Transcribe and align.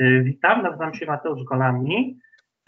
Y, 0.00 0.22
witam, 0.24 0.62
nazywam 0.62 0.94
się 0.94 1.06
Mateusz 1.06 1.44
Golami. 1.44 2.18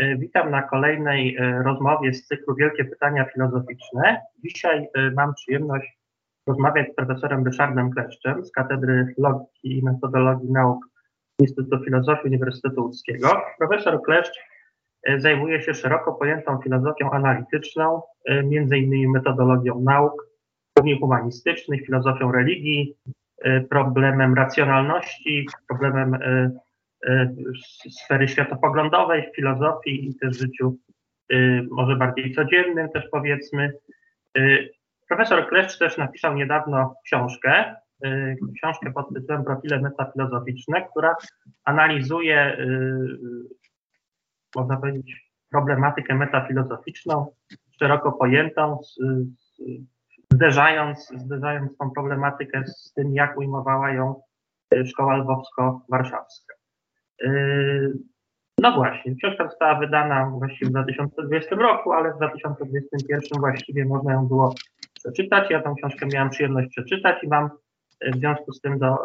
Y, 0.02 0.16
witam 0.18 0.50
na 0.50 0.62
kolejnej 0.62 1.36
y, 1.36 1.62
rozmowie 1.62 2.14
z 2.14 2.26
cyklu 2.26 2.54
Wielkie 2.54 2.84
Pytania 2.84 3.24
Filozoficzne. 3.24 4.20
Dzisiaj 4.44 4.88
mam 5.16 5.34
przyjemność 5.34 5.98
rozmawiać 6.46 6.92
z 6.92 6.94
profesorem 6.94 7.44
Ryszardem 7.44 7.90
Kleszczem 7.90 8.44
z 8.44 8.52
Katedry 8.52 9.14
Logiki 9.18 9.78
i 9.78 9.84
Metodologii 9.84 10.52
Nauk 10.52 10.86
Instytutu 11.38 11.84
Filozofii 11.84 12.28
Uniwersytetu 12.28 12.82
Łódzkiego. 12.82 13.28
Profesor 13.58 14.02
Kleszcz 14.02 14.38
zajmuje 15.18 15.62
się 15.62 15.74
szeroko 15.74 16.12
pojętą 16.12 16.58
filozofią 16.58 17.10
analityczną, 17.10 18.02
między 18.44 18.78
innymi 18.78 19.08
metodologią 19.08 19.80
nauk, 19.80 20.26
głównie 20.76 20.98
humanistycznych, 21.00 21.86
filozofią 21.86 22.32
religii, 22.32 22.96
problemem 23.70 24.34
racjonalności, 24.34 25.46
problemem 25.68 26.18
sfery 27.90 28.28
światopoglądowej, 28.28 29.30
filozofii 29.36 30.08
i 30.08 30.14
też 30.14 30.38
życiu 30.38 30.78
y, 31.32 31.66
może 31.70 31.96
bardziej 31.96 32.34
codziennym 32.34 32.88
też 32.88 33.04
powiedzmy. 33.12 33.72
Y, 34.38 34.70
profesor 35.08 35.48
Kleszcz 35.48 35.78
też 35.78 35.98
napisał 35.98 36.34
niedawno 36.34 36.94
książkę, 37.04 37.74
y, 38.04 38.36
książkę 38.56 38.92
pod 38.92 39.14
tytułem 39.14 39.44
Profile 39.44 39.80
metafilozoficzne, 39.80 40.88
która 40.90 41.16
analizuje, 41.64 42.56
można 44.56 44.76
powiedzieć, 44.76 45.30
problematykę 45.50 46.14
metafilozoficzną, 46.14 47.26
szeroko 47.78 48.12
pojętą, 48.12 48.80
zderzając, 50.34 51.08
zderzając 51.16 51.76
tą 51.78 51.90
problematykę 51.90 52.62
z 52.66 52.92
tym, 52.92 53.14
jak 53.14 53.38
ujmowała 53.38 53.90
ją 53.90 54.22
szkoła 54.84 55.16
lwowsko-warszawska. 55.16 56.54
Yy, 57.22 57.92
no 58.58 58.72
właśnie, 58.72 59.14
książka 59.16 59.48
została 59.48 59.78
wydana 59.78 60.30
właściwie 60.38 60.66
w 60.66 60.72
2020 60.72 61.56
roku, 61.56 61.92
ale 61.92 62.12
w 62.12 62.16
2021 62.16 63.40
właściwie 63.40 63.84
można 63.84 64.12
ją 64.12 64.26
było 64.26 64.54
przeczytać. 64.94 65.50
Ja 65.50 65.62
tę 65.62 65.74
książkę 65.78 66.06
miałem 66.14 66.30
przyjemność 66.30 66.68
przeczytać 66.68 67.24
i 67.24 67.28
mam 67.28 67.50
yy, 68.00 68.10
w 68.10 68.16
związku 68.16 68.52
z 68.52 68.60
tym 68.60 68.78
do, 68.78 68.96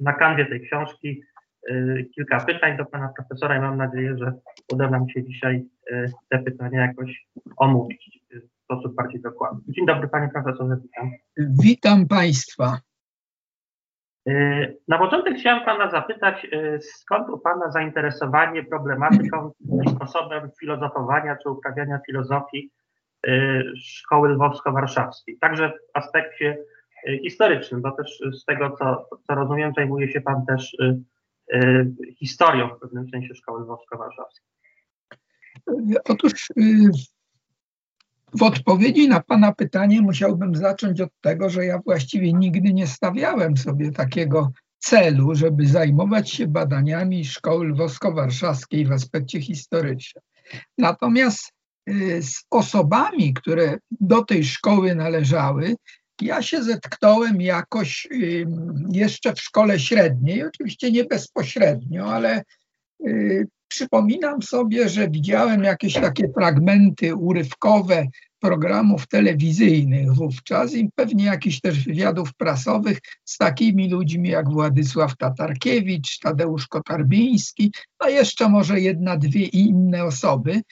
na 0.00 0.12
kanwie 0.12 0.46
tej 0.46 0.60
książki 0.60 1.22
kilka 2.14 2.40
pytań 2.40 2.76
do 2.76 2.84
pana 2.84 3.12
profesora 3.16 3.56
i 3.56 3.60
mam 3.60 3.76
nadzieję, 3.76 4.16
że 4.18 4.32
uda 4.72 4.90
nam 4.90 5.08
się 5.08 5.24
dzisiaj 5.24 5.64
te 6.28 6.38
pytania 6.38 6.80
jakoś 6.80 7.26
omówić 7.56 8.21
w 8.62 8.64
sposób 8.64 8.94
bardziej 8.94 9.20
dokładny. 9.20 9.60
Dzień 9.68 9.86
dobry 9.86 10.08
panie 10.08 10.28
profesorze, 10.32 10.76
witam. 10.82 11.10
Witam 11.36 12.08
państwa. 12.08 12.78
Y, 14.28 14.78
na 14.88 14.98
początek 14.98 15.36
chciałem 15.38 15.64
Pana 15.64 15.90
zapytać, 15.90 16.44
y, 16.44 16.78
skąd 16.82 17.28
u 17.28 17.38
Pana 17.38 17.70
zainteresowanie 17.70 18.64
problematyką 18.64 19.52
i 19.86 19.90
sposobem 19.90 20.50
filozofowania 20.60 21.36
czy 21.36 21.50
uprawiania 21.50 22.00
filozofii 22.06 22.70
y, 23.26 23.62
szkoły 23.76 24.28
lwowsko-warszawskiej, 24.28 25.38
także 25.40 25.70
w 25.70 25.96
aspekcie 25.96 26.58
historycznym, 27.22 27.82
bo 27.82 27.90
też 27.90 28.22
z 28.32 28.44
tego, 28.44 28.70
co, 28.70 29.08
co 29.26 29.34
rozumiem, 29.34 29.72
zajmuje 29.76 30.12
się 30.12 30.20
Pan 30.20 30.46
też 30.46 30.76
historią 32.18 32.68
w 32.68 32.80
pewnym 32.80 33.08
sensie 33.08 33.34
szkoły 33.34 33.62
lwowsko-warszawskiej. 33.62 34.46
Otóż 36.04 36.52
w 38.38 38.42
odpowiedzi 38.42 39.08
na 39.08 39.20
Pana 39.20 39.52
pytanie 39.52 40.02
musiałbym 40.02 40.54
zacząć 40.54 41.00
od 41.00 41.10
tego, 41.20 41.50
że 41.50 41.66
ja 41.66 41.78
właściwie 41.78 42.32
nigdy 42.32 42.72
nie 42.72 42.86
stawiałem 42.86 43.56
sobie 43.56 43.92
takiego 43.92 44.52
celu, 44.78 45.34
żeby 45.34 45.66
zajmować 45.66 46.30
się 46.30 46.46
badaniami 46.46 47.24
szkoły 47.24 47.66
lwowsko-warszawskiej 47.66 48.86
w 48.86 48.92
aspekcie 48.92 49.40
historycznym. 49.40 50.24
Natomiast 50.78 51.52
y, 51.88 52.22
z 52.22 52.44
osobami, 52.50 53.34
które 53.34 53.78
do 53.90 54.24
tej 54.24 54.44
szkoły 54.44 54.94
należały, 54.94 55.76
ja 56.20 56.42
się 56.42 56.62
zetknąłem 56.62 57.40
jakoś 57.40 58.08
jeszcze 58.92 59.34
w 59.34 59.40
szkole 59.40 59.80
średniej, 59.80 60.44
oczywiście 60.44 60.92
nie 60.92 61.04
bezpośrednio, 61.04 62.14
ale 62.14 62.42
Przypominam 63.68 64.42
sobie, 64.42 64.88
że 64.88 65.10
widziałem 65.10 65.64
jakieś 65.64 65.94
takie 65.94 66.28
fragmenty 66.38 67.14
urywkowe 67.14 68.06
programów 68.40 69.06
telewizyjnych 69.06 70.14
wówczas 70.14 70.74
i 70.74 70.88
pewnie 70.94 71.24
jakichś 71.24 71.60
też 71.60 71.84
wywiadów 71.84 72.34
prasowych 72.34 72.98
z 73.24 73.38
takimi 73.38 73.90
ludźmi 73.90 74.28
jak 74.28 74.50
Władysław 74.50 75.16
Tatarkiewicz, 75.16 76.18
Tadeusz 76.18 76.66
Kotarbiński, 76.66 77.72
a 77.98 78.08
jeszcze 78.08 78.48
może 78.48 78.80
jedna, 78.80 79.16
dwie 79.16 79.46
inne 79.46 80.04
osoby. 80.04 80.62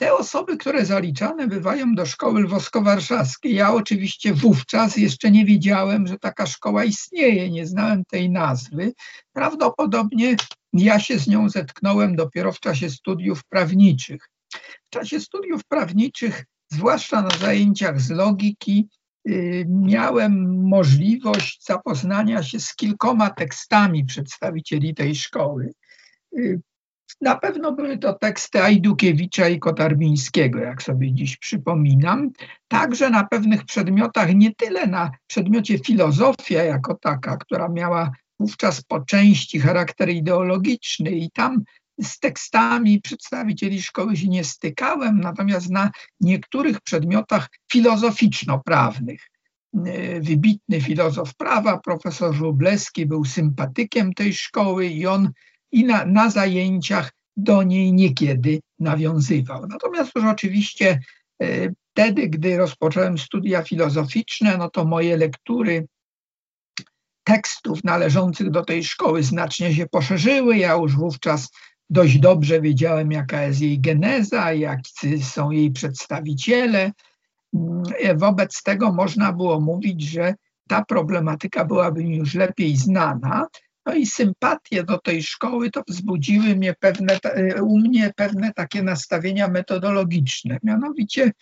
Te 0.00 0.14
osoby, 0.14 0.56
które 0.56 0.86
zaliczane 0.86 1.46
bywają 1.46 1.94
do 1.94 2.06
szkoły 2.06 2.40
lwowsko-warszawskiej, 2.40 3.54
ja 3.54 3.74
oczywiście 3.74 4.34
wówczas 4.34 4.96
jeszcze 4.96 5.30
nie 5.30 5.44
wiedziałem, 5.44 6.06
że 6.06 6.18
taka 6.18 6.46
szkoła 6.46 6.84
istnieje, 6.84 7.50
nie 7.50 7.66
znałem 7.66 8.04
tej 8.04 8.30
nazwy. 8.30 8.92
Prawdopodobnie 9.32 10.36
ja 10.72 11.00
się 11.00 11.18
z 11.18 11.26
nią 11.26 11.48
zetknąłem 11.48 12.16
dopiero 12.16 12.52
w 12.52 12.60
czasie 12.60 12.90
studiów 12.90 13.44
prawniczych. 13.44 14.28
W 14.86 14.90
czasie 14.90 15.20
studiów 15.20 15.64
prawniczych, 15.64 16.44
zwłaszcza 16.72 17.22
na 17.22 17.30
zajęciach 17.30 18.00
z 18.00 18.10
logiki, 18.10 18.88
y, 19.28 19.66
miałem 19.68 20.62
możliwość 20.68 21.64
zapoznania 21.64 22.42
się 22.42 22.60
z 22.60 22.74
kilkoma 22.74 23.30
tekstami 23.30 24.04
przedstawicieli 24.04 24.94
tej 24.94 25.14
szkoły. 25.14 25.72
Na 27.20 27.36
pewno 27.36 27.72
były 27.72 27.98
to 27.98 28.12
teksty 28.12 28.62
Ajdukiewicza 28.62 29.48
i 29.48 29.58
Kotarbińskiego, 29.58 30.58
jak 30.58 30.82
sobie 30.82 31.12
dziś 31.12 31.36
przypominam. 31.36 32.30
Także 32.68 33.10
na 33.10 33.24
pewnych 33.24 33.64
przedmiotach, 33.64 34.34
nie 34.34 34.54
tyle 34.54 34.86
na 34.86 35.10
przedmiocie 35.26 35.78
filozofia 35.78 36.64
jako 36.64 36.94
taka, 36.94 37.36
która 37.36 37.68
miała 37.68 38.10
wówczas 38.40 38.82
po 38.82 39.00
części 39.00 39.60
charakter 39.60 40.08
ideologiczny 40.08 41.10
i 41.10 41.30
tam 41.30 41.64
z 42.02 42.18
tekstami 42.18 43.00
przedstawicieli 43.00 43.82
szkoły 43.82 44.16
się 44.16 44.28
nie 44.28 44.44
stykałem, 44.44 45.20
natomiast 45.20 45.70
na 45.70 45.90
niektórych 46.20 46.80
przedmiotach 46.80 47.48
filozoficzno-prawnych. 47.72 49.30
E, 49.86 50.20
wybitny 50.20 50.80
filozof 50.80 51.34
prawa, 51.34 51.78
profesor 51.78 52.34
Żubleski, 52.34 53.06
był 53.06 53.24
sympatykiem 53.24 54.14
tej 54.14 54.34
szkoły 54.34 54.86
i 54.86 55.06
on 55.06 55.30
i 55.72 55.84
na, 55.84 56.04
na 56.04 56.30
zajęciach 56.30 57.12
do 57.36 57.62
niej 57.62 57.92
niekiedy 57.92 58.60
nawiązywał. 58.78 59.66
Natomiast 59.66 60.14
już 60.14 60.24
oczywiście 60.24 61.00
e, 61.42 61.68
wtedy, 61.92 62.28
gdy 62.28 62.56
rozpocząłem 62.56 63.18
studia 63.18 63.62
filozoficzne, 63.62 64.56
no 64.56 64.70
to 64.70 64.84
moje 64.84 65.16
lektury 65.16 65.86
tekstów 67.24 67.84
należących 67.84 68.50
do 68.50 68.64
tej 68.64 68.84
szkoły 68.84 69.22
znacznie 69.22 69.74
się 69.74 69.86
poszerzyły. 69.86 70.58
Ja 70.58 70.74
już 70.74 70.96
wówczas 70.96 71.50
dość 71.90 72.18
dobrze 72.18 72.60
wiedziałem, 72.60 73.12
jaka 73.12 73.42
jest 73.42 73.60
jej 73.60 73.80
geneza, 73.80 74.52
jacy 74.52 75.22
są 75.22 75.50
jej 75.50 75.70
przedstawiciele. 75.70 76.92
Mm, 77.54 78.18
wobec 78.18 78.62
tego 78.62 78.92
można 78.92 79.32
było 79.32 79.60
mówić, 79.60 80.02
że 80.02 80.34
ta 80.68 80.84
problematyka 80.84 81.64
byłaby 81.64 82.04
mi 82.04 82.16
już 82.16 82.34
lepiej 82.34 82.76
znana. 82.76 83.46
No 83.90 83.96
i 83.96 84.06
sympatie 84.06 84.84
do 84.84 84.98
tej 84.98 85.22
szkoły 85.22 85.70
to 85.70 85.82
wzbudziły 85.88 86.56
mnie 86.56 86.74
pewne, 86.80 87.18
u 87.62 87.78
mnie 87.78 88.12
pewne 88.16 88.52
takie 88.52 88.82
nastawienia 88.82 89.48
metodologiczne. 89.48 90.58
Mianowicie, 90.62 91.32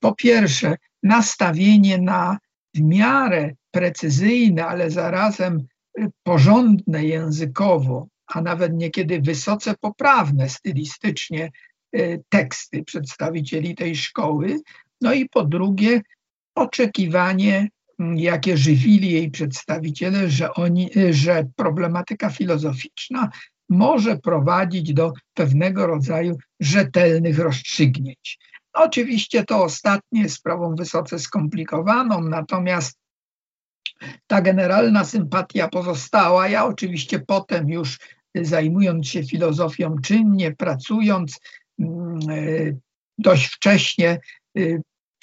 po 0.00 0.14
pierwsze, 0.14 0.76
nastawienie 1.02 1.98
na 1.98 2.38
w 2.74 2.80
miarę 2.80 3.54
precyzyjne, 3.70 4.66
ale 4.66 4.90
zarazem 4.90 5.66
y, 5.98 6.10
porządne 6.22 7.04
językowo, 7.04 8.08
a 8.26 8.40
nawet 8.40 8.72
niekiedy 8.72 9.20
wysoce 9.20 9.74
poprawne 9.80 10.48
stylistycznie 10.48 11.50
y, 11.96 12.22
teksty 12.28 12.84
przedstawicieli 12.84 13.74
tej 13.74 13.96
szkoły. 13.96 14.60
No 15.00 15.12
i 15.12 15.28
po 15.28 15.44
drugie, 15.44 16.02
oczekiwanie, 16.54 17.68
jakie 17.98 18.56
żywili 18.56 19.12
jej 19.12 19.30
przedstawiciele, 19.30 20.30
że, 20.30 20.54
oni, 20.54 20.98
y, 20.98 21.14
że 21.14 21.44
problematyka 21.56 22.30
filozoficzna 22.30 23.30
może 23.68 24.16
prowadzić 24.16 24.94
do 24.94 25.12
pewnego 25.34 25.86
rodzaju 25.86 26.36
rzetelnych 26.60 27.38
rozstrzygnięć. 27.38 28.38
Oczywiście 28.72 29.44
to 29.44 29.64
ostatnie 29.64 30.22
jest 30.22 30.36
sprawą 30.36 30.74
wysoce 30.74 31.18
skomplikowaną, 31.18 32.20
natomiast 32.20 32.98
ta 34.26 34.40
generalna 34.40 35.04
sympatia 35.04 35.68
pozostała. 35.68 36.48
Ja 36.48 36.64
oczywiście 36.64 37.18
potem 37.18 37.68
już 37.68 37.98
zajmując 38.34 39.08
się 39.08 39.24
filozofią 39.24 39.96
czynnie, 40.02 40.52
pracując 40.52 41.40
mm, 41.78 42.18
e, 42.30 42.76
dość 43.18 43.46
wcześnie 43.46 44.20
e, 44.58 44.60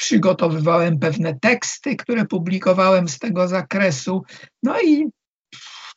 przygotowywałem 0.01 0.99
pewne 0.99 1.39
teksty, 1.39 1.95
które 1.95 2.25
publikowałem 2.25 3.09
z 3.09 3.19
tego 3.19 3.47
zakresu. 3.47 4.23
No 4.63 4.81
i 4.81 5.05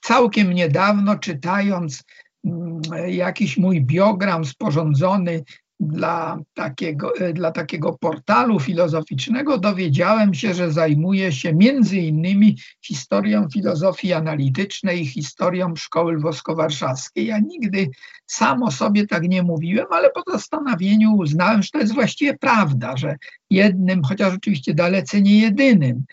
całkiem 0.00 0.52
niedawno 0.52 1.18
czytając 1.18 2.04
mm, 2.44 2.80
jakiś 3.06 3.56
mój 3.56 3.84
biogram 3.84 4.44
sporządzony 4.44 5.44
dla 5.80 6.38
takiego, 6.54 7.16
e, 7.16 7.32
dla 7.32 7.50
takiego 7.52 7.98
portalu 8.00 8.60
filozoficznego 8.60 9.58
dowiedziałem 9.58 10.34
się, 10.34 10.54
że 10.54 10.72
zajmuje 10.72 11.32
się 11.32 11.54
między 11.54 11.96
innymi 11.96 12.58
historią 12.82 13.48
filozofii 13.52 14.12
analitycznej 14.12 15.02
i 15.02 15.06
historią 15.06 15.76
szkoły 15.76 16.12
lwowsko-warszawskiej. 16.12 17.26
Ja 17.26 17.38
nigdy 17.38 17.90
sam 18.26 18.62
o 18.62 18.70
sobie 18.70 19.06
tak 19.06 19.22
nie 19.22 19.42
mówiłem, 19.42 19.86
ale 19.90 20.10
po 20.10 20.32
zastanowieniu 20.32 21.12
uznałem, 21.12 21.62
że 21.62 21.68
to 21.70 21.78
jest 21.78 21.94
właściwie 21.94 22.38
prawda, 22.38 22.96
że 22.96 23.16
jednym, 23.50 24.02
chociaż 24.02 24.34
oczywiście 24.34 24.74
dalece 24.74 25.22
nie 25.22 25.40
jedynym, 25.40 26.04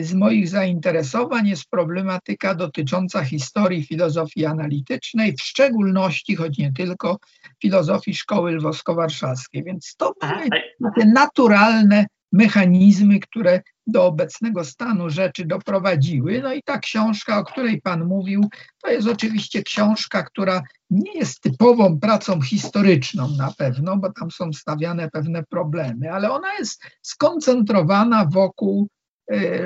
z 0.00 0.14
moich 0.14 0.48
zainteresowań 0.48 1.48
jest 1.48 1.64
problematyka 1.70 2.54
dotycząca 2.54 3.24
historii 3.24 3.84
filozofii 3.84 4.46
analitycznej, 4.46 5.32
w 5.32 5.42
szczególności, 5.42 6.36
choć 6.36 6.58
nie 6.58 6.72
tylko, 6.72 7.18
filozofii 7.62 8.14
szkoły 8.14 8.52
lwowsko-warszawskiej. 8.52 9.64
Więc 9.64 9.96
to 9.96 10.14
były 10.20 10.48
takie 10.82 11.06
naturalne 11.06 12.06
mechanizmy, 12.32 13.20
które 13.20 13.60
do 13.86 14.06
obecnego 14.06 14.64
stanu 14.64 15.10
rzeczy 15.10 15.44
doprowadziły. 15.44 16.40
No 16.42 16.54
i 16.54 16.62
ta 16.62 16.78
książka, 16.78 17.38
o 17.38 17.44
której 17.44 17.80
Pan 17.80 18.04
mówił, 18.04 18.48
to 18.82 18.90
jest 18.90 19.08
oczywiście 19.08 19.62
książka, 19.62 20.22
która 20.22 20.62
nie 20.90 21.12
jest 21.12 21.40
typową 21.40 22.00
pracą 22.00 22.40
historyczną 22.40 23.28
na 23.38 23.52
pewno, 23.58 23.96
bo 23.96 24.12
tam 24.12 24.30
są 24.30 24.52
stawiane 24.52 25.10
pewne 25.10 25.42
problemy, 25.42 26.12
ale 26.12 26.30
ona 26.30 26.54
jest 26.54 26.82
skoncentrowana 27.02 28.26
wokół 28.32 28.88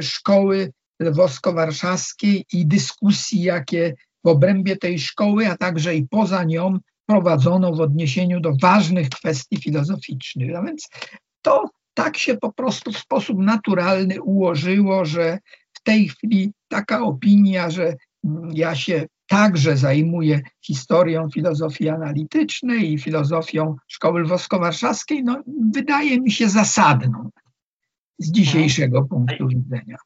szkoły 0.01 0.73
lwowsko-warszawskiej 1.03 2.45
i 2.53 2.67
dyskusji, 2.67 3.43
jakie 3.43 3.95
w 4.25 4.29
obrębie 4.29 4.77
tej 4.77 4.99
szkoły, 4.99 5.49
a 5.49 5.57
także 5.57 5.95
i 5.95 6.09
poza 6.09 6.45
nią 6.45 6.79
prowadzono 7.07 7.73
w 7.73 7.81
odniesieniu 7.81 8.41
do 8.41 8.53
ważnych 8.63 9.09
kwestii 9.09 9.57
filozoficznych. 9.57 10.57
A 10.57 10.63
więc 10.63 10.89
to 11.43 11.71
tak 11.95 12.19
się 12.19 12.37
po 12.37 12.53
prostu 12.53 12.93
w 12.93 12.99
sposób 12.99 13.39
naturalny 13.39 14.23
ułożyło, 14.23 15.05
że 15.05 15.39
w 15.73 15.83
tej 15.83 16.09
chwili 16.09 16.53
taka 16.69 17.03
opinia, 17.03 17.71
że 17.71 17.97
ja 18.53 18.75
się 18.75 19.07
także 19.27 19.77
zajmuję 19.77 20.41
historią 20.65 21.31
filozofii 21.31 21.89
analitycznej 21.89 22.93
i 22.93 22.99
filozofią 22.99 23.77
szkoły 23.89 24.21
lwowsko-warszawskiej, 24.21 25.25
no, 25.25 25.43
wydaje 25.75 26.21
mi 26.21 26.31
się 26.31 26.49
zasadną 26.49 27.31
z 28.19 28.33
dzisiejszego 28.33 29.03
punktu 29.03 29.49
widzenia. 29.49 29.97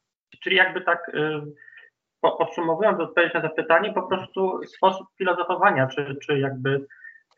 Czyli 0.43 0.55
jakby 0.55 0.81
tak 0.81 1.09
y, 1.09 1.41
podsumowując 2.21 2.99
odpowiedź 2.99 3.33
na 3.33 3.41
to 3.41 3.49
pytanie, 3.49 3.93
po 3.93 4.03
prostu 4.03 4.59
sposób 4.63 5.07
filozofowania, 5.17 5.87
czy, 5.87 6.15
czy 6.25 6.39
jakby 6.39 6.85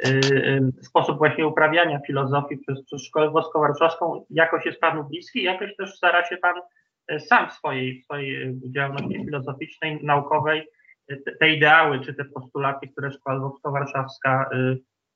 y, 0.06 0.10
y, 0.10 0.72
sposób 0.84 1.18
właśnie 1.18 1.48
uprawiania 1.48 2.00
filozofii 2.08 2.58
przez, 2.58 2.86
przez 2.86 3.04
szkołę 3.04 3.30
włosko-warszawską 3.30 4.26
jakoś 4.30 4.66
jest 4.66 4.80
Panu 4.80 5.04
bliski, 5.04 5.44
jakoś 5.44 5.76
też 5.76 5.96
stara 5.96 6.26
się 6.26 6.38
Pan 6.38 6.56
sam 7.20 7.50
w 7.50 7.54
swojej, 7.54 8.02
swojej 8.04 8.60
działalności 8.76 9.26
filozoficznej, 9.26 10.00
naukowej 10.04 10.68
te, 11.08 11.36
te 11.40 11.50
ideały, 11.50 12.00
czy 12.00 12.14
te 12.14 12.26
postulaty, 12.26 12.88
które 12.88 13.12
szkoła 13.12 13.40
włosko-warszawska 13.40 14.46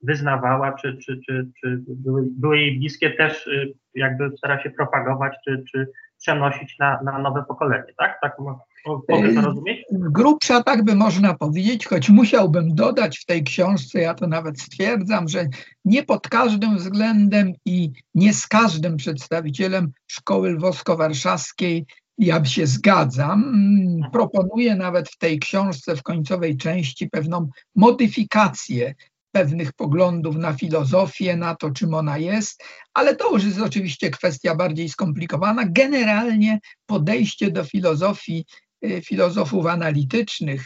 wyznawała, 0.04 0.74
czy, 0.74 0.98
czy, 0.98 1.20
czy, 1.28 1.48
czy 1.62 1.84
były, 1.88 2.28
były 2.32 2.60
jej 2.60 2.80
bliskie, 2.80 3.12
też 3.12 3.48
y, 3.48 3.74
jakby 3.96 4.38
stara 4.38 4.64
się 4.64 4.70
propagować, 4.70 5.34
czy, 5.46 5.64
czy 5.72 5.88
przenosić 6.20 6.76
na, 6.80 7.02
na 7.02 7.20
nowe 7.20 7.44
pokolenie, 7.48 7.94
tak? 7.98 8.18
Tak 8.22 8.38
mogę 8.40 9.34
to 9.34 9.42
rozumieć? 9.42 9.86
Grubsza 9.92 10.64
tak 10.64 10.84
by 10.84 10.96
można 10.96 11.34
powiedzieć, 11.34 11.88
choć 11.88 12.10
musiałbym 12.10 12.76
dodać 12.76 13.20
w 13.20 13.26
tej 13.26 13.44
książce, 13.44 14.00
ja 14.00 14.14
to 14.14 14.28
nawet 14.28 14.62
stwierdzam, 14.62 15.28
że 15.28 15.46
nie 15.86 16.04
pod 16.04 16.28
każdym 16.28 16.78
względem 16.78 17.54
i 17.66 17.92
nie 18.16 18.34
z 18.34 18.48
każdym 18.48 18.98
przedstawicielem 18.98 19.92
szkoły 20.08 20.50
lwowsko-warszawskiej 20.50 21.86
ja 22.18 22.46
się 22.46 22.68
zgadzam. 22.68 23.44
Mhm. 23.44 24.12
Proponuję 24.12 24.76
nawet 24.76 25.10
w 25.10 25.18
tej 25.18 25.40
książce, 25.40 25.96
w 25.96 26.04
końcowej 26.04 26.58
części, 26.58 27.10
pewną 27.10 27.50
modyfikację 27.76 28.96
pewnych 29.32 29.74
poglądów 29.74 30.36
na 30.36 30.54
filozofię, 30.54 31.38
na 31.38 31.56
to, 31.56 31.72
czym 31.72 31.94
ona 31.94 32.18
jest, 32.18 32.64
ale 32.94 33.16
to 33.16 33.34
już 33.34 33.44
jest 33.44 33.62
oczywiście 33.62 34.10
kwestia 34.10 34.56
bardziej 34.56 34.90
skomplikowana. 34.90 35.64
Generalnie 35.70 36.60
podejście 36.86 37.52
do 37.52 37.64
filozofii 37.64 38.46
y, 38.86 39.02
filozofów 39.02 39.66
analitycznych, 39.66 40.66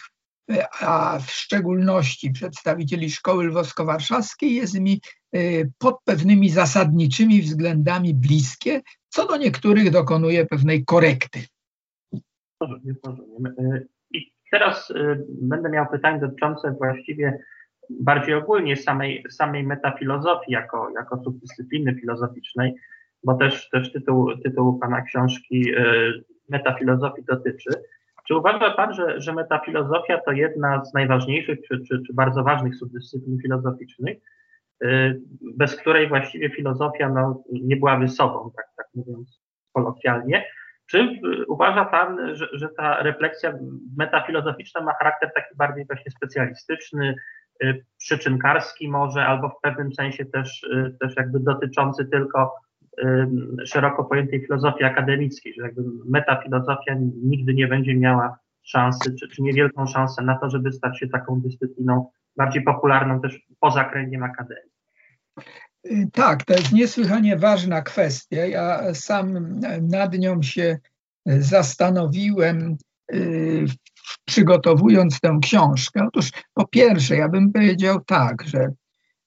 y, 0.52 0.64
a 0.82 1.20
w 1.20 1.32
szczególności 1.32 2.32
przedstawicieli 2.32 3.12
szkoły 3.12 3.46
lwowsko-warszawskiej 3.46 4.54
jest 4.54 4.80
mi 4.80 5.02
y, 5.36 5.72
pod 5.78 6.00
pewnymi 6.04 6.50
zasadniczymi 6.50 7.42
względami 7.42 8.14
bliskie, 8.14 8.82
co 9.10 9.28
do 9.28 9.38
niektórych 9.38 9.92
dokonuje 9.92 10.46
pewnej 10.46 10.86
korekty. 10.86 11.46
Rozumiem, 12.62 12.96
rozumiem. 13.04 13.56
I 14.12 14.32
teraz 14.52 14.94
będę 15.28 15.70
miał 15.70 15.88
pytanie 15.92 16.20
dotyczące 16.20 16.72
właściwie 16.72 17.40
bardziej 17.90 18.36
ogólnie 18.36 18.78
samej, 18.78 19.24
samej 19.30 19.64
metafilozofii 19.64 20.52
jako, 20.52 20.90
jako 20.96 21.24
subdyscypliny 21.24 21.96
filozoficznej, 21.96 22.76
bo 23.24 23.34
też, 23.34 23.70
też 23.70 23.92
tytuł, 23.92 24.38
tytuł 24.38 24.80
Pana 24.80 25.02
książki 25.02 25.76
y, 25.78 26.24
metafilozofii 26.50 27.24
dotyczy. 27.24 27.70
Czy 28.28 28.36
uważa 28.36 28.72
Pan, 28.72 28.94
że, 28.94 29.22
że 29.22 29.34
metafilozofia 29.34 30.22
to 30.26 30.32
jedna 30.32 30.86
z 30.86 30.94
najważniejszych 30.94 31.60
czy, 31.68 31.80
czy, 31.88 32.04
czy 32.08 32.14
bardzo 32.14 32.44
ważnych 32.44 32.76
subdyscyplin 32.76 33.38
filozoficznych, 33.42 34.18
y, 34.84 35.22
bez 35.58 35.76
której 35.76 36.08
właściwie 36.08 36.50
filozofia 36.50 37.10
no, 37.10 37.44
nie 37.52 37.78
byłaby 37.78 38.08
sobą, 38.08 38.52
tak, 38.56 38.66
tak 38.78 38.88
mówiąc 38.96 39.42
kolokwialnie? 39.74 40.46
Czy 40.86 41.20
uważa 41.48 41.86
Pan, 41.86 42.36
że, 42.36 42.48
że 42.54 42.70
ta 42.70 43.04
refleksja 43.04 43.54
metafilozoficzna 43.98 44.82
ma 44.82 44.94
charakter 44.94 45.32
taki 45.34 45.56
bardziej 45.56 45.86
właśnie 45.86 46.12
specjalistyczny, 46.12 47.16
Y, 47.16 47.16
przyczynkarski 47.98 48.90
może, 48.90 49.26
albo 49.26 49.50
w 49.50 49.62
pewnym 49.62 49.94
sensie 49.94 50.26
też, 50.26 50.64
y, 50.64 50.98
też 51.00 51.16
jakby 51.18 51.40
dotyczący 51.40 52.06
tylko 52.06 52.54
szeroko 53.66 54.04
pojętej 54.04 54.42
filozofii 54.42 54.84
akademickiej, 54.84 55.54
że 55.54 55.62
jakby 55.62 55.82
metafilozofia 56.06 56.96
nigdy 57.24 57.54
nie 57.54 57.68
będzie 57.68 57.96
miała 57.96 58.38
szansy, 58.64 59.16
czy, 59.16 59.28
czy 59.28 59.42
niewielką 59.42 59.88
szansę 59.88 60.24
na 60.24 60.38
to, 60.38 60.50
żeby 60.50 60.72
stać 60.72 61.00
się 61.00 61.08
taką 61.08 61.42
dyscypliną 61.42 62.10
bardziej 62.38 62.64
popularną 62.64 63.22
też 63.22 63.40
poza 63.60 63.84
kręgiem 63.84 64.24
akademii. 64.24 64.72
Y, 65.86 66.08
tak, 66.14 66.44
to 66.44 66.54
jest 66.54 66.72
niesłychanie 66.72 67.38
ważna 67.38 67.82
kwestia. 67.82 68.46
Ja 68.46 68.94
sam 68.94 69.60
nad 69.82 70.18
nią 70.18 70.42
się 70.42 70.78
zastanowiłem 71.26 72.78
przygotowując 74.26 75.20
tę 75.20 75.40
książkę? 75.42 76.08
Otóż 76.08 76.32
po 76.54 76.68
pierwsze, 76.68 77.16
ja 77.16 77.30
bym 77.30 77.52
powiedział 77.52 78.00
tak, 78.06 78.44
że 78.48 78.68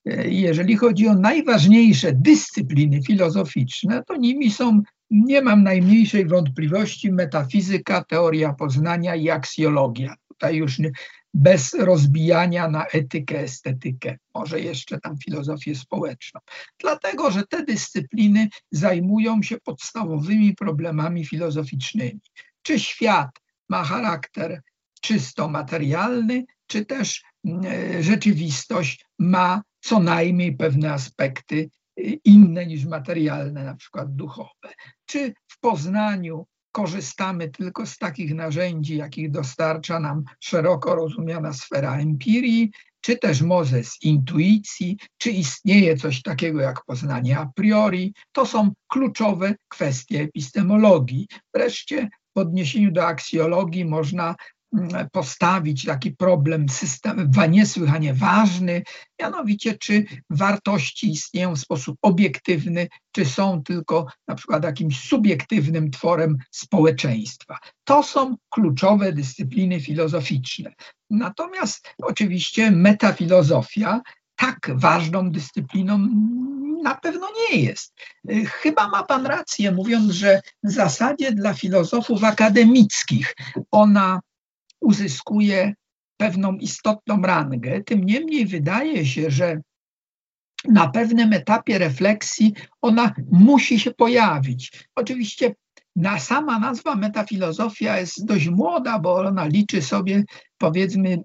e, 0.07 0.29
jeżeli 0.29 0.77
chodzi 0.77 1.09
o 1.09 1.15
najważniejsze 1.15 2.13
dyscypliny 2.13 3.03
filozoficzne, 3.03 4.03
to 4.07 4.17
nimi 4.17 4.51
są, 4.51 4.83
nie 5.11 5.43
mam 5.43 5.63
najmniejszej 5.63 6.27
wątpliwości, 6.27 7.13
metafizyka, 7.13 8.05
teoria 8.05 8.53
poznania 8.53 9.15
i 9.15 9.31
aksjologia. 9.31 10.15
Tutaj 10.29 10.57
już 10.57 10.79
nie, 10.79 10.91
bez 11.35 11.75
rozbijania 11.75 12.69
na 12.69 12.87
etykę, 12.87 13.41
estetykę, 13.41 14.17
może 14.35 14.61
jeszcze 14.61 15.01
tam 15.01 15.17
filozofię 15.25 15.75
społeczną. 15.75 16.41
Dlatego, 16.81 17.31
że 17.31 17.47
te 17.47 17.65
dyscypliny 17.65 18.49
zajmują 18.71 19.43
się 19.43 19.57
podstawowymi 19.65 20.55
problemami 20.55 21.27
filozoficznymi. 21.27 22.21
Czy 22.63 22.79
świat 22.79 23.31
ma 23.69 23.85
charakter 23.85 24.63
czysto 25.01 25.49
materialny, 25.49 26.45
czy 26.67 26.85
też 26.85 27.23
mm, 27.45 27.61
e, 27.67 28.03
rzeczywistość 28.03 29.07
ma 29.19 29.63
co 29.81 30.01
najmniej 30.01 30.57
pewne 30.57 30.93
aspekty 30.93 31.71
e, 31.97 32.03
inne 32.25 32.67
niż 32.67 32.85
materialne, 32.85 33.65
na 33.65 33.75
przykład 33.75 34.15
duchowe. 34.15 34.75
Czy 35.07 35.35
w 35.49 35.61
Poznaniu 35.61 36.47
korzystamy 36.73 37.49
tylko 37.49 37.87
z 37.87 37.99
takich 37.99 38.35
narzędzi, 38.35 38.97
jakich 38.97 39.31
dostarcza 39.31 40.01
nam 40.01 40.25
szeroko 40.41 40.95
rozumiana 40.95 41.53
sfera 41.53 41.99
empirii, 41.99 42.71
czy 43.01 43.17
też 43.17 43.43
może 43.43 43.85
z 43.85 44.03
intuicji, 44.03 44.99
czy 45.19 45.31
istnieje 45.31 45.97
coś 45.97 46.23
takiego 46.23 46.61
jak 46.61 46.85
poznanie 46.85 47.39
a 47.39 47.47
priori. 47.55 48.15
To 48.33 48.47
są 48.47 48.73
kluczowe 48.89 49.55
kwestie 49.69 50.21
epistemologii. 50.21 51.29
Wreszcie 51.55 52.09
w 52.37 52.39
odniesieniu 52.39 52.93
do 52.93 53.07
aksjologii 53.07 53.85
można 53.85 54.35
mm, 54.73 55.09
postawić 55.13 55.85
taki 55.85 56.11
problem 56.11 56.69
system, 56.69 57.31
niesłychanie 57.49 58.15
ważny, 58.15 58.83
mianowicie 59.21 59.79
czy 59.79 60.05
wartości 60.31 61.11
istnieją 61.11 61.57
w 61.57 61.61
sposób 61.61 61.97
obiektywny, 62.03 62.89
czy 63.13 63.25
są 63.25 63.63
tylko 63.63 64.07
na 64.29 64.35
przykład 64.35 64.65
jakimś 64.65 65.01
subiektywnym 65.01 65.91
tworem 65.91 66.37
społeczeństwa. 66.51 67.59
To 67.85 68.03
są 68.03 68.37
kluczowe 68.51 69.13
dyscypliny 69.13 69.81
filozoficzne. 69.81 70.73
Natomiast 71.11 71.89
oczywiście 72.03 72.71
metafilozofia 72.71 74.01
tak 74.37 74.71
ważną 74.75 75.31
dyscypliną 75.31 76.09
na 76.87 76.95
pewno 76.95 77.29
nie 77.41 77.59
jest. 77.61 77.95
Chyba 78.47 78.89
ma 78.89 79.03
Pan 79.03 79.27
rację, 79.27 79.73
mówiąc, 79.73 80.13
że 80.13 80.41
w 80.63 80.71
zasadzie 80.71 81.33
dla 81.33 81.55
filozofów 81.55 82.25
akademickich 82.25 83.35
ona 83.71 84.21
uzyskuje 84.81 85.75
pewną 86.17 86.53
istotną 86.53 87.23
rangę. 87.23 87.83
Tym 87.83 88.05
niemniej 88.05 88.47
wydaje 88.47 89.07
się, 89.07 89.31
że 89.31 89.61
na 90.69 90.89
pewnym 90.89 91.33
etapie 91.33 91.79
refleksji 91.79 92.55
ona 92.83 93.15
musi 93.31 93.81
się 93.81 93.91
pojawić. 93.91 94.89
Oczywiście 94.95 95.55
na 95.97 96.19
sama 96.19 96.59
nazwa 96.59 96.97
metafilozofia 96.97 98.01
jest 98.01 98.25
dość 98.25 98.49
młoda, 98.49 98.99
bo 98.99 99.15
ona 99.15 99.47
liczy 99.47 99.83
sobie 99.83 100.25
powiedzmy 100.59 101.19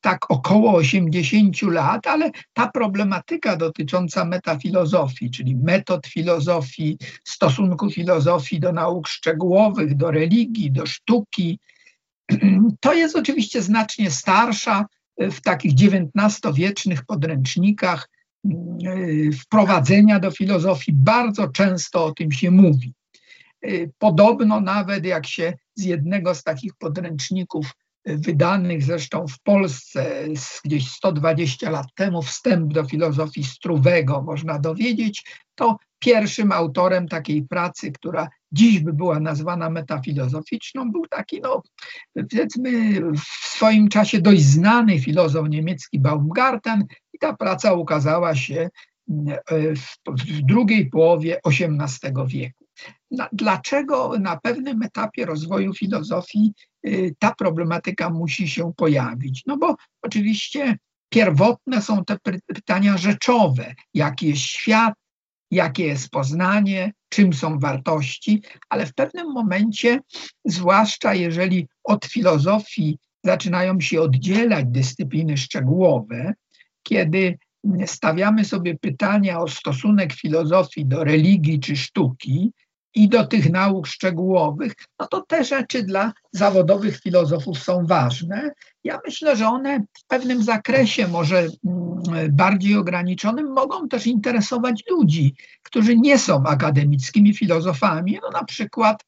tak 0.00 0.30
około 0.30 0.74
80 0.74 1.62
lat, 1.62 2.06
ale 2.06 2.30
ta 2.52 2.68
problematyka 2.68 3.56
dotycząca 3.56 4.24
metafilozofii, 4.24 5.30
czyli 5.30 5.56
metod 5.56 6.06
filozofii, 6.06 6.98
stosunku 7.24 7.90
filozofii 7.90 8.60
do 8.60 8.72
nauk 8.72 9.08
szczegółowych, 9.08 9.96
do 9.96 10.10
religii, 10.10 10.72
do 10.72 10.86
sztuki, 10.86 11.58
to 12.80 12.94
jest 12.94 13.16
oczywiście 13.16 13.62
znacznie 13.62 14.10
starsza. 14.10 14.86
W 15.18 15.40
takich 15.40 15.72
XIX-wiecznych 15.72 17.04
podręcznikach 17.04 18.08
wprowadzenia 19.40 20.20
do 20.20 20.30
filozofii 20.30 20.92
bardzo 20.92 21.48
często 21.48 22.04
o 22.04 22.12
tym 22.12 22.32
się 22.32 22.50
mówi. 22.50 22.94
Y, 23.64 23.92
podobno 23.98 24.60
nawet 24.60 25.04
jak 25.04 25.26
się 25.26 25.52
z 25.74 25.84
jednego 25.84 26.34
z 26.34 26.42
takich 26.42 26.74
podręczników 26.74 27.66
y, 28.08 28.18
wydanych 28.18 28.82
zresztą 28.82 29.26
w 29.26 29.40
Polsce 29.42 30.24
gdzieś 30.64 30.90
120 30.90 31.70
lat 31.70 31.86
temu, 31.94 32.22
wstęp 32.22 32.72
do 32.72 32.84
filozofii 32.84 33.44
Struwego 33.44 34.22
można 34.22 34.58
dowiedzieć, 34.58 35.24
to 35.54 35.78
pierwszym 35.98 36.52
autorem 36.52 37.08
takiej 37.08 37.42
pracy, 37.42 37.92
która 37.92 38.28
dziś 38.52 38.80
by 38.80 38.92
była 38.92 39.20
nazwana 39.20 39.70
metafilozoficzną, 39.70 40.92
był 40.92 41.06
taki, 41.06 41.40
no, 41.40 41.62
powiedzmy, 42.14 43.00
w 43.12 43.46
swoim 43.46 43.88
czasie 43.88 44.20
dość 44.20 44.42
znany 44.42 45.00
filozof 45.00 45.48
niemiecki 45.48 46.00
Baumgarten 46.00 46.84
i 47.12 47.18
ta 47.18 47.36
praca 47.36 47.72
ukazała 47.72 48.34
się 48.36 48.68
y, 49.52 49.76
w, 49.76 49.96
w 50.06 50.42
drugiej 50.42 50.90
połowie 50.90 51.40
XVIII 51.44 52.12
wieku. 52.26 52.63
Dlaczego 53.32 54.18
na 54.18 54.36
pewnym 54.36 54.82
etapie 54.82 55.26
rozwoju 55.26 55.74
filozofii 55.74 56.52
y, 56.86 57.14
ta 57.18 57.34
problematyka 57.34 58.10
musi 58.10 58.48
się 58.48 58.72
pojawić? 58.76 59.42
No 59.46 59.56
bo 59.56 59.76
oczywiście 60.02 60.78
pierwotne 61.08 61.82
są 61.82 62.04
te 62.04 62.16
pytania 62.46 62.96
rzeczowe, 62.96 63.74
jaki 63.94 64.28
jest 64.28 64.42
świat, 64.42 64.94
jakie 65.50 65.84
jest 65.84 66.10
poznanie, 66.10 66.92
czym 67.08 67.32
są 67.32 67.58
wartości, 67.58 68.42
ale 68.68 68.86
w 68.86 68.94
pewnym 68.94 69.32
momencie, 69.32 70.00
zwłaszcza 70.44 71.14
jeżeli 71.14 71.68
od 71.84 72.04
filozofii 72.04 72.98
zaczynają 73.24 73.80
się 73.80 74.00
oddzielać 74.00 74.64
dyscypliny 74.68 75.36
szczegółowe, 75.36 76.34
kiedy 76.82 77.38
stawiamy 77.86 78.44
sobie 78.44 78.78
pytania 78.78 79.40
o 79.40 79.48
stosunek 79.48 80.12
filozofii 80.12 80.86
do 80.86 81.04
religii 81.04 81.60
czy 81.60 81.76
sztuki, 81.76 82.52
i 82.94 83.08
do 83.08 83.26
tych 83.26 83.50
nauk 83.50 83.86
szczegółowych, 83.86 84.74
no 85.00 85.06
to 85.06 85.20
te 85.20 85.44
rzeczy 85.44 85.82
dla 85.82 86.12
zawodowych 86.32 87.00
filozofów 87.00 87.58
są 87.58 87.86
ważne. 87.86 88.50
Ja 88.84 89.00
myślę, 89.06 89.36
że 89.36 89.46
one 89.46 89.80
w 89.80 90.06
pewnym 90.06 90.42
zakresie, 90.42 91.08
może 91.08 91.38
mm, 91.38 92.02
bardziej 92.30 92.76
ograniczonym, 92.76 93.52
mogą 93.52 93.88
też 93.88 94.06
interesować 94.06 94.82
ludzi, 94.90 95.34
którzy 95.62 95.96
nie 95.96 96.18
są 96.18 96.44
akademickimi 96.46 97.34
filozofami. 97.34 98.18
No 98.22 98.30
na 98.30 98.44
przykład 98.44 99.04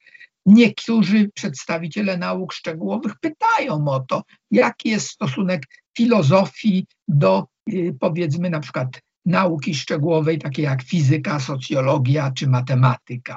niektórzy 0.47 1.31
przedstawiciele 1.35 2.17
nauk 2.17 2.53
szczegółowych 2.53 3.13
pytają 3.21 3.89
o 3.89 4.01
to, 4.01 4.23
jaki 4.51 4.89
jest 4.89 5.09
stosunek 5.09 5.63
filozofii 5.97 6.87
do 7.09 7.47
y, 7.73 7.97
powiedzmy 8.01 8.51
na 8.51 8.61
przykład 8.61 9.01
nauki 9.27 9.75
szczegółowej, 9.75 10.39
takie 10.39 10.63
jak 10.63 10.83
fizyka, 10.83 11.41
socjologia 11.41 12.31
czy 12.31 12.49
matematyka. 12.49 13.37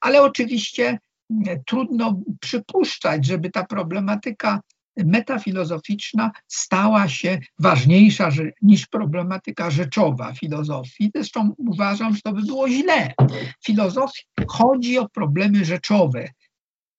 Ale 0.00 0.22
oczywiście 0.22 0.98
mm, 1.30 1.62
trudno 1.66 2.20
przypuszczać, 2.40 3.26
żeby 3.26 3.50
ta 3.50 3.66
problematyka 3.66 4.60
metafilozoficzna 5.04 6.30
stała 6.46 7.08
się 7.08 7.38
ważniejsza 7.58 8.30
niż 8.62 8.86
problematyka 8.86 9.70
rzeczowa 9.70 10.32
filozofii. 10.32 11.10
Zresztą 11.14 11.54
uważam, 11.58 12.14
że 12.14 12.20
to 12.20 12.32
by 12.32 12.42
było 12.42 12.68
źle. 12.68 13.12
W 13.60 13.66
filozofii 13.66 14.22
chodzi 14.48 14.98
o 14.98 15.08
problemy 15.08 15.64
rzeczowe. 15.64 16.28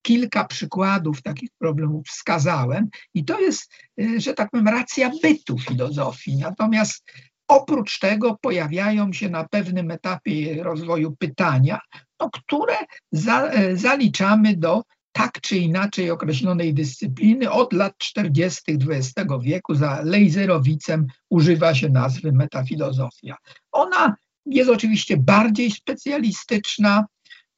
Kilka 0.01 0.45
przykładów 0.45 1.21
takich 1.21 1.49
problemów 1.59 2.07
wskazałem 2.07 2.89
i 3.13 3.25
to 3.25 3.39
jest, 3.39 3.71
y, 4.01 4.21
że 4.21 4.33
tak 4.33 4.51
powiem, 4.51 4.67
racja 4.67 5.11
bytu 5.23 5.59
filozofii. 5.59 6.37
Natomiast 6.37 7.03
Oprócz 7.49 7.99
tego 7.99 8.37
pojawiają 8.41 9.13
się 9.13 9.29
na 9.29 9.47
pewnym 9.47 9.91
etapie 9.91 10.63
rozwoju 10.63 11.15
pytania, 11.19 11.79
no, 12.19 12.29
które 12.29 12.75
za, 13.11 13.43
e, 13.43 13.77
zaliczamy 13.77 14.57
do 14.57 14.83
tak 15.11 15.41
czy 15.41 15.57
inaczej 15.57 16.11
określonej 16.11 16.73
dyscypliny. 16.73 17.51
Od 17.51 17.73
lat 17.73 17.97
40. 17.97 18.61
XX 18.89 19.29
wieku 19.41 19.75
za 19.75 20.01
Lejzerowicem 20.03 21.07
używa 21.29 21.75
się 21.75 21.89
nazwy 21.89 22.31
metafilozofia. 22.31 23.35
Ona 23.71 24.15
jest 24.45 24.69
oczywiście 24.69 25.17
bardziej 25.17 25.71
specjalistyczna, 25.71 27.05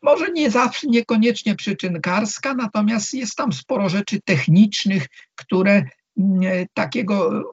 może 0.02 0.32
nie 0.32 0.52
zawsze, 0.52 0.88
niekoniecznie 0.88 1.56
przyczynkarska, 1.56 2.54
natomiast 2.54 3.14
jest 3.14 3.36
tam 3.36 3.54
sporo 3.54 3.90
rzeczy 3.90 4.20
technicznych, 4.26 5.08
które 5.36 5.86
mm, 6.18 6.66
takiego 6.74 7.44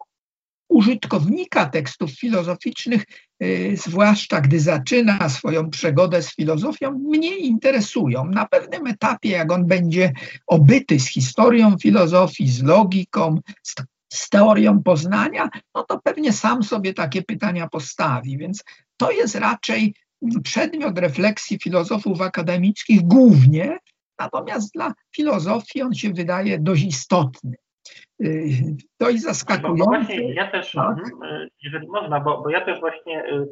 użytkownika 0.68 1.66
tekstów 1.66 2.10
filozoficznych, 2.10 3.04
y, 3.42 3.74
zwłaszcza 3.76 4.40
gdy 4.40 4.60
zaczyna 4.60 5.28
swoją 5.28 5.70
przygodę 5.70 6.22
z 6.22 6.34
filozofią, 6.34 6.92
mnie 6.92 7.36
interesują. 7.36 8.24
Na 8.24 8.46
pewnym 8.46 8.86
etapie, 8.86 9.28
jak 9.28 9.52
on 9.52 9.66
będzie 9.66 10.12
obyty 10.46 11.00
z 11.00 11.08
historią 11.08 11.76
filozofii, 11.82 12.48
z 12.48 12.62
logiką, 12.62 13.40
z, 13.62 13.74
z 14.12 14.28
teorią 14.28 14.82
poznania, 14.82 15.48
no 15.74 15.82
to 15.82 16.00
pewnie 16.04 16.32
sam 16.32 16.62
sobie 16.62 16.94
takie 16.94 17.22
pytania 17.22 17.68
postawi. 17.68 18.38
Więc 18.38 18.64
to 18.96 19.10
jest 19.10 19.34
raczej 19.34 19.94
przedmiot 20.42 20.98
refleksji 20.98 21.58
filozofów 21.62 22.20
akademickich 22.20 23.02
głównie, 23.02 23.78
natomiast 24.18 24.72
dla 24.74 24.94
filozofii 25.16 25.82
on 25.82 25.94
się 25.94 26.12
wydaje 26.12 26.58
dość 26.58 26.84
istotny 26.84 27.56
dość 29.00 29.20
zaskakujące. 29.20 29.84
Bo, 29.84 29.84
właśnie 29.84 30.34
ja 30.34 30.50
też, 30.50 30.72
tak? 30.72 30.98
Mhm, 30.98 31.48
jeżeli 31.62 31.88
można, 31.88 32.20
bo, 32.20 32.42
bo 32.42 32.50
ja 32.50 32.64
też 32.64 32.80
właśnie 32.80 33.24
y, 33.24 33.48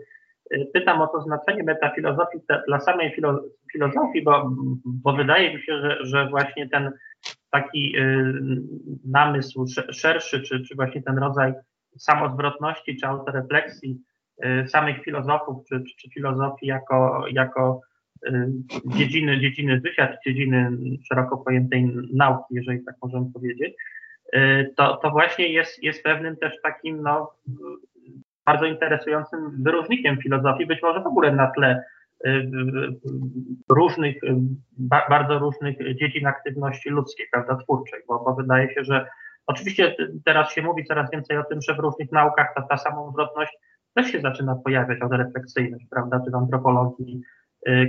y, 0.52 0.70
pytam 0.74 1.02
o 1.02 1.06
to 1.06 1.20
znaczenie 1.20 1.62
metafilozofii 1.62 2.38
dla 2.68 2.80
samej 2.80 3.14
filo, 3.14 3.42
filozofii, 3.72 4.22
bo, 4.22 4.50
bo 4.84 5.12
wydaje 5.12 5.56
mi 5.56 5.62
się, 5.62 5.80
że, 5.80 5.98
że 6.00 6.28
właśnie 6.28 6.68
ten 6.68 6.92
taki 7.50 7.98
y, 7.98 8.34
namysł 9.04 9.66
szerszy, 9.90 10.42
czy, 10.42 10.62
czy 10.62 10.74
właśnie 10.74 11.02
ten 11.02 11.18
rodzaj 11.18 11.52
samozwrotności, 11.98 12.96
czy 12.96 13.06
autorefleksji 13.06 14.00
samych 14.66 15.02
filozofów, 15.04 15.64
czy, 15.68 15.84
czy, 15.84 15.96
czy 15.96 16.10
filozofii 16.10 16.66
jako, 16.66 17.24
jako 17.30 17.80
dziedziny, 18.86 19.40
dziedziny 19.40 19.80
życia, 19.84 20.08
czy 20.08 20.18
dziedziny 20.26 20.70
szeroko 21.08 21.36
pojętej 21.36 21.92
nauki, 22.12 22.54
jeżeli 22.54 22.84
tak 22.84 22.94
możemy 23.02 23.32
powiedzieć, 23.32 23.74
Y, 23.74 24.05
to, 24.76 24.96
to 24.96 25.10
właśnie 25.10 25.52
jest, 25.52 25.82
jest 25.82 26.02
pewnym 26.02 26.36
też 26.36 26.52
takim 26.62 27.02
no, 27.02 27.32
bardzo 28.46 28.66
interesującym 28.66 29.62
wyróżnikiem 29.62 30.16
filozofii, 30.22 30.66
być 30.66 30.82
może 30.82 31.00
w 31.00 31.06
ogóle 31.06 31.32
na 31.32 31.50
tle 31.50 31.84
y, 32.26 32.50
różnych, 33.70 34.24
y, 34.24 34.36
bardzo 35.08 35.38
różnych 35.38 35.96
dziedzin 35.96 36.26
aktywności 36.26 36.90
ludzkiej, 36.90 37.26
prawda, 37.32 37.56
twórczej, 37.56 38.00
bo, 38.08 38.24
bo 38.24 38.34
wydaje 38.34 38.74
się, 38.74 38.84
że 38.84 39.06
oczywiście 39.46 39.96
teraz 40.24 40.52
się 40.52 40.62
mówi 40.62 40.84
coraz 40.84 41.10
więcej 41.10 41.38
o 41.38 41.44
tym, 41.44 41.62
że 41.62 41.74
w 41.74 41.78
różnych 41.78 42.12
naukach 42.12 42.54
ta, 42.54 42.62
ta 42.62 42.76
zwrotność 43.12 43.58
też 43.94 44.06
się 44.12 44.20
zaczyna 44.20 44.54
pojawiać, 44.64 44.98
refleksyjność, 45.10 45.86
prawda, 45.90 46.20
czy 46.24 46.30
w 46.30 46.34
antropologii 46.34 47.20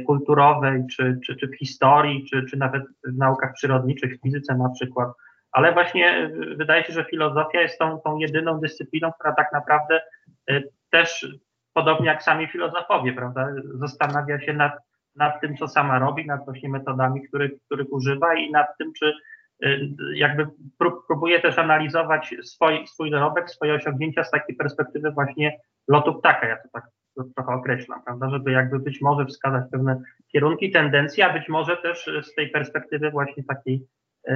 kulturowej, 0.06 0.84
czy, 0.92 1.20
czy, 1.26 1.36
czy 1.36 1.48
w 1.48 1.58
historii, 1.58 2.26
czy, 2.30 2.46
czy 2.50 2.58
nawet 2.58 2.84
w 3.08 3.18
naukach 3.18 3.54
przyrodniczych, 3.54 4.18
w 4.18 4.22
fizyce 4.22 4.58
na 4.58 4.70
przykład, 4.70 5.10
ale 5.52 5.74
właśnie 5.74 6.32
wydaje 6.58 6.84
się, 6.84 6.94
że 6.94 7.06
filozofia 7.06 7.62
jest 7.62 7.80
tą, 7.80 8.00
tą 8.00 8.18
jedyną 8.18 8.60
dyscypliną, 8.60 9.12
która 9.14 9.34
tak 9.34 9.54
naprawdę 9.54 10.02
też, 10.90 11.28
podobnie 11.74 12.08
jak 12.08 12.24
sami 12.24 12.48
filozofowie, 12.48 13.14
prawda, 13.14 13.48
zastanawia 13.74 14.40
się 14.42 14.54
nad, 14.54 14.74
nad 15.16 15.42
tym, 15.42 15.58
co 15.58 15.68
sama 15.68 16.00
robi, 16.00 16.26
nad 16.26 16.46
właśnie 16.46 16.70
metodami, 16.70 17.28
których, 17.28 17.52
których 17.66 17.94
używa 17.94 18.36
i 18.36 18.52
nad 18.52 18.68
tym, 18.78 18.94
czy 18.94 19.14
Y, 19.66 19.90
jakby 20.14 20.48
próbuje 21.08 21.42
też 21.42 21.58
analizować 21.58 22.36
swój, 22.44 22.88
swój 22.88 23.12
dorobek, 23.12 23.50
swoje 23.50 23.74
osiągnięcia 23.74 24.24
z 24.24 24.32
takiej 24.32 24.56
perspektywy 24.56 25.12
właśnie 25.12 25.60
lotu 25.88 26.16
ptaka, 26.16 26.48
ja 26.48 26.58
to 26.58 26.70
tak 26.74 26.88
trochę 27.36 27.54
określam, 27.54 28.04
prawda, 28.04 28.30
żeby 28.30 28.52
jakby 28.52 28.80
być 28.80 29.02
może 29.02 29.26
wskazać 29.26 29.64
pewne 29.72 30.02
kierunki, 30.32 30.72
tendencje, 30.72 31.26
a 31.26 31.34
być 31.34 31.50
może 31.50 31.78
też 31.78 32.10
z 32.22 32.36
tej 32.36 32.50
perspektywy 32.50 33.12
właśnie 33.12 33.44
takiej 33.44 33.88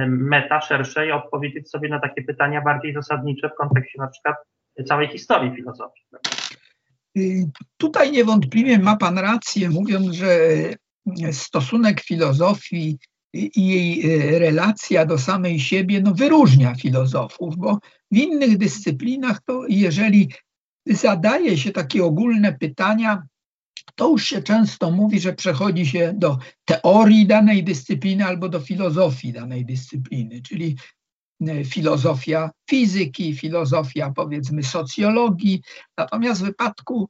meta 0.06 0.60
szerszej 0.60 1.12
odpowiedzieć 1.12 1.70
sobie 1.70 1.88
na 1.88 2.00
takie 2.00 2.22
pytania 2.22 2.60
bardziej 2.60 2.94
zasadnicze 2.94 3.48
w 3.48 3.54
kontekście 3.54 3.98
na 3.98 4.08
przykład 4.08 4.36
całej 4.88 5.08
historii 5.08 5.56
filozofii. 5.56 6.02
Y, 7.18 7.50
tutaj 7.76 8.12
niewątpliwie 8.12 8.78
ma 8.78 8.96
Pan 8.96 9.18
rację, 9.18 9.70
mówiąc, 9.70 10.06
że 10.06 10.28
stosunek 11.32 12.00
filozofii 12.00 12.98
i 13.32 13.68
jej 13.68 14.16
e, 14.16 14.38
relacja 14.38 15.06
do 15.06 15.18
samej 15.18 15.60
siebie 15.60 16.00
no, 16.00 16.14
wyróżnia 16.14 16.74
filozofów, 16.74 17.56
bo 17.56 17.78
w 18.10 18.16
innych 18.16 18.58
dyscyplinach 18.58 19.40
to 19.46 19.64
jeżeli 19.68 20.32
zadaje 20.86 21.56
się 21.56 21.72
takie 21.72 22.04
ogólne 22.04 22.52
pytania, 22.52 23.22
to 23.94 24.08
już 24.08 24.24
się 24.24 24.42
często 24.42 24.90
mówi, 24.90 25.20
że 25.20 25.32
przechodzi 25.32 25.86
się 25.86 26.12
do 26.16 26.38
teorii 26.64 27.26
danej 27.26 27.64
dyscypliny 27.64 28.24
albo 28.24 28.48
do 28.48 28.60
filozofii 28.60 29.32
danej 29.32 29.64
dyscypliny, 29.64 30.42
czyli 30.42 30.76
e, 31.48 31.64
filozofia 31.64 32.50
fizyki, 32.70 33.36
filozofia 33.36 34.12
powiedzmy 34.16 34.62
socjologii. 34.62 35.62
Natomiast 35.98 36.40
w 36.40 36.44
wypadku 36.44 37.08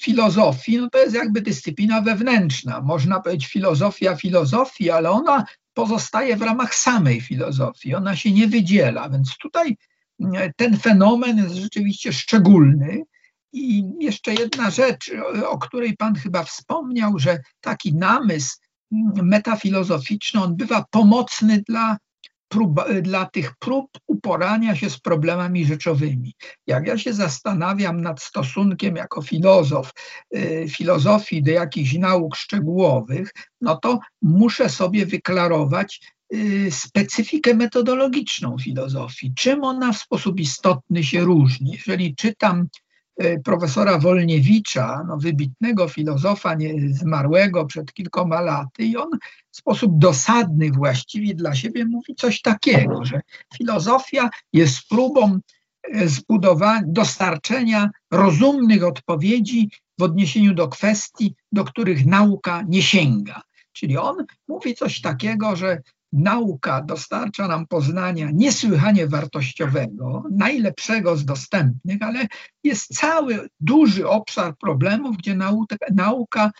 filozofii, 0.00 0.78
no 0.78 0.90
to 0.90 0.98
jest 0.98 1.14
jakby 1.14 1.40
dyscyplina 1.42 2.00
wewnętrzna. 2.00 2.80
Można 2.80 3.20
powiedzieć 3.20 3.46
filozofia 3.46 4.16
filozofii, 4.16 4.90
ale 4.90 5.10
ona 5.10 5.44
pozostaje 5.74 6.36
w 6.36 6.42
ramach 6.42 6.74
samej 6.74 7.20
filozofii, 7.20 7.94
ona 7.94 8.16
się 8.16 8.32
nie 8.32 8.48
wydziela, 8.48 9.10
więc 9.10 9.36
tutaj 9.38 9.76
mm, 10.20 10.52
ten 10.56 10.76
fenomen 10.76 11.38
jest 11.38 11.54
rzeczywiście 11.54 12.12
szczególny. 12.12 13.02
I 13.56 13.84
jeszcze 14.00 14.34
jedna 14.34 14.70
rzecz, 14.70 15.12
o 15.46 15.58
której 15.58 15.96
Pan 15.96 16.14
chyba 16.14 16.44
wspomniał, 16.44 17.18
że 17.18 17.40
taki 17.60 17.94
namysł 17.94 18.56
mm, 18.92 19.28
metafilozoficzny, 19.28 20.42
on 20.42 20.56
bywa 20.56 20.84
pomocny 20.90 21.62
dla 21.68 21.96
prób, 22.48 22.80
dla 23.02 23.26
tych 23.26 23.56
prób 23.58 23.90
uporania 24.06 24.76
się 24.76 24.90
z 24.90 24.98
problemami 24.98 25.64
rzeczowymi. 25.64 26.34
Jak 26.66 26.86
ja 26.86 26.98
się 26.98 27.12
zastanawiam 27.12 28.00
nad 28.00 28.22
stosunkiem 28.22 28.96
jako 28.96 29.22
filozof, 29.22 29.90
y, 30.36 30.66
filozofii 30.68 31.42
do 31.42 31.50
jakichś 31.50 31.94
nauk 31.94 32.36
szczegółowych, 32.36 33.32
no 33.60 33.76
to 33.76 33.98
muszę 34.22 34.68
sobie 34.68 35.06
wyklarować 35.06 36.00
y, 36.34 36.68
specyfikę 36.70 37.54
metodologiczną 37.54 38.56
filozofii, 38.58 39.34
czym 39.36 39.64
ona 39.64 39.92
w 39.92 39.98
sposób 39.98 40.40
istotny 40.40 41.04
się 41.04 41.20
różni. 41.20 41.72
Jeżeli 41.72 42.14
czytam 42.14 42.68
profesora 43.44 43.98
Wolniewicza, 43.98 45.04
no, 45.08 45.16
wybitnego 45.16 45.88
filozofa 45.88 46.54
nie, 46.54 46.74
zmarłego 46.94 47.66
przed 47.66 47.92
kilkoma 47.92 48.40
laty, 48.40 48.84
i 48.84 48.96
on 48.96 49.10
w 49.50 49.56
sposób 49.56 49.98
dosadny 49.98 50.70
właściwie 50.70 51.34
dla 51.34 51.54
siebie 51.54 51.84
mówi 51.84 52.14
coś 52.14 52.40
takiego, 52.40 53.04
że 53.04 53.20
filozofia 53.56 54.30
jest 54.52 54.88
próbą 54.88 55.38
e, 55.92 56.08
zbudowania, 56.08 56.82
dostarczenia 56.86 57.90
rozumnych 58.10 58.84
odpowiedzi 58.84 59.70
w 59.98 60.02
odniesieniu 60.02 60.54
do 60.54 60.68
kwestii, 60.68 61.34
do 61.52 61.64
których 61.64 62.06
nauka 62.06 62.62
nie 62.68 62.82
sięga. 62.82 63.42
Czyli 63.72 63.96
on 63.96 64.16
mówi 64.48 64.74
coś 64.74 65.00
takiego, 65.00 65.56
że 65.56 65.82
nauka 66.12 66.82
dostarcza 66.82 67.48
nam 67.48 67.66
poznania 67.66 68.30
niesłychanie 68.34 69.06
wartościowego, 69.06 70.24
najlepszego 70.30 71.16
z 71.16 71.24
dostępnych, 71.24 72.02
ale 72.02 72.26
jest 72.64 72.94
cały 72.94 73.48
duży 73.60 74.08
obszar 74.08 74.54
problemów, 74.60 75.16
gdzie 75.16 75.34
nauka, 75.34 75.76
nauka 75.94 76.50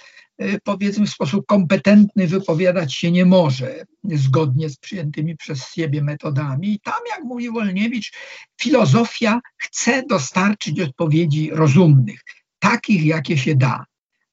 y, 0.42 0.58
powiedzmy 0.64 1.06
w 1.06 1.10
sposób 1.10 1.46
kompetentny 1.46 2.26
wypowiadać 2.26 2.94
się 2.94 3.10
nie 3.10 3.24
może 3.24 3.84
zgodnie 4.04 4.68
z 4.68 4.76
przyjętymi 4.76 5.36
przez 5.36 5.72
siebie 5.72 6.02
metodami. 6.02 6.72
I 6.72 6.80
tam, 6.80 7.00
jak 7.10 7.24
mówi 7.24 7.50
Wolniewicz, 7.50 8.12
filozofia 8.60 9.40
chce 9.56 10.02
dostarczyć 10.08 10.80
odpowiedzi 10.80 11.50
rozumnych, 11.52 12.20
takich, 12.58 13.04
jakie 13.04 13.38
się 13.38 13.54
da. 13.54 13.84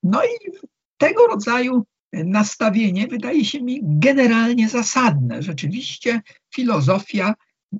No 0.03 0.23
i 0.23 0.51
tego 0.97 1.27
rodzaju 1.27 1.85
nastawienie 2.13 3.07
wydaje 3.07 3.45
się 3.45 3.61
mi 3.61 3.79
generalnie 3.83 4.69
zasadne. 4.69 5.43
Rzeczywiście 5.43 6.21
filozofia 6.55 7.33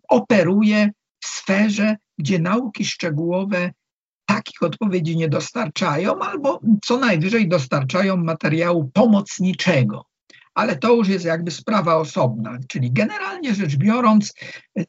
operuje 0.10 0.89
w 1.19 1.28
sferze, 1.28 1.98
gdzie 2.17 2.39
nauki 2.39 2.86
szczegółowe 2.86 3.72
takich 4.26 4.63
odpowiedzi 4.63 5.17
nie 5.17 5.30
dostarczają, 5.30 6.19
albo 6.19 6.60
co 6.84 6.98
najwyżej 6.98 7.48
dostarczają 7.48 8.17
materiału 8.17 8.91
pomocniczego. 8.93 10.06
Ale 10.54 10.76
to 10.76 10.96
już 10.96 11.08
jest 11.08 11.26
jakby 11.26 11.52
sprawa 11.52 11.96
osobna. 11.96 12.58
Czyli 12.67 12.91
generalnie 12.91 13.56
rzecz 13.56 13.76
biorąc, 13.76 14.34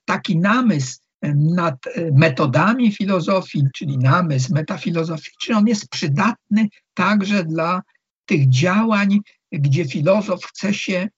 taki 0.05 0.39
namysł 0.39 0.99
nad 1.35 1.77
metodami 2.13 2.93
filozofii, 2.93 3.63
czyli 3.75 3.99
namysł 3.99 4.55
metafilozoficzny, 4.55 5.57
on 5.57 5.67
jest 5.67 5.89
przydatny 5.89 6.69
także 6.95 7.45
dla 7.45 7.83
tych 8.27 8.49
działań, 8.49 9.19
gdzie 9.53 9.85
filozof 9.85 10.45
chce 10.45 10.75
się 10.75 10.97
e, 10.97 11.09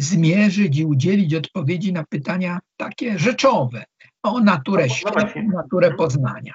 zmierzyć 0.00 0.78
i 0.78 0.84
udzielić 0.84 1.34
odpowiedzi 1.34 1.92
na 1.92 2.04
pytania 2.04 2.58
takie 2.76 3.18
rzeczowe 3.18 3.84
o 4.22 4.40
naturę 4.40 4.82
no, 4.82 4.94
świata, 4.94 5.28
no 5.36 5.62
naturę 5.62 5.90
poznania. 5.94 6.52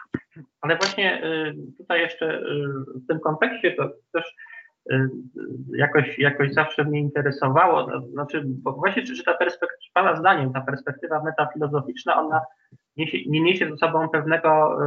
Ale 0.61 0.77
właśnie 0.77 1.25
y, 1.25 1.55
tutaj 1.77 2.01
jeszcze 2.01 2.39
y, 2.39 2.41
w 3.03 3.07
tym 3.07 3.19
kontekście 3.19 3.71
to 3.71 3.89
też 4.13 4.35
jakoś, 5.77 6.19
jakoś 6.19 6.53
zawsze 6.53 6.83
mnie 6.83 6.99
interesowało, 6.99 7.87
no, 7.87 8.01
znaczy, 8.07 8.43
bo 8.45 8.73
właśnie 8.73 9.03
czy, 9.03 9.15
czy 9.15 9.23
ta 9.23 9.33
perspektywa, 9.33 9.81
Pana 9.93 10.15
zdaniem, 10.15 10.53
ta 10.53 10.61
perspektywa 10.61 11.23
metafilozoficzna, 11.23 12.15
ona 12.15 12.41
niesie, 12.97 13.17
nie 13.27 13.41
niesie 13.41 13.69
ze 13.69 13.77
sobą 13.77 14.09
pewnego 14.09 14.77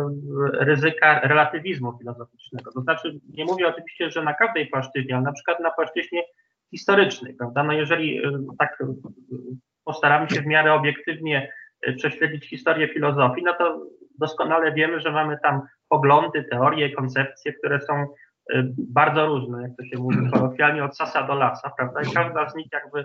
ryzyka 0.53 1.21
relatywizmu 1.21 1.99
filozoficznego. 1.99 2.73
To 2.73 2.81
znaczy, 2.81 3.21
nie 3.29 3.45
mówię 3.45 3.69
oczywiście, 3.69 4.11
że 4.11 4.23
na 4.23 4.35
każdej 4.35 4.67
płaszczyźnie, 4.67 5.14
ale 5.14 5.25
na 5.25 5.33
przykład 5.33 5.61
na 5.61 5.71
płaszczyźnie 5.71 6.23
historycznej, 6.71 7.35
prawda? 7.35 7.62
No 7.62 7.73
jeżeli 7.73 8.23
tak 8.59 8.83
postaramy 9.85 10.31
się 10.31 10.40
w 10.40 10.47
miarę 10.47 10.75
obiektywnie 10.75 11.53
prześledzić 11.97 12.49
historię 12.49 12.88
filozofii, 12.88 13.43
no 13.43 13.55
to 13.55 13.87
doskonale 14.19 14.73
wiemy, 14.73 15.01
że 15.01 15.12
mamy 15.12 15.38
tam 15.43 15.62
poglądy, 15.88 16.45
teorie, 16.45 16.90
koncepcje, 16.90 17.53
które 17.53 17.81
są 17.81 18.07
bardzo 18.79 19.27
różne, 19.27 19.62
jak 19.62 19.71
to 19.77 19.85
się 19.85 19.99
mówi 19.99 20.31
kolokwialnie, 20.31 20.85
od 20.85 20.97
sasa 20.97 21.23
do 21.23 21.35
lasa, 21.35 21.71
prawda? 21.77 22.03
I 22.03 22.14
każda 22.14 22.51
z 22.51 22.57
nich 22.57 22.67
jakby 22.73 23.05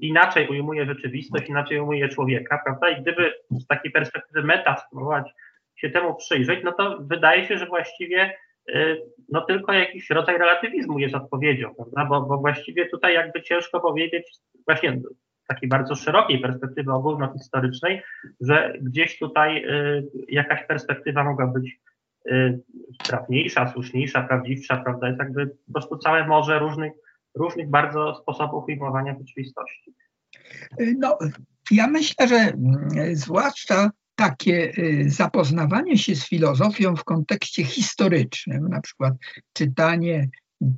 inaczej 0.00 0.48
ujmuje 0.48 0.86
rzeczywistość, 0.86 1.48
inaczej 1.48 1.80
ujmuje 1.80 2.08
człowieka, 2.08 2.60
prawda? 2.64 2.88
I 2.88 3.02
gdyby 3.02 3.32
z 3.50 3.66
takiej 3.66 3.90
perspektywy 3.90 4.42
meta 4.42 4.76
spróbować 4.76 5.30
się 5.76 5.90
temu 5.90 6.14
przyjrzeć, 6.14 6.60
no 6.64 6.72
to 6.72 6.98
wydaje 7.00 7.46
się, 7.46 7.58
że 7.58 7.66
właściwie 7.66 8.32
y, 8.68 9.02
no 9.28 9.40
tylko 9.40 9.72
jakiś 9.72 10.10
rodzaj 10.10 10.38
relatywizmu 10.38 10.98
jest 10.98 11.14
odpowiedzią, 11.14 11.74
prawda? 11.74 12.04
Bo, 12.04 12.20
bo 12.20 12.38
właściwie 12.38 12.88
tutaj 12.88 13.14
jakby 13.14 13.42
ciężko 13.42 13.80
powiedzieć, 13.80 14.32
właśnie 14.66 15.00
z 15.44 15.46
takiej 15.46 15.68
bardzo 15.68 15.94
szerokiej 15.94 16.38
perspektywy 16.38 16.92
ogólnohistorycznej, 16.92 18.02
że 18.40 18.72
gdzieś 18.80 19.18
tutaj 19.18 19.64
y, 19.64 20.02
jakaś 20.28 20.66
perspektywa 20.66 21.24
mogła 21.24 21.46
być 21.46 21.80
trafniejsza, 23.04 23.68
słuszniejsza, 23.68 24.22
prawdziwsza, 24.22 24.76
prawda? 24.76 25.06
Jest 25.06 25.18
jakby 25.18 25.46
po 25.46 25.72
prostu 25.72 25.98
całe 25.98 26.26
morze 26.26 26.58
różnych 26.58 26.92
różnych 27.34 27.70
bardzo 27.70 28.14
sposobów 28.22 28.64
ujmowania 28.68 29.16
rzeczywistości. 29.18 29.94
No, 30.98 31.18
ja 31.70 31.86
myślę, 31.86 32.28
że 32.28 32.36
mm, 32.36 32.88
zwłaszcza 33.16 33.90
takie 34.14 34.72
y, 34.78 35.10
zapoznawanie 35.10 35.98
się 35.98 36.16
z 36.16 36.26
filozofią 36.26 36.96
w 36.96 37.04
kontekście 37.04 37.64
historycznym, 37.64 38.68
na 38.68 38.80
przykład 38.80 39.14
czytanie 39.52 40.28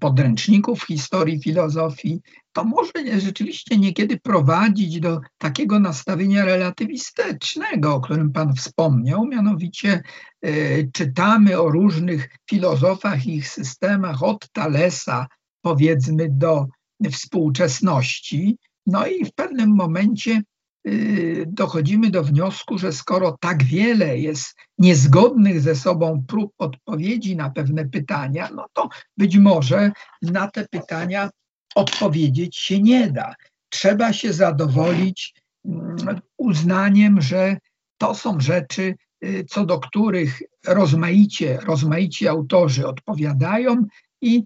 podręczników 0.00 0.84
historii 0.86 1.42
filozofii, 1.42 2.20
to 2.52 2.64
może 2.64 2.92
rzeczywiście 3.18 3.78
niekiedy 3.78 4.20
prowadzić 4.20 5.00
do 5.00 5.20
takiego 5.38 5.80
nastawienia 5.80 6.44
relatywistycznego, 6.44 7.94
o 7.94 8.00
którym 8.00 8.32
Pan 8.32 8.54
wspomniał, 8.54 9.26
mianowicie 9.26 10.02
y, 10.46 10.90
czytamy 10.92 11.60
o 11.60 11.70
różnych 11.70 12.28
filozofach 12.50 13.26
i 13.26 13.34
ich 13.34 13.48
systemach 13.48 14.22
od 14.22 14.52
Thalesa 14.52 15.26
powiedzmy 15.62 16.28
do 16.30 16.66
współczesności. 17.10 18.58
No 18.86 19.06
i 19.06 19.24
w 19.24 19.34
pewnym 19.34 19.74
momencie 19.74 20.42
y, 20.88 21.44
dochodzimy 21.48 22.10
do 22.10 22.24
wniosku, 22.24 22.78
że 22.78 22.92
skoro 22.92 23.36
tak 23.40 23.64
wiele 23.64 24.18
jest 24.18 24.54
niezgodnych 24.78 25.60
ze 25.60 25.74
sobą 25.74 26.24
prób 26.28 26.52
odpowiedzi 26.58 27.36
na 27.36 27.50
pewne 27.50 27.88
pytania, 27.88 28.50
no 28.54 28.66
to 28.72 28.88
być 29.16 29.36
może 29.36 29.92
na 30.22 30.50
te 30.50 30.66
pytania 30.70 31.30
odpowiedzieć 31.74 32.56
się 32.56 32.82
nie 32.82 33.10
da. 33.10 33.34
Trzeba 33.68 34.12
się 34.12 34.32
zadowolić 34.32 35.34
mm, 35.64 36.20
uznaniem, 36.38 37.20
że 37.20 37.56
to 37.98 38.14
są 38.14 38.40
rzeczy, 38.40 38.94
y, 39.24 39.44
co 39.48 39.66
do 39.66 39.80
których 39.80 40.42
rozmaicie, 40.66 41.58
rozmaici 41.66 42.28
autorzy 42.28 42.86
odpowiadają 42.86 43.86
i 44.22 44.44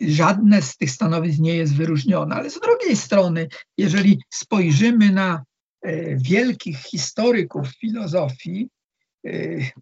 żadne 0.00 0.62
z 0.62 0.76
tych 0.76 0.90
stanowisk 0.90 1.38
nie 1.38 1.54
jest 1.54 1.76
wyróżnione. 1.76 2.34
Ale 2.34 2.50
z 2.50 2.60
drugiej 2.60 2.96
strony, 2.96 3.48
jeżeli 3.78 4.22
spojrzymy 4.30 5.10
na 5.10 5.44
y, 5.86 6.16
wielkich 6.20 6.78
historyków 6.78 7.68
filozofii, 7.80 8.68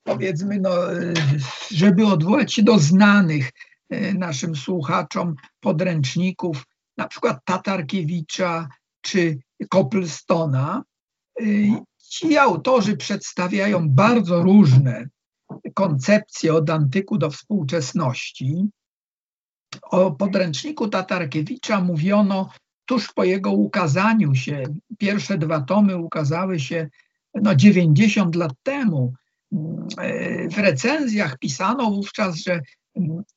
powiedzmy, 0.03 0.61
no, 0.61 0.71
żeby 1.71 2.07
odwołać 2.07 2.55
się 2.55 2.63
do 2.63 2.79
znanych 2.79 3.51
naszym 4.15 4.57
słuchaczom 4.57 5.35
podręczników, 5.61 6.65
na 6.97 7.09
przykład 7.09 7.39
Tatarkiewicza 7.45 8.69
czy 9.01 9.39
Copplestona, 9.69 10.83
Ci 12.09 12.37
autorzy 12.37 12.97
przedstawiają 12.97 13.89
bardzo 13.89 14.43
różne 14.43 15.09
koncepcje 15.75 16.55
od 16.55 16.71
antyku 16.71 17.19
do 17.19 17.31
współczesności. 17.31 18.69
O 19.83 20.11
podręczniku 20.11 20.89
Tatarkiewicza 20.89 21.81
mówiono 21.81 22.51
tuż 22.85 23.13
po 23.13 23.25
jego 23.25 23.53
ukazaniu 23.53 24.35
się. 24.35 24.63
Pierwsze 24.99 25.39
dwa 25.39 25.61
tomy 25.61 25.97
ukazały 25.97 26.61
się 26.61 26.89
no, 27.35 27.55
90 27.55 28.35
lat 28.35 28.53
temu. 28.63 29.13
W 30.51 30.59
recenzjach 30.59 31.39
pisano 31.39 31.91
wówczas, 31.91 32.37
że 32.37 32.61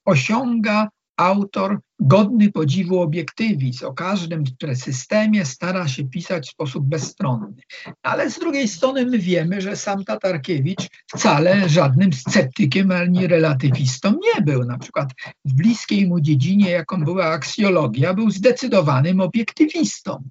osiąga 0.06 0.88
autor 1.22 1.80
godny 2.00 2.52
podziwu 2.52 3.02
obiektywizm. 3.02 3.86
O 3.86 3.94
każdym 3.94 4.44
systemie 4.74 5.46
stara 5.46 5.88
się 5.88 6.04
pisać 6.04 6.48
w 6.48 6.52
sposób 6.52 6.86
bezstronny. 6.86 7.62
Ale 8.04 8.32
z 8.32 8.40
drugiej 8.40 8.68
strony 8.68 9.06
my 9.06 9.20
wiemy, 9.20 9.62
że 9.62 9.76
sam 9.76 10.04
Tatarkiewicz 10.04 10.88
wcale 11.08 11.70
żadnym 11.70 12.14
sceptykiem 12.14 12.92
ani 12.92 13.28
relatywistą 13.28 14.12
nie 14.12 14.42
był. 14.42 14.66
Na 14.66 14.78
przykład 14.78 15.10
w 15.46 15.54
bliskiej 15.54 16.08
mu 16.08 16.22
dziedzinie, 16.22 16.70
jaką 16.70 17.04
była 17.04 17.26
aksjologia, 17.26 18.14
był 18.14 18.32
zdecydowanym 18.32 19.22
obiektywistą 19.22 20.24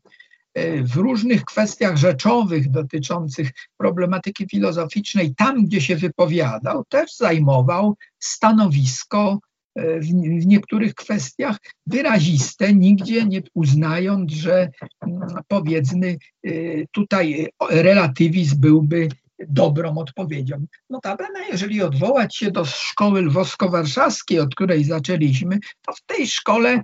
w 0.83 0.97
różnych 0.97 1.45
kwestiach 1.45 1.97
rzeczowych 1.97 2.71
dotyczących 2.71 3.51
problematyki 3.77 4.49
filozoficznej, 4.49 5.35
tam 5.35 5.65
gdzie 5.65 5.81
się 5.81 5.97
wypowiadał, 5.97 6.85
też 6.85 7.17
zajmował 7.17 7.97
stanowisko 8.19 9.39
w, 9.77 10.07
w 10.43 10.47
niektórych 10.47 10.95
kwestiach 10.95 11.57
wyraziste, 11.87 12.75
nigdzie 12.75 13.25
nie 13.25 13.43
uznając, 13.55 14.33
że 14.33 14.71
mm, 15.01 15.29
powiedzmy 15.49 16.17
y, 16.47 16.87
tutaj 16.93 17.49
relatywizm 17.71 18.61
byłby 18.61 19.09
dobrą 19.49 19.99
odpowiedzią. 19.99 20.67
Notabene, 20.91 21.41
jeżeli 21.53 21.83
odwołać 21.83 22.37
się 22.37 22.51
do 22.51 22.65
szkoły 22.65 23.23
lwowsko-warszawskiej, 23.23 24.41
od 24.41 24.55
której 24.55 24.85
zaczęliśmy, 24.85 25.59
to 25.87 25.93
w 25.93 26.03
tej 26.07 26.27
szkole 26.27 26.83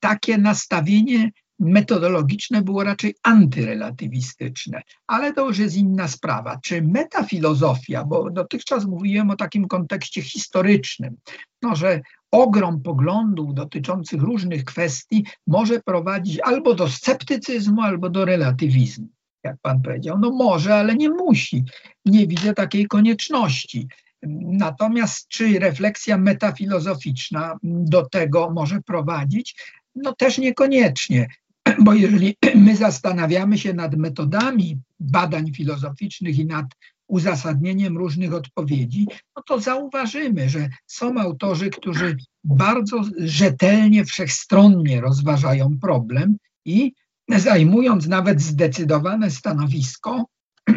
takie 0.00 0.38
nastawienie 0.38 1.30
metodologiczne 1.58 2.62
było 2.62 2.84
raczej 2.84 3.14
antyrelatywistyczne, 3.22 4.82
ale 5.06 5.32
to 5.32 5.46
już 5.46 5.58
jest 5.58 5.76
inna 5.76 6.08
sprawa. 6.08 6.58
Czy 6.62 6.82
metafilozofia, 6.82 8.04
bo 8.04 8.30
dotychczas 8.30 8.84
mówiłem 8.84 9.30
o 9.30 9.36
takim 9.36 9.68
kontekście 9.68 10.22
historycznym, 10.22 11.16
no, 11.62 11.76
że 11.76 12.00
ogrom 12.34 12.82
poglądów 12.82 13.54
dotyczących 13.54 14.22
różnych 14.22 14.64
kwestii 14.64 15.24
może 15.46 15.80
prowadzić 15.80 16.40
albo 16.40 16.74
do 16.74 16.88
sceptycyzmu, 16.88 17.82
albo 17.82 18.10
do 18.10 18.24
relatywizmu. 18.24 19.08
Jak 19.44 19.56
pan 19.62 19.82
powiedział, 19.82 20.18
no 20.18 20.30
może, 20.30 20.74
ale 20.74 20.94
nie 20.94 21.10
musi. 21.10 21.64
Nie 22.04 22.26
widzę 22.26 22.54
takiej 22.54 22.86
konieczności. 22.86 23.88
Natomiast 24.42 25.28
czy 25.28 25.58
refleksja 25.58 26.18
metafilozoficzna 26.18 27.56
do 27.62 28.06
tego 28.06 28.50
może 28.50 28.80
prowadzić? 28.82 29.56
No 29.94 30.12
też 30.12 30.38
niekoniecznie, 30.38 31.28
bo 31.84 31.94
jeżeli 31.94 32.36
my 32.54 32.76
zastanawiamy 32.76 33.58
się 33.58 33.74
nad 33.74 33.96
metodami 33.96 34.78
badań 35.00 35.52
filozoficznych 35.52 36.38
i 36.38 36.46
nad 36.46 36.66
uzasadnieniem 37.08 37.98
różnych 37.98 38.34
odpowiedzi, 38.34 39.06
no 39.36 39.42
to 39.42 39.60
zauważymy, 39.60 40.48
że 40.48 40.68
są 40.86 41.20
autorzy, 41.20 41.70
którzy 41.70 42.16
bardzo 42.44 43.02
rzetelnie, 43.18 44.04
wszechstronnie 44.04 45.00
rozważają 45.00 45.78
problem 45.78 46.36
i 46.64 46.92
zajmując 47.28 48.06
nawet 48.06 48.40
zdecydowane 48.40 49.30
stanowisko, 49.30 50.24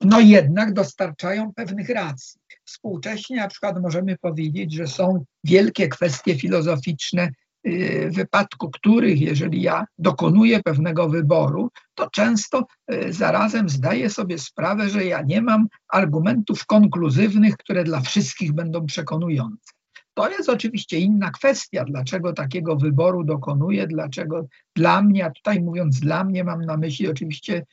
no 0.00 0.20
jednak 0.20 0.72
dostarczają 0.72 1.54
pewnych 1.54 1.88
racji. 1.88 2.40
Współcześnie 2.64 3.36
na 3.36 3.48
przykład 3.48 3.82
możemy 3.82 4.18
powiedzieć, 4.18 4.74
że 4.74 4.86
są 4.86 5.24
wielkie 5.44 5.88
kwestie 5.88 6.38
filozoficzne, 6.38 7.30
w 7.64 8.14
wypadku 8.14 8.70
których, 8.70 9.20
jeżeli 9.20 9.62
ja 9.62 9.84
dokonuję 9.98 10.62
pewnego 10.62 11.08
wyboru, 11.08 11.70
to 11.94 12.10
często 12.10 12.66
y, 12.92 13.12
zarazem 13.12 13.68
zdaję 13.68 14.10
sobie 14.10 14.38
sprawę, 14.38 14.88
że 14.88 15.04
ja 15.04 15.22
nie 15.22 15.42
mam 15.42 15.68
argumentów 15.88 16.66
konkluzywnych, 16.66 17.56
które 17.56 17.84
dla 17.84 18.00
wszystkich 18.00 18.52
będą 18.52 18.86
przekonujące. 18.86 19.72
To 20.14 20.28
jest 20.28 20.48
oczywiście 20.48 20.98
inna 20.98 21.30
kwestia, 21.30 21.84
dlaczego 21.84 22.32
takiego 22.32 22.76
wyboru 22.76 23.24
dokonuję, 23.24 23.86
dlaczego 23.86 24.46
dla 24.76 25.02
mnie, 25.02 25.26
a 25.26 25.30
tutaj 25.30 25.60
mówiąc 25.60 26.00
dla 26.00 26.24
mnie, 26.24 26.44
mam 26.44 26.64
na 26.64 26.76
myśli 26.76 27.08
oczywiście 27.08 27.66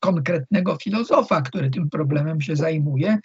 konkretnego 0.00 0.76
filozofa, 0.76 1.42
który 1.42 1.70
tym 1.70 1.90
problemem 1.90 2.40
się 2.40 2.56
zajmuje. 2.56 3.18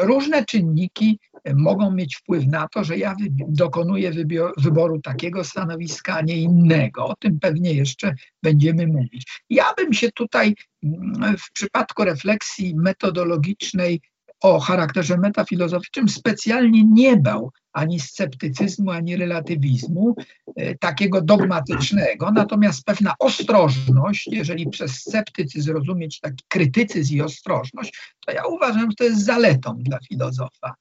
Różne 0.00 0.44
czynniki 0.44 1.18
mogą 1.54 1.90
mieć 1.90 2.16
wpływ 2.16 2.46
na 2.46 2.68
to, 2.68 2.84
że 2.84 2.98
ja 2.98 3.16
dokonuję 3.48 4.12
wyboru 4.56 5.00
takiego 5.00 5.44
stanowiska, 5.44 6.16
a 6.16 6.20
nie 6.20 6.36
innego. 6.36 7.06
O 7.06 7.14
tym 7.16 7.40
pewnie 7.40 7.72
jeszcze 7.74 8.14
będziemy 8.42 8.86
mówić. 8.86 9.40
Ja 9.50 9.64
bym 9.76 9.92
się 9.92 10.12
tutaj 10.12 10.54
mm, 10.82 11.36
w 11.38 11.52
przypadku 11.52 12.04
refleksji 12.04 12.74
metodologicznej 12.76 14.00
o 14.40 14.60
charakterze 14.60 15.18
metafilozoficznym 15.18 16.08
specjalnie 16.08 16.84
nie 16.84 17.16
bał 17.16 17.52
ani 17.72 18.00
sceptycyzmu, 18.00 18.90
ani 18.90 19.16
relatywizmu 19.16 20.14
e, 20.56 20.74
takiego 20.74 21.20
dogmatycznego, 21.20 22.30
natomiast 22.30 22.84
pewna 22.84 23.14
ostrożność, 23.18 24.28
jeżeli 24.32 24.70
przez 24.70 24.92
sceptycyzm 24.92 25.72
rozumieć 25.72 26.20
taki 26.20 26.44
krytycyzm 26.48 27.14
i 27.14 27.20
ostrożność, 27.20 28.00
to 28.26 28.32
ja 28.32 28.46
uważam, 28.46 28.90
że 28.90 28.96
to 28.96 29.04
jest 29.04 29.24
zaletą 29.24 29.76
dla 29.78 29.98
filozofa, 30.08 30.74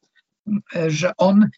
e, 0.75 0.91
że 0.91 1.11
on 1.17 1.49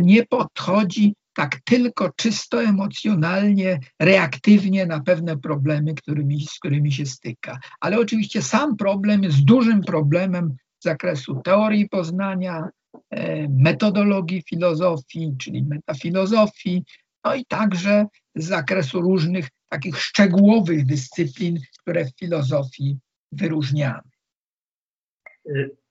nie 0.00 0.26
podchodzi 0.26 1.14
tak 1.34 1.60
tylko 1.64 2.10
czysto 2.16 2.62
emocjonalnie, 2.62 3.80
reaktywnie 4.00 4.86
na 4.86 5.00
pewne 5.00 5.38
problemy, 5.38 5.94
którymi, 5.94 6.46
z 6.46 6.58
którymi 6.58 6.92
się 6.92 7.06
styka. 7.06 7.58
Ale 7.80 7.98
oczywiście 7.98 8.42
sam 8.42 8.76
problem 8.76 9.22
jest 9.22 9.44
dużym 9.44 9.82
problemem 9.82 10.56
zakresu 10.84 11.40
teorii 11.44 11.88
poznania, 11.88 12.68
e, 13.10 13.48
metodologii 13.48 14.42
filozofii, 14.50 15.36
czyli 15.38 15.64
metafilozofii, 15.64 16.84
no 17.24 17.34
i 17.34 17.44
także 17.46 18.06
z 18.34 18.44
zakresu 18.48 19.00
różnych 19.00 19.48
takich 19.68 19.96
szczegółowych 19.96 20.86
dyscyplin, 20.86 21.56
które 21.80 22.04
w 22.04 22.18
filozofii 22.18 22.98
wyróżniamy. 23.32 24.08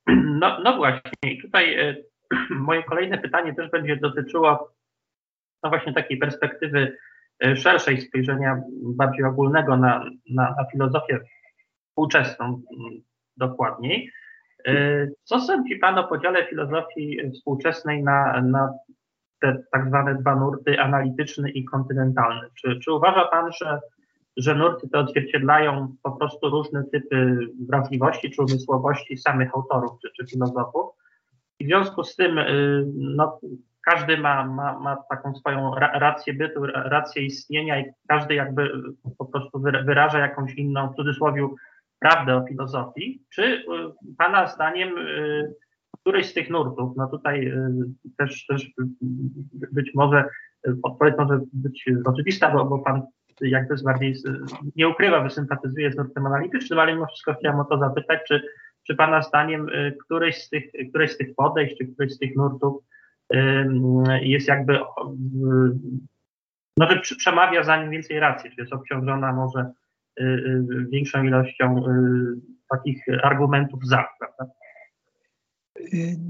No, 0.07 0.59
no 0.63 0.77
właśnie, 0.77 1.41
tutaj 1.41 1.73
e, 1.79 1.95
moje 2.69 2.83
kolejne 2.83 3.17
pytanie 3.17 3.53
też 3.53 3.71
będzie 3.71 3.97
dotyczyło 3.97 4.73
no 5.63 5.69
właśnie 5.69 5.93
takiej 5.93 6.17
perspektywy 6.17 6.97
e, 7.45 7.55
szerszej 7.55 8.01
spojrzenia 8.01 8.61
bardziej 8.83 9.25
ogólnego 9.25 9.77
na, 9.77 10.09
na, 10.29 10.55
na 10.57 10.65
filozofię 10.71 11.19
współczesną 11.89 12.61
dokładniej. 13.37 14.11
E, 14.67 15.07
co 15.23 15.39
sądzi 15.39 15.75
Pan 15.75 15.97
o 15.97 16.03
podziale 16.03 16.47
filozofii 16.47 17.31
współczesnej 17.33 18.03
na, 18.03 18.41
na 18.41 18.73
te 19.41 19.63
tak 19.71 19.87
zwane 19.87 20.15
dwa 20.15 20.35
nurty, 20.35 20.79
analityczny 20.79 21.51
i 21.51 21.65
kontynentalny? 21.65 22.49
Czy, 22.55 22.79
czy 22.79 22.91
uważa 22.91 23.27
Pan, 23.27 23.51
że, 23.51 23.79
że 24.37 24.55
nurty 24.55 24.89
te 24.89 24.99
odzwierciedlają 24.99 25.95
po 26.03 26.11
prostu 26.11 26.49
różne 26.49 26.83
typy 26.83 27.37
wrażliwości 27.69 28.31
czy 28.31 28.41
umysłowości 28.41 29.17
samych 29.17 29.55
autorów 29.55 29.91
czy, 30.01 30.09
czy 30.17 30.27
filozofów? 30.31 30.91
I 31.59 31.65
w 31.65 31.67
związku 31.67 32.03
z 32.03 32.15
tym 32.15 32.37
y, 32.37 32.85
no, 32.95 33.39
każdy 33.85 34.17
ma, 34.17 34.45
ma, 34.45 34.79
ma 34.79 34.95
taką 35.09 35.35
swoją 35.35 35.75
rację 35.75 36.33
bytu, 36.33 36.65
rację 36.65 37.23
istnienia 37.23 37.79
i 37.79 37.85
każdy 38.07 38.33
jakby 38.33 38.71
po 39.17 39.25
prostu 39.25 39.59
wyraża 39.59 40.19
jakąś 40.19 40.55
inną, 40.55 40.89
w 40.89 40.95
cudzysłowie, 40.95 41.47
prawdę 42.03 42.35
o 42.35 42.45
filozofii, 42.45 43.23
czy 43.29 43.65
Pana 44.17 44.47
zdaniem 44.47 44.89
któryś 45.99 46.25
z 46.25 46.33
tych 46.33 46.49
nurtów, 46.49 46.97
no 46.97 47.07
tutaj 47.07 47.53
też, 48.17 48.45
też 48.45 48.71
być 49.51 49.91
może 49.95 50.29
odpowiedź 50.83 51.15
może 51.17 51.39
być 51.53 51.85
oczywista, 52.05 52.51
bo, 52.51 52.65
bo 52.65 52.79
Pan 52.79 53.01
jak 53.41 53.69
jest 53.69 53.83
bardziej 53.83 54.15
nie 54.75 54.87
ukrywa, 54.87 55.23
że 55.23 55.35
sympatyzuje 55.35 55.91
z 55.91 55.97
nurtem 55.97 56.25
analitycznym, 56.25 56.79
ale 56.79 56.93
mimo 56.93 57.05
wszystko 57.05 57.33
chciałem 57.33 57.59
o 57.59 57.65
to 57.65 57.77
zapytać, 57.77 58.19
czy, 58.27 58.41
czy 58.87 58.95
Pana 58.95 59.21
zdaniem 59.21 59.67
któreś 60.05 60.43
z 60.43 60.49
tych, 60.49 60.63
któreś 60.89 61.11
z 61.11 61.17
tych 61.17 61.35
podejść, 61.35 61.77
czy 61.77 61.87
któryś 61.87 62.13
z 62.13 62.19
tych 62.19 62.35
nurtów 62.35 62.83
jest 64.21 64.47
jakby, 64.47 64.79
no, 66.77 66.89
że 66.89 67.15
przemawia 67.17 67.63
za 67.63 67.81
nim 67.81 67.91
więcej 67.91 68.19
racji, 68.19 68.51
czy 68.51 68.61
jest 68.61 68.73
obciążona 68.73 69.33
może 69.33 69.59
y, 69.59 69.63
y, 69.63 69.82
większą 70.91 71.23
ilością 71.23 71.77
y, 71.77 72.53
takich 72.69 73.05
argumentów 73.23 73.79
za, 73.85 74.05
prawda? 74.19 74.53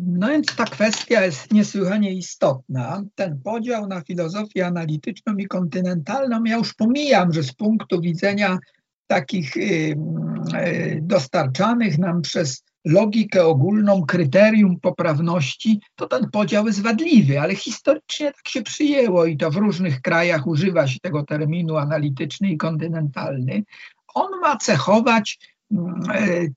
No 0.08 0.28
więc 0.28 0.56
ta 0.56 0.66
kwestia 0.66 1.26
jest 1.26 1.54
niesłychanie 1.54 2.14
istotna. 2.14 3.04
Ten 3.16 3.42
podział 3.44 3.88
na 3.88 4.02
filozofię 4.02 4.68
analityczną 4.68 5.36
i 5.38 5.48
kontynentalną, 5.48 6.44
ja 6.44 6.58
już 6.58 6.74
pomijam, 6.74 7.34
że 7.34 7.44
z 7.44 7.54
punktu 7.54 8.02
widzenia 8.02 8.58
takich 9.08 9.54
dostarczanych 11.02 11.98
nam 11.98 12.22
przez 12.22 12.64
logikę 12.86 13.46
ogólną, 13.46 14.06
kryterium 14.06 14.80
poprawności, 14.80 15.80
to 15.96 16.08
ten 16.08 16.30
podział 16.32 16.68
jest 16.68 16.82
wadliwy, 16.82 17.42
ale 17.42 17.56
historycznie 17.56 18.32
tak 18.32 18.48
się 18.48 18.62
przyjęło 18.62 19.26
i 19.26 19.38
to 19.38 19.52
w 19.52 19.56
różnych 19.56 20.02
krajach 20.02 20.48
używa 20.48 20.88
się 20.88 21.00
tego 21.00 21.24
terminu 21.24 21.78
analityczny 21.78 22.50
i 22.50 22.58
kontynentalny. 22.58 23.64
On 24.14 24.40
ma 24.42 24.58
cechować 24.58 25.40
e, 25.74 26.48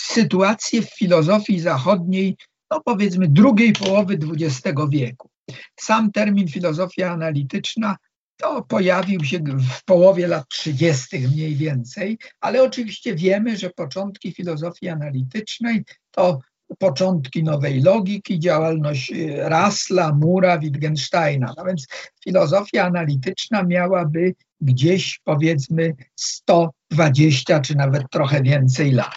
sytuację 0.00 0.82
w 0.82 0.94
filozofii 0.94 1.60
zachodniej, 1.60 2.36
no 2.70 2.80
powiedzmy 2.84 3.28
drugiej 3.28 3.72
połowy 3.72 4.18
XX 4.32 4.78
wieku. 4.88 5.30
Sam 5.76 6.12
termin 6.12 6.48
filozofia 6.48 7.12
analityczna 7.12 7.96
to 8.38 8.62
pojawił 8.62 9.24
się 9.24 9.38
w 9.38 9.84
połowie 9.84 10.26
lat 10.26 10.48
30. 10.48 11.18
mniej 11.18 11.54
więcej, 11.54 12.18
ale 12.40 12.62
oczywiście 12.62 13.14
wiemy, 13.14 13.56
że 13.56 13.70
początki 13.70 14.32
filozofii 14.32 14.88
analitycznej 14.88 15.84
to 16.10 16.40
początki 16.78 17.44
nowej 17.44 17.82
logiki, 17.82 18.38
działalność 18.38 19.12
y, 19.12 19.36
Rasla, 19.36 20.12
Mura, 20.12 20.58
Wittgensteina. 20.58 21.54
No 21.56 21.64
więc 21.64 21.86
filozofia 22.24 22.84
analityczna 22.84 23.62
miałaby 23.62 24.34
gdzieś 24.60 25.20
powiedzmy 25.24 25.94
120 26.16 27.60
czy 27.60 27.76
nawet 27.76 28.10
trochę 28.10 28.42
więcej 28.42 28.90
lat. 28.92 29.16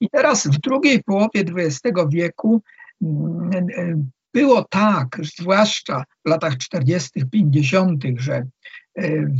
I 0.00 0.10
teraz 0.10 0.46
w 0.46 0.58
drugiej 0.58 1.02
połowie 1.02 1.44
XX 1.56 1.80
wieku 2.08 2.62
mm, 3.02 3.68
y, 3.68 3.96
było 4.34 4.64
tak, 4.64 5.16
zwłaszcza 5.22 6.04
w 6.26 6.28
latach 6.28 6.58
40., 6.58 7.10
50., 7.32 8.04
że 8.16 8.34
e, 8.34 8.46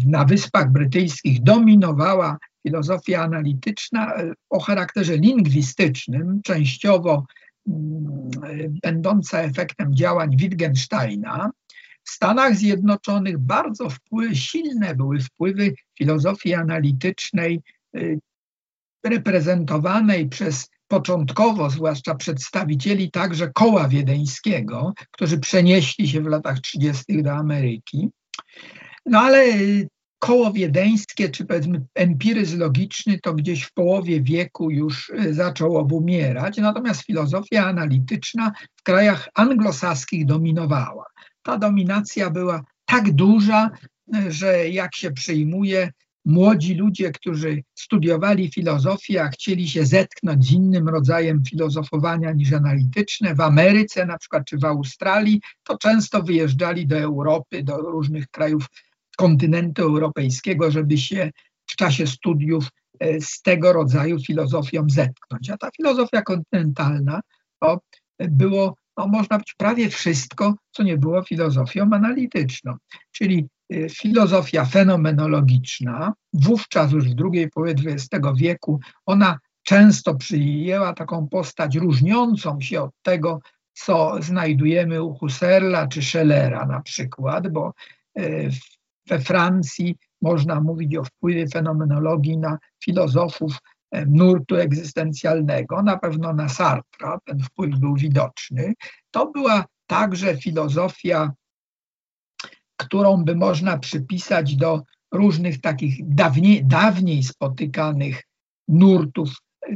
na 0.07 0.25
Wyspach 0.25 0.73
Brytyjskich 0.73 1.43
dominowała 1.43 2.39
filozofia 2.63 3.23
analityczna 3.23 4.15
e, 4.15 4.33
o 4.51 4.61
charakterze 4.61 5.17
lingwistycznym, 5.17 6.41
częściowo 6.45 7.27
mm, 7.69 8.31
e, 8.45 8.69
będąca 8.83 9.41
efektem 9.41 9.95
działań 9.95 10.37
Wittgensteina. 10.37 11.51
W 12.05 12.11
Stanach 12.11 12.57
Zjednoczonych 12.57 13.39
bardzo 13.39 13.89
silne 14.33 14.95
były 14.95 15.21
wpływy 15.21 15.75
filozofii 15.99 16.55
analitycznej 16.55 17.61
reprezentowanej 19.05 20.29
przez 20.29 20.69
początkowo, 20.91 21.71
zwłaszcza 21.71 22.15
przedstawicieli 22.15 23.11
także 23.11 23.51
koła 23.55 23.89
wiedeńskiego, 23.89 24.93
którzy 25.11 25.39
przenieśli 25.39 26.09
się 26.09 26.21
w 26.21 26.27
latach 26.27 26.61
30. 26.61 27.23
do 27.23 27.33
Ameryki. 27.33 28.09
No 29.07 29.21
ale 29.21 29.45
koło 30.19 30.53
wiedeńskie, 30.53 31.29
czy 31.29 31.45
powiedzmy 31.45 31.83
empiryzm 31.95 32.59
logiczny, 32.59 33.19
to 33.23 33.35
gdzieś 33.35 33.63
w 33.63 33.73
połowie 33.73 34.23
wieku 34.23 34.71
już 34.71 35.09
y, 35.09 35.35
zaczął 35.35 35.77
obumierać, 35.77 36.59
natomiast 36.59 37.03
filozofia 37.03 37.67
analityczna 37.67 38.53
w 38.77 38.83
krajach 38.83 39.29
anglosaskich 39.35 40.27
dominowała. 40.27 41.07
Ta 41.43 41.59
dominacja 41.59 42.31
była 42.31 42.65
tak 42.85 43.13
duża, 43.13 43.71
y, 44.17 44.33
że 44.33 44.69
jak 44.69 44.95
się 44.95 45.11
przyjmuje, 45.11 45.91
młodzi 46.25 46.75
ludzie, 46.75 47.11
którzy 47.13 47.63
studiowali 47.75 48.51
filozofię, 48.51 49.23
a 49.23 49.29
chcieli 49.29 49.69
się 49.69 49.87
zetknąć 49.87 50.47
z 50.47 50.53
innym 50.53 50.89
rodzajem 50.89 51.45
filozofowania 51.45 52.33
niż 52.33 52.53
analityczne, 52.53 53.35
w 53.35 53.41
Ameryce 53.41 54.07
na 54.07 54.19
przykład, 54.19 54.45
czy 54.47 54.59
w 54.59 54.65
Australii, 54.65 55.41
to 55.63 55.79
często 55.79 56.23
wyjeżdżali 56.23 56.87
do 56.87 56.99
Europy, 56.99 57.63
do 57.63 57.77
różnych 57.77 58.29
krajów 58.29 58.67
kontynentu 59.17 59.83
europejskiego, 59.83 60.71
żeby 60.71 60.99
się 60.99 61.31
w 61.67 61.77
czasie 61.77 62.07
studiów 62.07 62.69
e, 63.01 63.21
z 63.21 63.43
tego 63.43 63.73
rodzaju 63.73 64.21
filozofią 64.21 64.87
zetknąć. 64.89 65.51
A 65.51 65.57
ta 65.57 65.71
filozofia 65.77 66.23
kontynentalna 66.23 67.21
to 67.61 67.81
było, 68.19 68.75
no, 68.97 69.07
można 69.07 69.39
być 69.39 69.55
prawie 69.55 69.89
wszystko, 69.89 70.55
co 70.71 70.83
nie 70.83 70.97
było 70.97 71.23
filozofią 71.23 71.83
analityczną. 71.93 72.77
Czyli 73.13 73.49
filozofia 73.91 74.65
fenomenologiczna, 74.65 76.13
wówczas 76.33 76.93
już 76.93 77.09
w 77.09 77.15
drugiej 77.15 77.51
połowie 77.51 77.75
XX 77.87 78.27
wieku, 78.37 78.81
ona 79.07 79.39
często 79.63 80.15
przyjęła 80.15 80.93
taką 80.93 81.29
postać 81.29 81.77
różniącą 81.77 82.61
się 82.61 82.83
od 82.83 82.91
tego, 83.03 83.41
co 83.73 84.23
znajdujemy 84.23 85.03
u 85.03 85.15
Husserla 85.15 85.89
czy 85.89 86.03
Schellera 86.03 86.67
na 86.67 86.81
przykład, 86.81 87.49
bo 87.49 87.73
y, 88.19 88.51
we 89.09 89.21
Francji 89.21 89.97
można 90.23 90.61
mówić 90.61 90.97
o 90.97 91.05
wpływie 91.05 91.49
fenomenologii 91.49 92.39
na 92.39 92.59
filozofów 92.85 93.53
y, 93.97 94.07
nurtu 94.07 94.57
egzystencjalnego, 94.57 95.83
na 95.83 95.99
pewno 95.99 96.33
na 96.33 96.49
Sartra, 96.49 97.19
ten 97.25 97.41
wpływ 97.41 97.79
był 97.79 97.95
widoczny. 97.95 98.75
To 99.11 99.31
była 99.31 99.65
także 99.87 100.37
filozofia 100.37 101.33
którą 102.81 103.25
by 103.25 103.35
można 103.35 103.79
przypisać 103.79 104.57
do 104.57 104.83
różnych 105.13 105.61
takich 105.61 106.09
dawniej, 106.09 106.65
dawniej 106.65 107.23
spotykanych 107.23 108.23
nurtów, 108.69 109.31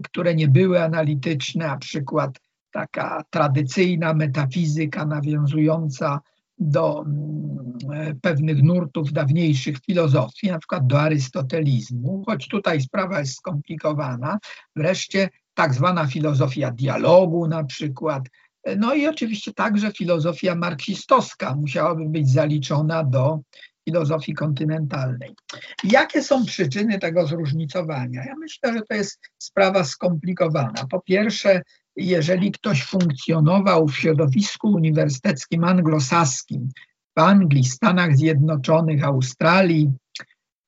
które 0.05 0.35
nie 0.35 0.49
były 0.49 0.83
analityczne, 0.83 1.67
na 1.67 1.77
przykład 1.77 2.39
taka 2.71 3.23
tradycyjna 3.31 4.15
metafizyka 4.15 5.07
nawiązująca 5.07 6.21
do 6.59 7.05
mm, 7.07 8.21
pewnych 8.21 8.63
nurtów 8.63 9.13
dawniejszych 9.13 9.79
filozofii, 9.79 10.51
na 10.51 10.59
przykład 10.59 10.87
do 10.87 11.01
arystotelizmu, 11.01 12.23
choć 12.27 12.49
tutaj 12.49 12.81
sprawa 12.81 13.21
jest 13.21 13.37
skomplikowana. 13.37 14.39
Wreszcie 14.77 15.29
tak 15.55 15.75
zwana 15.75 16.07
filozofia 16.07 16.71
dialogu 16.71 17.49
na 17.49 17.65
przykład, 17.65 18.29
no 18.77 18.95
i 18.95 19.07
oczywiście 19.07 19.53
także 19.53 19.93
filozofia 19.93 20.55
marksistowska 20.55 21.55
musiałaby 21.55 22.09
być 22.09 22.31
zaliczona 22.31 23.05
do 23.05 23.41
filozofii 23.85 24.35
kontynentalnej. 24.35 25.35
Jakie 25.85 26.23
są 26.23 26.45
przyczyny 26.45 26.99
tego 26.99 27.27
zróżnicowania? 27.27 28.25
Ja 28.25 28.35
myślę, 28.39 28.73
że 28.73 28.83
to 28.89 28.95
jest 28.95 29.21
sprawa 29.39 29.85
skomplikowana. 29.85 30.87
Po 30.91 31.01
pierwsze, 31.01 31.63
jeżeli 31.97 32.53
ktoś 32.53 32.85
funkcjonował 32.85 33.89
w 33.89 33.97
środowisku 33.97 34.69
uniwersyteckim 34.69 35.65
anglosaskim 35.65 36.69
w 37.17 37.21
Anglii, 37.21 37.65
Stanach 37.65 38.17
Zjednoczonych, 38.17 39.05
Australii, 39.05 39.93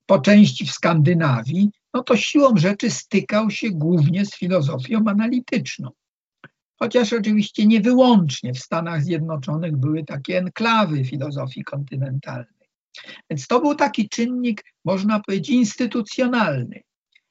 po 0.07 0.19
części 0.19 0.67
w 0.67 0.71
Skandynawii, 0.71 1.71
no 1.95 2.03
to 2.03 2.17
siłą 2.17 2.57
rzeczy 2.57 2.91
stykał 2.91 3.51
się 3.51 3.71
głównie 3.71 4.27
z 4.27 4.35
filozofią 4.37 5.05
analityczną 5.07 5.91
chociaż 6.77 7.13
oczywiście 7.13 7.67
nie 7.67 7.81
wyłącznie 7.81 8.55
w 8.55 8.59
Stanach 8.59 9.03
Zjednoczonych 9.03 9.77
były 9.77 10.05
takie 10.05 10.39
enklawy 10.39 11.05
filozofii 11.05 11.65
kontynentalnej. 11.65 12.57
Więc 13.31 13.47
to 13.47 13.61
był 13.61 13.75
taki 13.75 14.09
czynnik, 14.09 14.65
można 14.85 15.21
powiedzieć, 15.21 15.51
instytucjonalny. 15.51 16.81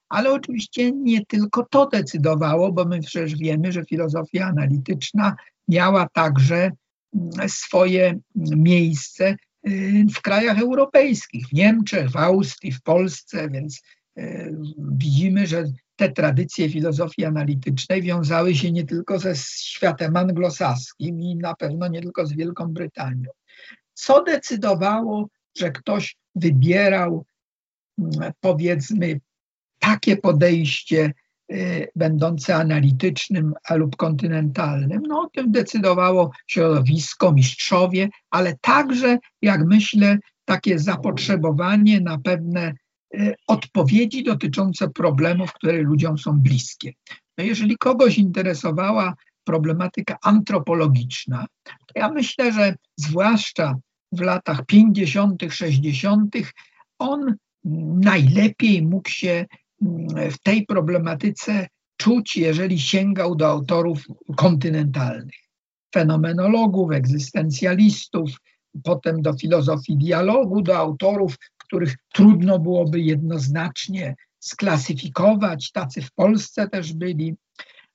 Ale 0.08 0.32
oczywiście 0.32 0.92
nie 0.92 1.26
tylko 1.26 1.66
to 1.70 1.86
decydowało, 1.86 2.72
bo 2.72 2.84
my 2.84 3.00
przecież 3.00 3.36
wiemy, 3.36 3.72
że 3.72 3.84
filozofia 3.84 4.46
analityczna 4.46 5.36
miała 5.68 6.08
także 6.12 6.70
mm, 7.14 7.48
swoje 7.48 8.18
miejsce 8.56 9.36
y, 9.68 10.06
w 10.14 10.20
krajach 10.20 10.58
europejskich, 10.58 11.48
w 11.48 11.52
Niemczech, 11.52 12.10
w 12.10 12.16
Austrii, 12.16 12.72
w 12.72 12.82
Polsce, 12.82 13.50
więc 13.50 13.82
y, 14.18 14.56
widzimy, 14.78 15.46
że 15.46 15.64
te 15.96 16.12
tradycje 16.12 16.70
filozofii 16.70 17.24
analitycznej 17.24 18.02
wiązały 18.02 18.54
się 18.54 18.72
nie 18.72 18.84
tylko 18.84 19.18
ze 19.18 19.36
światem 19.36 20.16
anglosaskim 20.16 21.20
i 21.20 21.36
na 21.36 21.54
pewno 21.54 21.88
nie 21.88 22.02
tylko 22.02 22.26
z 22.26 22.32
Wielką 22.32 22.66
Brytanią. 22.66 23.30
Co 23.94 24.22
decydowało, 24.22 25.28
że 25.58 25.70
ktoś 25.70 26.16
wybierał, 26.34 27.24
mm, 27.98 28.32
powiedzmy, 28.40 29.20
takie 29.78 30.16
podejście 30.16 31.12
y, 31.52 31.88
będące 31.96 32.54
analitycznym 32.54 33.54
lub 33.70 33.96
kontynentalnym. 33.96 35.02
No, 35.08 35.20
o 35.20 35.30
tym 35.30 35.52
decydowało 35.52 36.30
środowisko, 36.46 37.32
mistrzowie, 37.32 38.08
ale 38.30 38.56
także, 38.60 39.18
jak 39.42 39.64
myślę, 39.64 40.18
takie 40.44 40.78
zapotrzebowanie 40.78 42.00
na 42.00 42.18
pewne 42.18 42.74
odpowiedzi 43.46 44.24
dotyczące 44.24 44.88
problemów, 44.88 45.52
które 45.52 45.78
ludziom 45.78 46.18
są 46.18 46.40
bliskie. 46.40 46.92
No 47.38 47.44
jeżeli 47.44 47.76
kogoś 47.76 48.18
interesowała 48.18 49.14
problematyka 49.44 50.16
antropologiczna, 50.22 51.46
to 51.64 51.92
ja 51.94 52.08
myślę, 52.08 52.52
że 52.52 52.74
zwłaszcza 52.96 53.74
w 54.12 54.20
latach 54.20 54.66
50., 54.66 55.42
60., 55.50 56.36
on 56.98 57.34
najlepiej 58.00 58.82
mógł 58.82 59.08
się 59.08 59.46
mm, 59.82 60.30
w 60.30 60.38
tej 60.38 60.66
problematyce 60.66 61.68
czuć, 61.96 62.36
jeżeli 62.36 62.80
sięgał 62.80 63.34
do 63.34 63.48
autorów 63.48 64.04
kontynentalnych, 64.36 65.40
fenomenologów, 65.94 66.92
egzystencjalistów, 66.92 68.30
potem 68.84 69.22
do 69.22 69.32
filozofii 69.32 69.96
dialogu, 69.96 70.62
do 70.62 70.78
autorów, 70.78 71.36
których 71.66 71.94
trudno 72.12 72.58
byłoby 72.58 73.00
jednoznacznie 73.00 74.14
sklasyfikować, 74.40 75.72
tacy 75.72 76.02
w 76.02 76.12
Polsce 76.12 76.68
też 76.68 76.92
byli. 76.92 77.36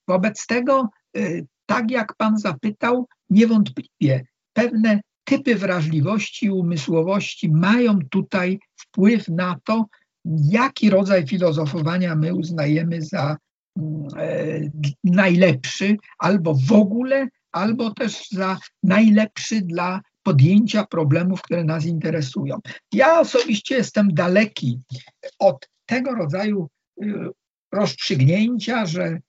Wobec 0.08 0.46
tego, 0.46 0.90
y, 1.18 1.46
tak 1.66 1.92
jak 1.92 2.16
Pan 2.16 2.38
zapytał, 2.38 3.08
niewątpliwie 3.30 4.26
pewne 4.54 5.02
typy 5.24 5.56
wrażliwości 5.56 6.46
i 6.46 6.52
umysłowości 6.52 7.52
mają 7.52 8.00
tutaj 8.10 8.60
wpływ 8.76 9.28
na 9.28 9.60
to, 9.64 9.86
jaki 10.26 10.90
rodzaj 10.90 11.28
filozofowania 11.28 12.16
my 12.16 12.36
uznajemy 12.36 13.02
za 13.02 13.38
mm, 13.78 14.08
e, 14.18 14.60
najlepszy, 15.04 15.98
albo 16.20 16.56
w 16.68 16.72
ogóle, 16.72 17.28
albo 17.52 17.94
też 17.94 18.30
za 18.30 18.58
najlepszy 18.84 19.62
dla 19.62 20.02
podjęcia 20.24 20.86
problemów, 20.86 21.42
które 21.42 21.64
nas 21.64 21.86
interesują. 21.86 22.60
Ja 22.94 23.20
osobiście 23.20 23.76
jestem 23.76 24.14
daleki 24.14 24.80
od 25.40 25.70
tego 25.86 26.16
rodzaju 26.16 26.70
y, 27.04 27.14
rozstrzygnięcia, 27.72 28.86
że 28.86 29.20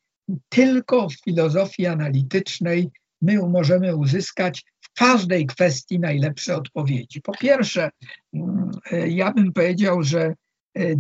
tylko 0.48 1.08
w 1.08 1.14
filozofii 1.24 1.86
analitycznej 1.86 2.90
my 3.22 3.48
możemy 3.48 3.96
uzyskać 3.96 4.64
w 4.80 4.92
każdej 4.92 5.46
kwestii 5.46 6.00
najlepsze 6.00 6.56
odpowiedzi. 6.56 7.20
Po 7.20 7.32
pierwsze, 7.32 7.90
mm, 8.34 8.70
y, 8.92 9.08
ja 9.08 9.32
bym 9.32 9.52
powiedział, 9.52 10.02
że 10.02 10.34
y, 10.78 10.98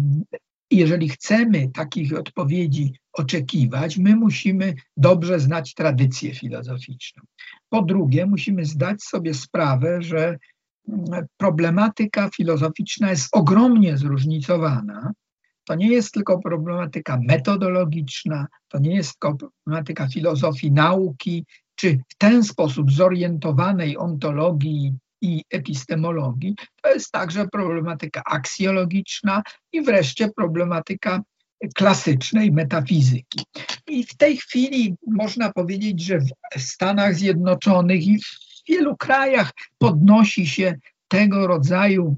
jeżeli 0.70 1.08
chcemy 1.08 1.68
takich 1.68 2.18
odpowiedzi 2.18 2.92
oczekiwać, 3.12 3.98
my 3.98 4.16
musimy 4.16 4.74
dobrze 4.96 5.40
znać 5.40 5.74
tradycję 5.74 6.34
filozoficzną. 6.34 7.22
Po 7.68 7.82
drugie, 7.82 8.26
musimy 8.26 8.64
zdać 8.64 9.02
sobie 9.02 9.34
sprawę, 9.34 10.02
że 10.02 10.38
mm, 10.88 11.26
problematyka 11.36 12.30
filozoficzna 12.36 13.10
jest 13.10 13.28
ogromnie 13.32 13.98
zróżnicowana. 13.98 15.12
To 15.64 15.74
nie 15.74 15.88
jest 15.88 16.12
tylko 16.14 16.38
problematyka 16.38 17.18
metodologiczna, 17.22 18.46
to 18.68 18.78
nie 18.78 18.94
jest 18.94 19.18
tylko 19.18 19.36
problematyka 19.36 20.08
filozofii 20.08 20.72
nauki, 20.72 21.44
czy 21.74 21.98
w 22.08 22.16
ten 22.18 22.44
sposób 22.44 22.92
zorientowanej 22.92 23.98
ontologii 23.98 24.92
i 25.20 25.44
epistemologii, 25.50 26.54
to 26.82 26.94
jest 26.94 27.12
także 27.12 27.48
problematyka 27.48 28.22
aksjologiczna 28.24 29.42
i 29.72 29.82
wreszcie 29.82 30.30
problematyka 30.36 31.22
klasycznej 31.74 32.52
metafizyki. 32.52 33.44
I 33.88 34.04
w 34.04 34.16
tej 34.16 34.36
chwili 34.36 34.94
można 35.06 35.52
powiedzieć, 35.52 36.04
że 36.04 36.18
w 36.56 36.60
Stanach 36.62 37.14
Zjednoczonych 37.14 38.06
i 38.06 38.18
w 38.18 38.24
wielu 38.68 38.96
krajach 38.96 39.50
podnosi 39.78 40.46
się 40.46 40.74
tego 41.08 41.46
rodzaju 41.46 42.16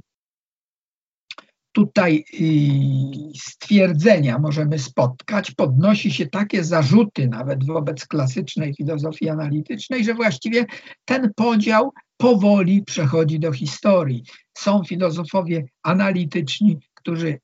tutaj 1.74 2.24
y, 2.34 3.38
stwierdzenia 3.38 4.38
możemy 4.38 4.78
spotkać, 4.78 5.50
podnosi 5.50 6.10
się 6.10 6.26
takie 6.26 6.64
zarzuty 6.64 7.28
nawet 7.28 7.66
wobec 7.66 8.06
klasycznej 8.06 8.74
filozofii 8.74 9.28
analitycznej, 9.28 10.04
że 10.04 10.14
właściwie 10.14 10.66
ten 11.04 11.32
podział 11.36 11.92
powoli 12.16 12.82
przechodzi 12.82 13.40
do 13.40 13.52
historii. 13.52 14.22
Są 14.58 14.84
filozofowie 14.84 15.64
analityczni, 15.82 16.78
którzy 17.04 17.38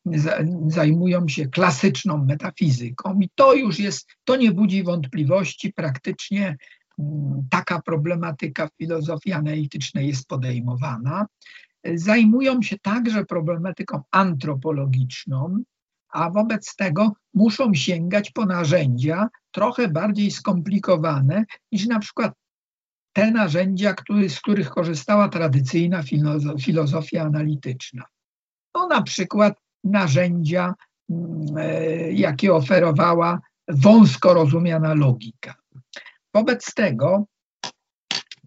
zajmują 0.66 1.29
się 1.29 1.46
klasyczną 1.46 2.25
metafizyką 2.25 3.20
i 3.20 3.31
to 3.35 3.55
już 3.55 3.79
jest, 3.79 4.09
to 4.25 4.37
nie 4.37 4.53
budzi 4.53 4.83
wątpliwości, 4.83 5.73
praktycznie 5.73 6.57
mm, 6.99 7.42
taka 7.51 7.83
problematyka 7.83 8.66
w 8.66 8.77
filozofii 8.79 9.33
analitycznej 9.33 10.09
jest 10.09 10.29
podejmowana. 10.29 11.27
Zajmują 11.94 12.62
się 12.62 12.79
także 12.79 13.25
problematyką 13.25 14.03
antropologiczną, 14.11 15.62
a 16.12 16.31
wobec 16.31 16.77
tego 16.77 17.12
muszą 17.35 17.75
sięgać 17.75 18.31
po 18.31 18.46
narzędzia 18.46 19.29
trochę 19.51 19.88
bardziej 19.88 20.31
skomplikowane 20.31 21.44
niż 21.73 21.87
na 21.87 21.99
przykład 21.99 22.33
te 23.12 23.31
narzędzia, 23.31 23.94
który, 23.94 24.31
z 24.31 24.40
których 24.40 24.70
korzystała 24.70 25.29
tradycyjna 25.29 26.03
filozofia 26.61 27.23
analityczna. 27.23 28.05
No, 28.74 28.87
na 28.87 29.02
przykład 29.02 29.54
narzędzia, 29.85 30.74
mm, 31.11 31.46
e, 31.56 32.12
jakie 32.12 32.54
oferowała 32.54 33.40
wąsko 33.68 34.35
rozumiana 34.35 34.94
logika. 34.94 35.54
Wobec 36.35 36.74
tego 36.74 37.24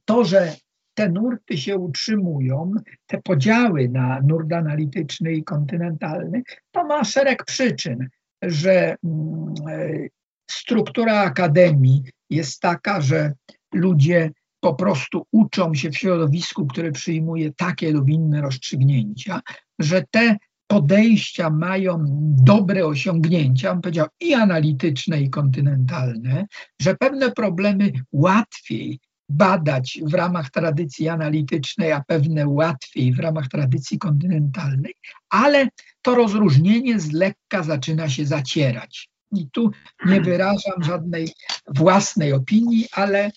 to, 0.06 0.26
że 0.26 0.56
te 0.94 1.10
nurty 1.10 1.58
się 1.58 1.78
utrzymują, 1.78 2.72
te 3.08 3.22
podziały 3.22 3.90
na 3.90 4.20
nurt 4.22 4.54
analityczny 4.54 5.34
i 5.34 5.44
kontynentalny, 5.44 6.44
to 6.72 6.84
ma 6.84 7.04
szereg 7.04 7.46
przyczyn, 7.46 8.10
że 8.42 8.96
mm, 9.04 9.54
e, 9.70 10.08
struktura 10.52 11.20
akademii 11.20 12.04
jest 12.30 12.60
taka, 12.60 13.02
że 13.02 13.34
ludzie 13.74 14.32
po 14.60 14.76
prostu 14.76 15.26
uczą 15.32 15.74
się 15.74 15.90
w 15.92 15.98
środowisku, 15.98 16.68
które 16.68 16.92
przyjmuje 16.92 17.54
takie 17.54 17.92
lub 17.92 18.10
inne 18.10 18.42
rozstrzygnięcia, 18.42 19.42
że 19.80 20.04
te 20.12 20.38
podejścia 20.68 21.50
mają 21.50 22.06
dobre 22.44 22.86
osiągnięcia, 22.86 23.72
on 23.72 23.82
powiedział 23.82 24.08
i 24.20 24.34
analityczne, 24.34 25.22
i 25.22 25.30
kontynentalne, 25.30 26.46
że 26.82 26.96
pewne 26.96 27.32
problemy 27.32 27.92
łatwiej 28.12 29.00
badać 29.30 30.00
w 30.04 30.14
ramach 30.14 30.50
tradycji 30.52 31.10
analitycznej, 31.10 31.92
a 31.92 32.04
pewne 32.08 32.48
łatwiej 32.48 33.14
w 33.14 33.20
ramach 33.20 33.48
tradycji 33.48 34.00
kontynentalnej, 34.00 34.94
ale 35.30 35.70
to 36.02 36.16
rozróżnienie 36.16 37.00
z 37.00 37.12
lekka 37.12 37.64
zaczyna 37.64 38.10
się 38.10 38.26
zacierać. 38.26 39.10
I 39.32 39.50
tu 39.50 39.72
nie 40.06 40.22
wyrażam 40.22 40.84
żadnej 40.84 41.32
własnej 41.68 42.34
opinii, 42.34 42.88
ale 42.92 43.32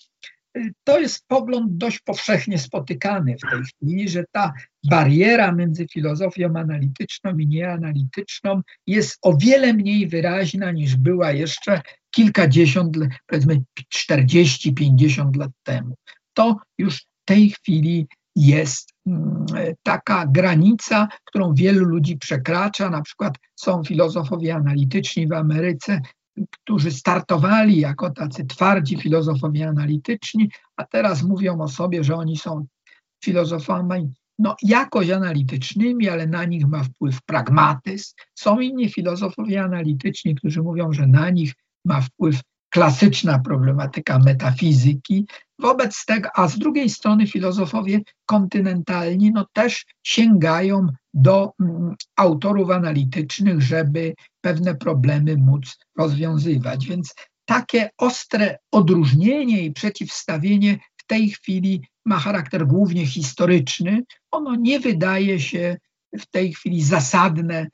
to 0.83 0.99
jest 0.99 1.27
pogląd 1.27 1.77
dość 1.77 1.99
powszechnie 1.99 2.59
spotykany 2.59 3.35
w 3.37 3.51
tej 3.51 3.63
chwili, 3.63 4.09
że 4.09 4.23
ta 4.31 4.53
bariera 4.89 5.51
między 5.51 5.87
filozofią 5.87 6.55
analityczną 6.55 7.37
i 7.37 7.47
nieanalityczną 7.47 8.61
jest 8.87 9.17
o 9.21 9.37
wiele 9.37 9.73
mniej 9.73 10.07
wyraźna 10.07 10.71
niż 10.71 10.95
była 10.95 11.31
jeszcze 11.31 11.81
kilkadziesiąt, 12.11 12.97
powiedzmy 13.27 13.61
40-50 13.95 15.35
lat 15.35 15.51
temu. 15.63 15.95
To 16.33 16.57
już 16.77 16.97
w 16.97 17.25
tej 17.25 17.49
chwili 17.49 18.07
jest 18.35 18.93
mm, 19.07 19.45
taka 19.83 20.25
granica, 20.25 21.07
którą 21.25 21.53
wielu 21.53 21.85
ludzi 21.85 22.17
przekracza. 22.17 22.89
Na 22.89 23.01
przykład 23.01 23.33
są 23.55 23.83
filozofowie 23.83 24.55
analityczni 24.55 25.27
w 25.27 25.33
Ameryce, 25.33 26.01
którzy 26.51 26.91
startowali 26.91 27.79
jako 27.79 28.09
tacy 28.09 28.45
twardzi 28.45 28.97
filozofowie 28.97 29.67
analityczni, 29.67 30.49
a 30.75 30.83
teraz 30.83 31.23
mówią 31.23 31.61
o 31.61 31.67
sobie, 31.67 32.03
że 32.03 32.15
oni 32.15 32.37
są 32.37 32.65
filozofami 33.23 34.13
no, 34.39 34.55
jakoś 34.61 35.09
analitycznymi, 35.09 36.09
ale 36.09 36.27
na 36.27 36.45
nich 36.45 36.67
ma 36.67 36.83
wpływ 36.83 37.21
pragmatyzm. 37.21 38.13
Są 38.35 38.59
inni 38.59 38.89
filozofowie 38.89 39.63
analityczni, 39.63 40.35
którzy 40.35 40.63
mówią, 40.63 40.93
że 40.93 41.07
na 41.07 41.29
nich 41.29 41.53
ma 41.85 42.01
wpływ 42.01 42.41
klasyczna 42.69 43.39
problematyka 43.39 44.19
metafizyki. 44.19 45.27
Wobec 45.59 46.05
tego, 46.05 46.29
a 46.35 46.47
z 46.47 46.59
drugiej 46.59 46.89
strony 46.89 47.27
filozofowie 47.27 47.99
kontynentalni 48.25 49.31
no 49.31 49.45
też 49.53 49.85
sięgają 50.03 50.87
do 51.13 51.51
mm, 51.59 51.95
autorów 52.15 52.69
analitycznych, 52.69 53.61
żeby 53.61 54.13
pewne 54.41 54.75
problemy 54.75 55.37
móc 55.37 55.77
rozwiązywać. 55.97 56.87
Więc 56.87 57.13
takie 57.45 57.89
ostre 57.97 58.57
odróżnienie 58.71 59.61
i 59.61 59.73
przeciwstawienie 59.73 60.79
w 60.97 61.05
tej 61.05 61.29
chwili 61.29 61.81
ma 62.05 62.19
charakter 62.19 62.67
głównie 62.67 63.07
historyczny. 63.07 64.03
Ono 64.31 64.55
nie 64.55 64.79
wydaje 64.79 65.39
się 65.39 65.77
w 66.19 66.25
tej 66.25 66.53
chwili 66.53 66.83
zasadne 66.83 67.67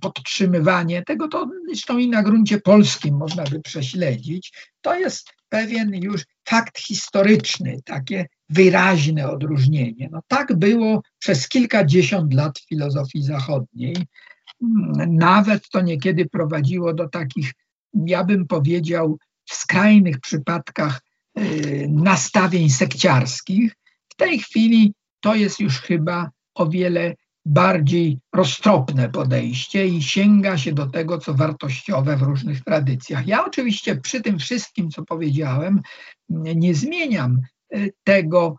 podtrzymywanie 0.00 1.02
tego, 1.02 1.28
to 1.28 1.50
zresztą 1.68 1.98
i 1.98 2.08
na 2.08 2.22
gruncie 2.22 2.60
polskim 2.60 3.16
można 3.16 3.44
by 3.44 3.60
prześledzić, 3.60 4.52
to 4.80 4.94
jest 4.94 5.32
pewien 5.48 5.94
już 5.94 6.24
fakt 6.48 6.78
historyczny, 6.78 7.76
takie 7.84 8.26
wyraźne 8.48 9.30
odróżnienie. 9.30 10.08
No 10.12 10.20
tak 10.28 10.58
było 10.58 11.02
przez 11.18 11.48
kilkadziesiąt 11.48 12.34
lat 12.34 12.58
w 12.58 12.68
filozofii 12.68 13.22
zachodniej. 13.22 13.96
Nawet 15.08 15.68
to 15.68 15.80
niekiedy 15.80 16.28
prowadziło 16.28 16.94
do 16.94 17.08
takich, 17.08 17.52
ja 17.94 18.24
bym 18.24 18.46
powiedział, 18.46 19.18
w 19.44 19.54
skrajnych 19.54 20.20
przypadkach 20.20 21.00
y, 21.38 21.86
nastawień 21.90 22.70
sekciarskich. 22.70 23.72
W 24.08 24.16
tej 24.16 24.38
chwili 24.38 24.94
to 25.20 25.34
jest 25.34 25.60
już 25.60 25.80
chyba 25.80 26.30
o 26.54 26.66
wiele 26.66 27.14
bardziej 27.46 28.18
roztropne 28.34 29.08
podejście 29.08 29.86
i 29.86 30.02
sięga 30.02 30.58
się 30.58 30.72
do 30.72 30.86
tego, 30.86 31.18
co 31.18 31.34
wartościowe 31.34 32.16
w 32.16 32.22
różnych 32.22 32.64
tradycjach. 32.64 33.26
Ja 33.26 33.44
oczywiście 33.46 33.96
przy 33.96 34.20
tym 34.20 34.38
wszystkim, 34.38 34.90
co 34.90 35.04
powiedziałem, 35.04 35.80
nie 36.28 36.74
zmieniam 36.74 37.40
e, 37.72 37.78
tego, 38.04 38.56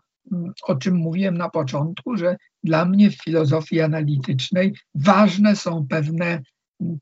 o 0.62 0.74
czym 0.74 0.96
mówiłem 0.96 1.38
na 1.38 1.50
początku, 1.50 2.16
że 2.16 2.36
dla 2.64 2.84
mnie 2.84 3.10
w 3.10 3.22
filozofii 3.22 3.80
analitycznej 3.80 4.74
ważne 4.94 5.56
są 5.56 5.86
pewne, 5.88 6.42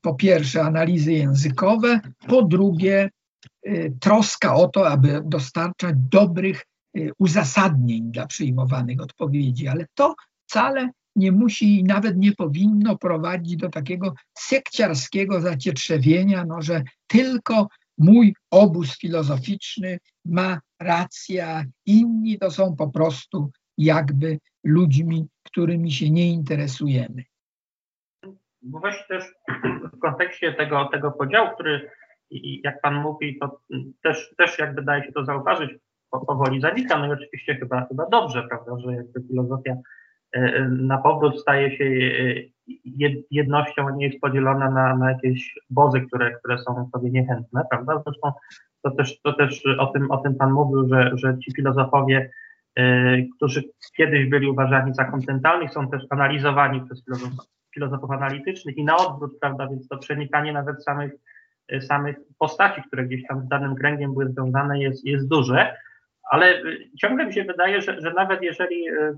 po 0.01 0.15
pierwsze, 0.15 0.63
analizy 0.63 1.13
językowe, 1.13 1.99
po 2.27 2.41
drugie, 2.41 3.09
e, 3.63 3.89
troska 3.89 4.55
o 4.55 4.67
to, 4.67 4.89
aby 4.89 5.21
dostarczać 5.25 5.95
dobrych 5.97 6.61
e, 6.61 6.99
uzasadnień 7.17 8.11
dla 8.11 8.27
przyjmowanych 8.27 9.01
odpowiedzi, 9.01 9.67
ale 9.67 9.85
to 9.93 10.15
wcale 10.47 10.89
nie 11.15 11.31
musi 11.31 11.79
i 11.79 11.83
nawet 11.83 12.17
nie 12.17 12.31
powinno 12.31 12.97
prowadzić 12.97 13.57
do 13.57 13.69
takiego 13.69 14.13
sekciarskiego 14.33 15.41
zacietrzewienia, 15.41 16.45
no, 16.45 16.61
że 16.61 16.83
tylko 17.07 17.67
mój 17.97 18.35
obóz 18.51 18.99
filozoficzny 18.99 19.99
ma 20.25 20.59
rację, 20.79 21.65
inni 21.85 22.39
to 22.39 22.51
są 22.51 22.75
po 22.75 22.89
prostu 22.89 23.51
jakby 23.77 24.39
ludźmi, 24.63 25.27
którymi 25.43 25.91
się 25.91 26.09
nie 26.09 26.29
interesujemy. 26.29 27.23
Właśnie 28.61 29.03
też 29.07 29.23
w 29.93 29.99
kontekście 29.99 30.53
tego, 30.53 30.89
tego 30.91 31.11
podziału, 31.11 31.49
który 31.55 31.91
jak 32.63 32.81
Pan 32.81 32.95
mówi, 32.95 33.39
to 33.39 33.59
też, 34.03 34.33
też 34.37 34.59
jakby 34.59 34.83
daje 34.83 35.03
się 35.03 35.11
to 35.11 35.25
zauważyć, 35.25 35.71
powoli 36.09 36.61
zanika, 36.61 36.99
no 36.99 37.07
i 37.07 37.11
oczywiście 37.11 37.55
chyba, 37.55 37.85
chyba 37.85 38.09
dobrze, 38.09 38.47
prawda, 38.49 38.71
że 38.79 38.93
jakby 38.93 39.21
filozofia 39.27 39.75
na 40.69 40.97
powrót 40.97 41.41
staje 41.41 41.77
się 41.77 41.85
e, 41.85 42.53
jednością, 43.31 43.95
nie 43.95 44.07
jest 44.07 44.19
podzielona 44.21 44.71
na, 44.71 44.95
na 44.95 45.11
jakieś 45.11 45.59
bozy, 45.69 46.01
które, 46.01 46.31
które 46.31 46.57
są 46.57 46.89
sobie 46.93 47.09
niechętne, 47.11 47.61
prawda? 47.69 48.01
Zresztą 48.05 48.31
to 48.81 48.91
też, 48.91 49.21
to 49.21 49.33
też 49.33 49.63
o, 49.79 49.85
tym, 49.85 50.11
o 50.11 50.17
tym 50.17 50.35
Pan 50.35 50.51
mówił, 50.51 50.87
że, 50.89 51.11
że 51.13 51.37
ci 51.39 51.51
filozofowie, 51.55 52.31
e, 52.75 53.17
którzy 53.35 53.63
kiedyś 53.97 54.29
byli 54.29 54.49
uważani 54.49 54.93
za 54.93 55.05
kontentalnych, 55.05 55.71
są 55.71 55.89
też 55.89 56.03
analizowani 56.09 56.81
przez 56.85 57.05
filozofów, 57.05 57.45
filozofów 57.73 58.11
analitycznych 58.11 58.77
i 58.77 58.83
na 58.83 58.97
odwrót, 58.97 59.39
prawda? 59.41 59.67
Więc 59.67 59.87
to 59.87 59.97
przenikanie 59.97 60.53
nawet 60.53 60.83
samych, 60.83 61.11
samych 61.81 62.15
postaci, 62.39 62.81
które 62.87 63.05
gdzieś 63.05 63.27
tam 63.27 63.41
z 63.41 63.47
danym 63.47 63.75
kręgiem 63.75 64.13
były 64.13 64.29
związane, 64.29 64.79
jest, 64.79 65.05
jest 65.05 65.27
duże. 65.27 65.75
Ale 66.31 66.63
y, 66.63 66.89
ciągle 66.99 67.25
mi 67.25 67.33
się 67.33 67.43
wydaje, 67.43 67.81
że, 67.81 68.01
że 68.01 68.13
nawet 68.13 68.41
jeżeli 68.41 68.89
y, 68.89 69.15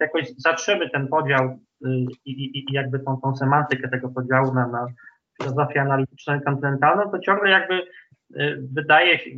jakoś 0.00 0.32
zatrzemy 0.36 0.90
ten 0.90 1.08
podział 1.08 1.58
y, 1.86 1.88
i, 2.24 2.30
i, 2.30 2.58
i 2.58 2.72
jakby 2.72 2.98
tą, 2.98 3.20
tą 3.22 3.36
semantykę 3.36 3.88
tego 3.88 4.08
podziału 4.08 4.54
na, 4.54 4.66
na 4.66 4.86
filozofię 5.42 5.80
analityczną 5.80 6.38
i 6.38 6.42
kontynentalną, 6.42 7.10
to 7.10 7.18
ciągle 7.18 7.50
jakby 7.50 7.82
wydaje 8.72 9.18
się, 9.18 9.30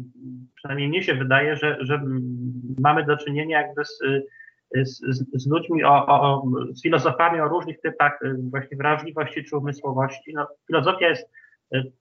przynajmniej 0.55 0.89
mnie 0.89 1.03
się 1.03 1.15
wydaje, 1.15 1.57
że, 1.57 1.77
że 1.81 2.01
mamy 2.79 3.05
do 3.05 3.17
czynienia 3.17 3.61
jakby 3.61 3.85
z, 3.85 3.99
z, 4.85 5.25
z 5.35 5.47
ludźmi, 5.47 5.85
o, 5.85 6.07
o, 6.07 6.45
z 6.73 6.83
filozofami 6.83 7.41
o 7.41 7.49
różnych 7.49 7.81
typach 7.81 8.21
właśnie 8.51 8.77
wrażliwości 8.77 9.45
czy 9.45 9.57
umysłowości. 9.57 10.33
No, 10.35 10.49
filozofia 10.67 11.09
jest 11.09 11.31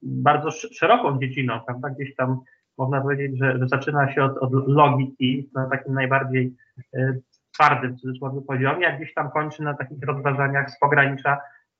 bardzo 0.02 0.50
szeroką 0.50 1.18
dziedziną, 1.18 1.60
prawda? 1.66 1.90
Gdzieś 1.90 2.14
tam 2.14 2.40
można 2.78 3.00
powiedzieć, 3.00 3.38
że, 3.38 3.58
że 3.58 3.68
zaczyna 3.68 4.14
się 4.14 4.24
od, 4.24 4.38
od, 4.38 4.52
logiki 4.66 5.50
na 5.54 5.70
takim 5.70 5.94
najbardziej 5.94 6.56
y, 6.94 7.22
twardym 7.54 7.96
w 7.96 8.00
cudzysłowie 8.00 8.40
poziomie, 8.40 8.88
a 8.88 8.96
gdzieś 8.96 9.14
tam 9.14 9.30
kończy 9.30 9.62
na 9.62 9.74
takich 9.74 10.04
rozważaniach 10.06 10.70
z 10.70 10.78
pogranicza 10.78 11.38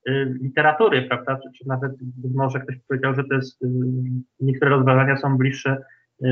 y, 0.09 0.37
literatury, 0.41 1.01
prawda? 1.01 1.37
Czy, 1.43 1.49
czy 1.57 1.67
nawet 1.67 1.91
może 2.35 2.59
ktoś 2.59 2.75
powiedział, 2.87 3.15
że 3.15 3.23
to 3.23 3.35
jest, 3.35 3.63
y, 3.63 3.67
niektóre 4.39 4.71
rozważania 4.71 5.17
są 5.17 5.37
bliższe 5.37 5.77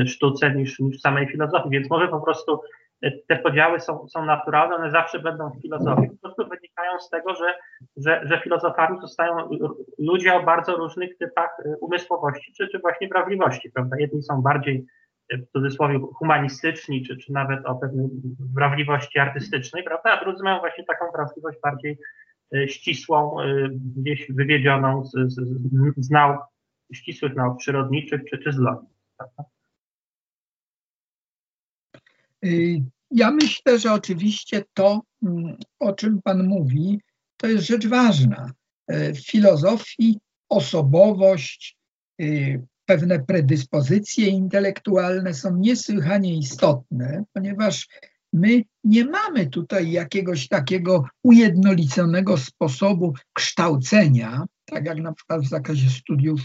sztuce 0.06 0.54
niż, 0.54 0.78
niż 0.78 1.00
samej 1.00 1.28
filozofii, 1.28 1.70
więc 1.70 1.90
może 1.90 2.08
po 2.08 2.20
prostu 2.20 2.60
te 3.28 3.36
podziały 3.36 3.80
są, 3.80 4.08
są 4.08 4.24
naturalne, 4.24 4.76
one 4.76 4.90
zawsze 4.90 5.18
będą 5.18 5.50
w 5.50 5.62
filozofii. 5.62 6.10
Po 6.10 6.16
prostu 6.16 6.50
wynikają 6.50 6.98
z 7.00 7.10
tego, 7.10 7.34
że, 7.34 7.54
że, 7.96 8.20
że 8.24 8.40
filozofami 8.40 9.00
zostają 9.00 9.48
ludzie 9.98 10.34
o 10.34 10.42
bardzo 10.42 10.76
różnych 10.76 11.18
typach 11.18 11.50
y, 11.66 11.76
umysłowości 11.80 12.52
czy, 12.52 12.68
czy 12.68 12.78
właśnie 12.78 13.08
wrażliwości. 13.08 13.70
Prawda? 13.70 13.96
Jedni 13.98 14.22
są 14.22 14.42
bardziej 14.42 14.86
y, 15.32 15.38
w 15.38 15.50
cudzysłowie 15.50 15.98
humanistyczni, 15.98 17.06
czy, 17.06 17.16
czy 17.16 17.32
nawet 17.32 17.66
o 17.66 17.74
pewnej 17.74 18.08
wrażliwości 18.54 19.18
artystycznej, 19.18 19.84
prawda? 19.84 20.10
a 20.10 20.24
drudzy 20.24 20.44
mają 20.44 20.60
właśnie 20.60 20.84
taką 20.84 21.04
wrażliwość 21.12 21.58
bardziej 21.62 21.98
y, 22.54 22.68
ścisłą, 22.68 23.36
gdzieś 23.96 24.32
wywiedzioną 24.32 25.04
z, 25.04 25.10
z, 25.10 25.34
z 25.96 26.10
nauk, 26.10 26.40
ścisłych 26.92 27.34
nauk 27.34 27.58
przyrodniczych 27.58 28.20
czy, 28.30 28.38
czy 28.38 28.52
z 28.52 28.58
logiki. 28.58 28.94
Prawda? 29.16 29.53
Ja 33.10 33.30
myślę, 33.30 33.78
że 33.78 33.92
oczywiście 33.92 34.64
to, 34.74 35.02
mm, 35.22 35.56
o 35.78 35.92
czym 35.92 36.22
Pan 36.22 36.46
mówi, 36.46 37.00
to 37.36 37.46
jest 37.46 37.66
rzecz 37.66 37.86
ważna. 37.86 38.52
W 38.88 39.18
filozofii 39.30 40.18
osobowość, 40.48 41.76
y, 42.20 42.62
pewne 42.86 43.24
predyspozycje 43.24 44.26
intelektualne 44.26 45.34
są 45.34 45.56
niesłychanie 45.56 46.38
istotne, 46.38 47.24
ponieważ 47.32 47.88
my 48.32 48.62
nie 48.84 49.04
mamy 49.04 49.46
tutaj 49.46 49.90
jakiegoś 49.90 50.48
takiego 50.48 51.04
ujednoliconego 51.22 52.38
sposobu 52.38 53.14
kształcenia, 53.32 54.44
tak 54.64 54.86
jak 54.86 54.98
na 54.98 55.12
przykład 55.12 55.42
w 55.42 55.48
zakresie 55.48 55.90
studiów 55.90 56.40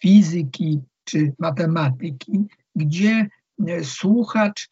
fizyki 0.00 0.80
czy 1.04 1.32
matematyki, 1.38 2.32
gdzie 2.76 3.26
słuchacz 3.82 4.68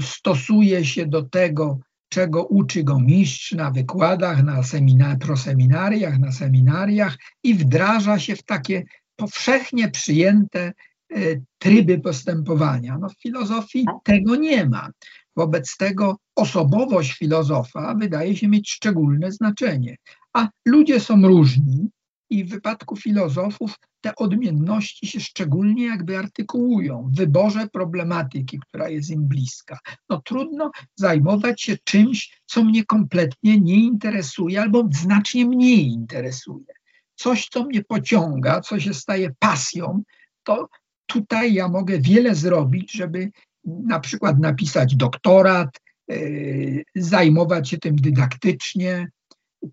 stosuje 0.00 0.84
się 0.84 1.06
do 1.06 1.22
tego, 1.22 1.78
czego 2.08 2.46
uczy 2.46 2.84
go 2.84 3.00
mistrz 3.00 3.52
na 3.52 3.70
wykładach, 3.70 4.44
na 4.44 4.62
seminar, 4.62 5.18
proseminariach, 5.18 6.18
na 6.18 6.32
seminariach 6.32 7.16
i 7.42 7.54
wdraża 7.54 8.18
się 8.18 8.36
w 8.36 8.42
takie 8.42 8.84
powszechnie 9.16 9.90
przyjęte 9.90 10.60
e, 10.60 11.16
tryby 11.58 12.00
postępowania. 12.00 12.98
No 12.98 13.08
w 13.08 13.20
filozofii 13.22 13.86
tego 14.04 14.36
nie 14.36 14.66
ma. 14.66 14.90
Wobec 15.36 15.76
tego 15.76 16.16
osobowość 16.36 17.12
filozofa 17.12 17.94
wydaje 17.94 18.36
się 18.36 18.48
mieć 18.48 18.70
szczególne 18.70 19.32
znaczenie. 19.32 19.96
A 20.32 20.48
ludzie 20.66 21.00
są 21.00 21.22
różni 21.22 21.88
i 22.30 22.44
w 22.44 22.50
wypadku 22.50 22.96
filozofów 22.96 23.74
te 24.00 24.14
odmienności 24.16 25.06
się 25.06 25.20
szczególnie 25.20 25.86
jakby 25.86 26.18
artykułują 26.18 27.10
w 27.12 27.16
wyborze 27.16 27.68
problematyki, 27.68 28.58
która 28.68 28.88
jest 28.88 29.10
im 29.10 29.28
bliska. 29.28 29.78
No 30.08 30.22
trudno 30.24 30.70
zajmować 30.96 31.62
się 31.62 31.76
czymś, 31.84 32.40
co 32.46 32.64
mnie 32.64 32.84
kompletnie 32.84 33.60
nie 33.60 33.76
interesuje 33.76 34.62
albo 34.62 34.88
znacznie 34.92 35.46
mniej 35.46 35.86
interesuje. 35.86 36.74
Coś, 37.14 37.48
co 37.48 37.64
mnie 37.64 37.84
pociąga, 37.84 38.60
co 38.60 38.80
się 38.80 38.94
staje 38.94 39.30
pasją, 39.38 40.02
to 40.42 40.68
tutaj 41.06 41.54
ja 41.54 41.68
mogę 41.68 41.98
wiele 41.98 42.34
zrobić, 42.34 42.92
żeby 42.92 43.30
na 43.64 44.00
przykład 44.00 44.38
napisać 44.38 44.96
doktorat, 44.96 45.80
yy, 46.08 46.84
zajmować 46.94 47.68
się 47.68 47.78
tym 47.78 47.96
dydaktycznie, 47.96 49.08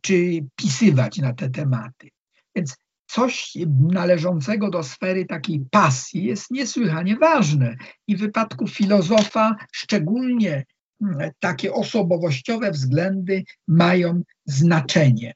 czy 0.02 0.46
pisywać 0.56 1.18
na 1.18 1.34
te 1.34 1.50
tematy. 1.50 2.10
Więc 2.56 2.78
coś 3.06 3.58
należącego 3.80 4.70
do 4.70 4.84
sfery 4.84 5.26
takiej 5.26 5.66
pasji 5.72 6.24
jest 6.24 6.52
niesłychanie 6.52 7.18
ważne. 7.18 7.76
I 8.08 8.16
w 8.16 8.20
wypadku 8.20 8.68
filozofa 8.68 9.56
szczególnie 9.72 10.66
mm, 11.02 11.32
takie 11.40 11.74
osobowościowe 11.74 12.72
względy 12.72 13.44
mają 13.68 14.22
znaczenie. 14.46 15.34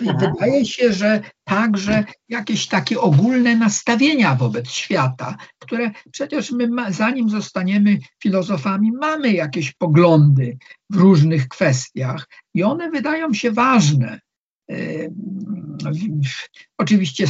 Wydaje 0.00 0.66
się, 0.66 0.92
że 0.92 1.20
także 1.44 2.04
jakieś 2.28 2.66
takie 2.66 3.00
ogólne 3.00 3.56
nastawienia 3.56 4.34
wobec 4.34 4.70
świata, 4.70 5.36
które 5.58 5.90
przecież 6.12 6.50
my, 6.50 6.68
zanim 6.88 7.30
zostaniemy 7.30 7.98
filozofami, 8.22 8.92
mamy 8.92 9.32
jakieś 9.32 9.72
poglądy 9.72 10.58
w 10.90 10.96
różnych 10.96 11.48
kwestiach 11.48 12.28
i 12.54 12.62
one 12.62 12.90
wydają 12.90 13.34
się 13.34 13.52
ważne 13.52 14.20
Oczywiście 16.78 17.26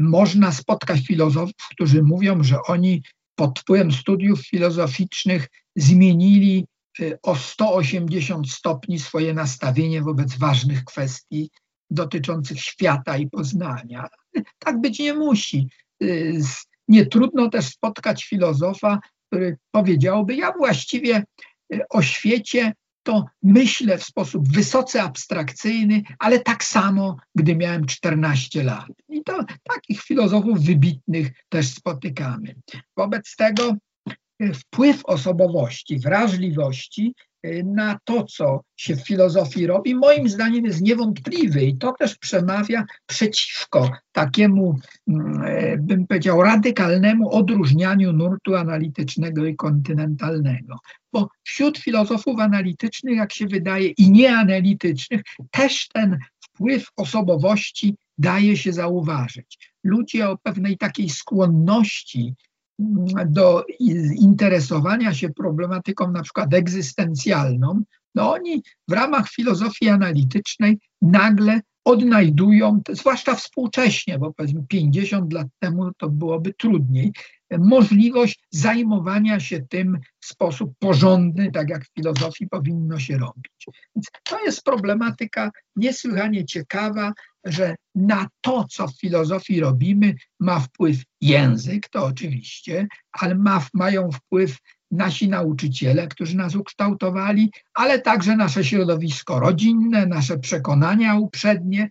można 0.00 0.52
spotkać 0.52 1.00
filozofów, 1.06 1.68
którzy 1.70 2.02
mówią, 2.02 2.42
że 2.44 2.62
oni 2.62 3.02
pod 3.34 3.58
wpływem 3.58 3.92
studiów 3.92 4.40
filozoficznych 4.46 5.48
zmienili 5.76 6.66
o 7.22 7.36
180 7.36 8.50
stopni 8.50 8.98
swoje 8.98 9.34
nastawienie 9.34 10.02
wobec 10.02 10.34
ważnych 10.34 10.84
kwestii 10.84 11.50
dotyczących 11.90 12.60
świata 12.60 13.16
i 13.16 13.30
poznania. 13.30 14.08
Tak 14.58 14.80
być 14.80 14.98
nie 14.98 15.14
musi. 15.14 15.68
Nie 16.88 17.06
trudno 17.06 17.48
też 17.50 17.66
spotkać 17.66 18.24
filozofa, 18.24 18.98
który 19.26 19.56
powiedziałby: 19.70 20.34
Ja 20.34 20.52
właściwie 20.52 21.24
o 21.90 22.02
świecie 22.02 22.72
to 23.02 23.24
myślę 23.42 23.98
w 23.98 24.04
sposób 24.04 24.48
wysoce 24.48 25.02
abstrakcyjny, 25.02 26.02
ale 26.18 26.40
tak 26.40 26.64
samo, 26.64 27.16
gdy 27.34 27.56
miałem 27.56 27.86
14 27.86 28.62
lat. 28.62 28.88
I 29.08 29.22
to 29.22 29.44
takich 29.62 30.02
filozofów 30.02 30.60
wybitnych 30.60 31.32
też 31.48 31.68
spotykamy. 31.74 32.54
Wobec 32.96 33.36
tego 33.36 33.76
e, 34.40 34.54
wpływ 34.54 35.04
osobowości, 35.04 35.98
wrażliwości 35.98 37.14
na 37.64 37.98
to, 38.04 38.24
co 38.24 38.60
się 38.76 38.96
w 38.96 39.06
filozofii 39.06 39.66
robi, 39.66 39.94
moim 39.94 40.28
zdaniem 40.28 40.64
jest 40.64 40.80
niewątpliwy 40.80 41.62
i 41.62 41.78
to 41.78 41.92
też 41.92 42.18
przemawia 42.18 42.84
przeciwko 43.06 43.90
takiemu, 44.12 44.78
mm, 45.08 45.42
e, 45.44 45.78
bym 45.78 46.06
powiedział, 46.06 46.42
radykalnemu 46.42 47.30
odróżnianiu 47.30 48.12
nurtu 48.12 48.54
analitycznego 48.54 49.44
i 49.44 49.56
kontynentalnego 49.56 50.76
bo 51.12 51.28
wśród 51.42 51.78
filozofów 51.78 52.40
analitycznych, 52.40 53.16
jak 53.16 53.32
się 53.32 53.46
wydaje, 53.46 53.88
i 53.88 54.10
nieanalitycznych, 54.10 55.22
też 55.50 55.88
ten 55.88 56.18
wpływ 56.40 56.88
osobowości 56.96 57.96
daje 58.18 58.56
się 58.56 58.72
zauważyć. 58.72 59.72
Ludzie 59.84 60.28
o 60.28 60.38
pewnej 60.38 60.76
takiej 60.78 61.08
skłonności 61.08 62.34
do 63.26 63.64
interesowania 64.20 65.14
się 65.14 65.28
problematyką 65.28 66.12
na 66.12 66.22
przykład 66.22 66.54
egzystencjalną, 66.54 67.82
no 68.14 68.32
oni 68.32 68.62
w 68.88 68.92
ramach 68.92 69.28
filozofii 69.28 69.88
analitycznej 69.88 70.78
nagle 71.02 71.60
odnajdują, 71.84 72.80
zwłaszcza 72.90 73.34
współcześnie, 73.34 74.18
bo 74.18 74.32
powiedzmy 74.32 74.64
50 74.68 75.32
lat 75.32 75.46
temu 75.58 75.90
to 75.98 76.08
byłoby 76.08 76.54
trudniej, 76.54 77.12
możliwość 77.58 78.40
zajmowania 78.50 79.40
się 79.40 79.60
tym 79.60 79.98
w 80.20 80.26
sposób 80.26 80.72
porządny, 80.78 81.52
tak 81.52 81.68
jak 81.68 81.84
w 81.84 81.94
filozofii 81.94 82.48
powinno 82.48 82.98
się 82.98 83.18
robić. 83.18 83.66
Więc 83.96 84.06
to 84.22 84.44
jest 84.44 84.62
problematyka 84.62 85.50
niesłychanie 85.76 86.44
ciekawa, 86.44 87.12
że 87.44 87.74
na 87.94 88.26
to, 88.40 88.66
co 88.70 88.88
w 88.88 89.00
filozofii 89.00 89.60
robimy, 89.60 90.14
ma 90.40 90.60
wpływ 90.60 90.96
język, 91.20 91.88
to 91.88 92.04
oczywiście, 92.04 92.86
ale 93.12 93.34
ma, 93.34 93.66
mają 93.74 94.10
wpływ 94.10 94.56
nasi 94.90 95.28
nauczyciele, 95.28 96.06
którzy 96.06 96.36
nas 96.36 96.54
ukształtowali, 96.54 97.50
ale 97.74 97.98
także 97.98 98.36
nasze 98.36 98.64
środowisko 98.64 99.40
rodzinne, 99.40 100.06
nasze 100.06 100.38
przekonania 100.38 101.18
uprzednie. 101.18 101.88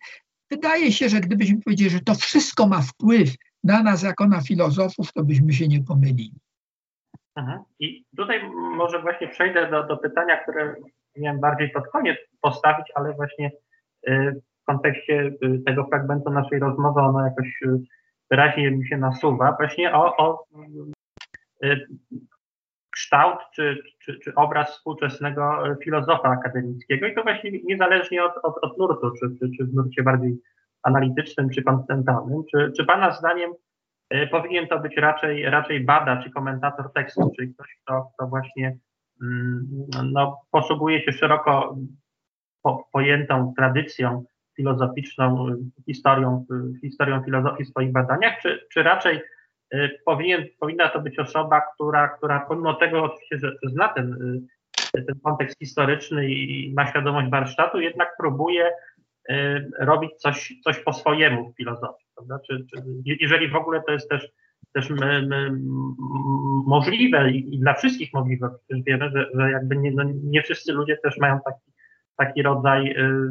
Wydaje 0.51 0.91
się, 0.91 1.09
że 1.09 1.19
gdybyśmy 1.19 1.61
powiedzieli, 1.61 1.89
że 1.89 1.99
to 1.99 2.15
wszystko 2.15 2.67
ma 2.67 2.81
wpływ 2.81 3.29
na 3.63 3.83
nas 3.83 4.03
jako 4.03 4.27
na 4.27 4.41
filozofów, 4.41 5.13
to 5.13 5.23
byśmy 5.23 5.53
się 5.53 5.67
nie 5.67 5.83
pomylili. 5.83 6.39
Aha. 7.35 7.63
I 7.79 8.05
tutaj 8.17 8.49
może 8.75 9.01
właśnie 9.01 9.27
przejdę 9.27 9.71
do, 9.71 9.83
do 9.83 9.97
pytania, 9.97 10.43
które 10.43 10.75
miałem 11.17 11.39
bardziej 11.39 11.69
pod 11.69 11.87
koniec 11.87 12.17
postawić, 12.41 12.87
ale 12.95 13.13
właśnie 13.13 13.51
y, 14.07 14.41
w 14.61 14.65
kontekście 14.65 15.31
y, 15.43 15.61
tego 15.65 15.87
fragmentu 15.87 16.29
naszej 16.29 16.59
rozmowy 16.59 17.01
ono 17.01 17.25
jakoś 17.25 17.61
y, 17.61 17.79
wyraźnie 18.31 18.71
mi 18.71 18.87
się 18.87 18.97
nasuwa, 18.97 19.55
właśnie 19.57 19.93
o, 19.93 20.17
o 20.17 20.43
kształt 22.99 23.39
czy, 23.55 23.83
czy, 23.99 24.19
czy, 24.19 24.35
obraz 24.35 24.71
współczesnego 24.71 25.63
filozofa 25.83 26.29
akademickiego 26.29 27.07
i 27.07 27.15
to 27.15 27.23
właśnie 27.23 27.51
niezależnie 27.51 28.23
od, 28.23 28.33
od, 28.43 28.55
od 28.61 28.77
nurtu, 28.77 29.11
czy, 29.11 29.29
czy, 29.39 29.57
czy 29.57 29.65
w 29.65 29.73
nurcie 29.73 30.03
bardziej 30.03 30.37
analitycznym 30.83 31.49
czy 31.49 31.63
kontynentalnym. 31.63 32.43
Czy, 32.51 32.71
czy 32.77 32.85
Pana 32.85 33.11
zdaniem 33.11 33.51
e, 34.09 34.27
powinien 34.27 34.67
to 34.67 34.79
być 34.79 34.97
raczej, 34.97 35.45
raczej 35.45 35.85
badacz 35.85 36.23
czy 36.23 36.31
komentator 36.31 36.93
tekstu, 36.93 37.31
czyli 37.35 37.53
ktoś, 37.53 37.67
kto, 37.83 38.11
kto 38.13 38.27
właśnie 38.27 38.77
mm, 39.21 39.67
no, 40.11 40.41
posługuje 40.51 41.01
się 41.03 41.11
szeroko 41.11 41.77
po, 42.61 42.87
pojętą 42.91 43.53
tradycją 43.57 44.23
filozoficzną, 44.55 45.47
historią, 45.85 46.45
historią 46.81 47.23
filozofii 47.23 47.65
w 47.65 47.69
swoich 47.69 47.91
badaniach, 47.91 48.41
czy, 48.41 48.67
czy 48.71 48.83
raczej 48.83 49.15
e, 49.15 49.21
powinien, 50.05 50.45
powinna 50.59 50.89
to 50.89 51.01
być 51.01 51.19
osoba, 51.19 51.61
która, 51.73 52.07
która 52.07 52.39
pomimo 52.39 52.73
tego 52.73 53.03
oczywiście, 53.03 53.37
że, 53.37 53.55
zna 53.63 53.87
ten, 53.87 54.39
e, 54.95 55.01
ten 55.01 55.19
kontekst 55.23 55.59
historyczny 55.59 56.29
i 56.29 56.73
ma 56.73 56.87
świadomość 56.87 57.29
warsztatu, 57.29 57.79
jednak 57.79 58.09
próbuje 58.17 58.71
Y, 59.31 59.71
robić 59.79 60.15
coś, 60.15 60.53
coś 60.63 60.79
po 60.79 60.93
swojemu 60.93 61.51
w 61.51 61.57
filozofii. 61.57 62.05
Prawda? 62.15 62.39
Czy, 62.47 62.65
czy, 62.73 62.83
jeżeli 63.05 63.49
w 63.49 63.55
ogóle 63.55 63.81
to 63.87 63.91
jest 63.91 64.09
też, 64.09 64.29
też 64.73 64.89
możliwe 66.65 67.31
i 67.31 67.59
dla 67.59 67.73
wszystkich 67.73 68.13
możliwe, 68.13 68.49
przecież 68.49 68.83
wiemy, 68.83 69.09
że, 69.09 69.25
że 69.33 69.51
jakby 69.51 69.77
nie, 69.77 69.91
no 69.91 70.03
nie 70.23 70.43
wszyscy 70.43 70.73
ludzie 70.73 70.97
też 70.97 71.17
mają 71.17 71.39
taki, 71.45 71.71
taki 72.17 72.41
rodzaj 72.41 72.91
y, 72.91 73.29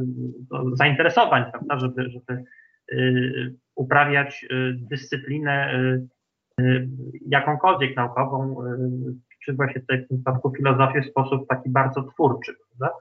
no, 0.50 0.76
zainteresowań, 0.76 1.44
prawda? 1.50 1.78
żeby, 1.78 2.10
żeby 2.10 2.44
y, 2.92 3.54
uprawiać 3.74 4.46
dyscyplinę 4.74 5.80
jakąkolwiek 7.26 7.96
naukową, 7.96 8.56
czy 9.44 9.52
właśnie 9.52 9.80
tutaj 9.80 10.04
w 10.04 10.08
tym 10.08 10.16
przypadku 10.16 10.52
filozofię 10.56 11.02
w 11.02 11.06
sposób 11.06 11.48
taki 11.48 11.70
bardzo 11.70 12.02
twórczy. 12.02 12.54
Prawda? 12.68 12.96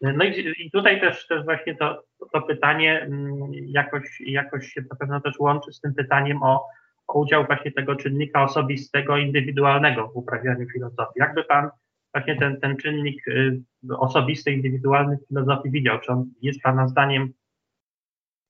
No 0.00 0.24
i, 0.24 0.54
i 0.58 0.70
tutaj 0.70 1.00
też, 1.00 1.26
też 1.26 1.44
właśnie 1.44 1.74
to, 1.74 2.02
to 2.32 2.42
pytanie 2.42 3.00
mm, 3.00 3.50
jakoś, 3.52 4.20
jakoś 4.20 4.68
się 4.68 4.80
na 4.90 4.96
pewno 4.96 5.20
też 5.20 5.38
łączy 5.38 5.72
z 5.72 5.80
tym 5.80 5.94
pytaniem 5.94 6.42
o, 6.42 6.66
o 7.06 7.20
udział 7.20 7.46
właśnie 7.46 7.72
tego 7.72 7.96
czynnika 7.96 8.42
osobistego, 8.42 9.16
indywidualnego 9.16 10.08
w 10.08 10.16
uprawianiu 10.16 10.66
filozofii. 10.68 11.20
Jakby 11.20 11.44
Pan 11.44 11.70
właśnie 12.14 12.36
ten, 12.36 12.60
ten 12.60 12.76
czynnik 12.76 13.28
y, 13.28 13.60
osobisty, 13.98 14.52
indywidualny 14.52 15.16
w 15.16 15.28
filozofii 15.28 15.70
widział? 15.70 16.00
Czy 16.00 16.12
on 16.12 16.30
jest 16.42 16.62
Pana 16.62 16.88
zdaniem 16.88 17.32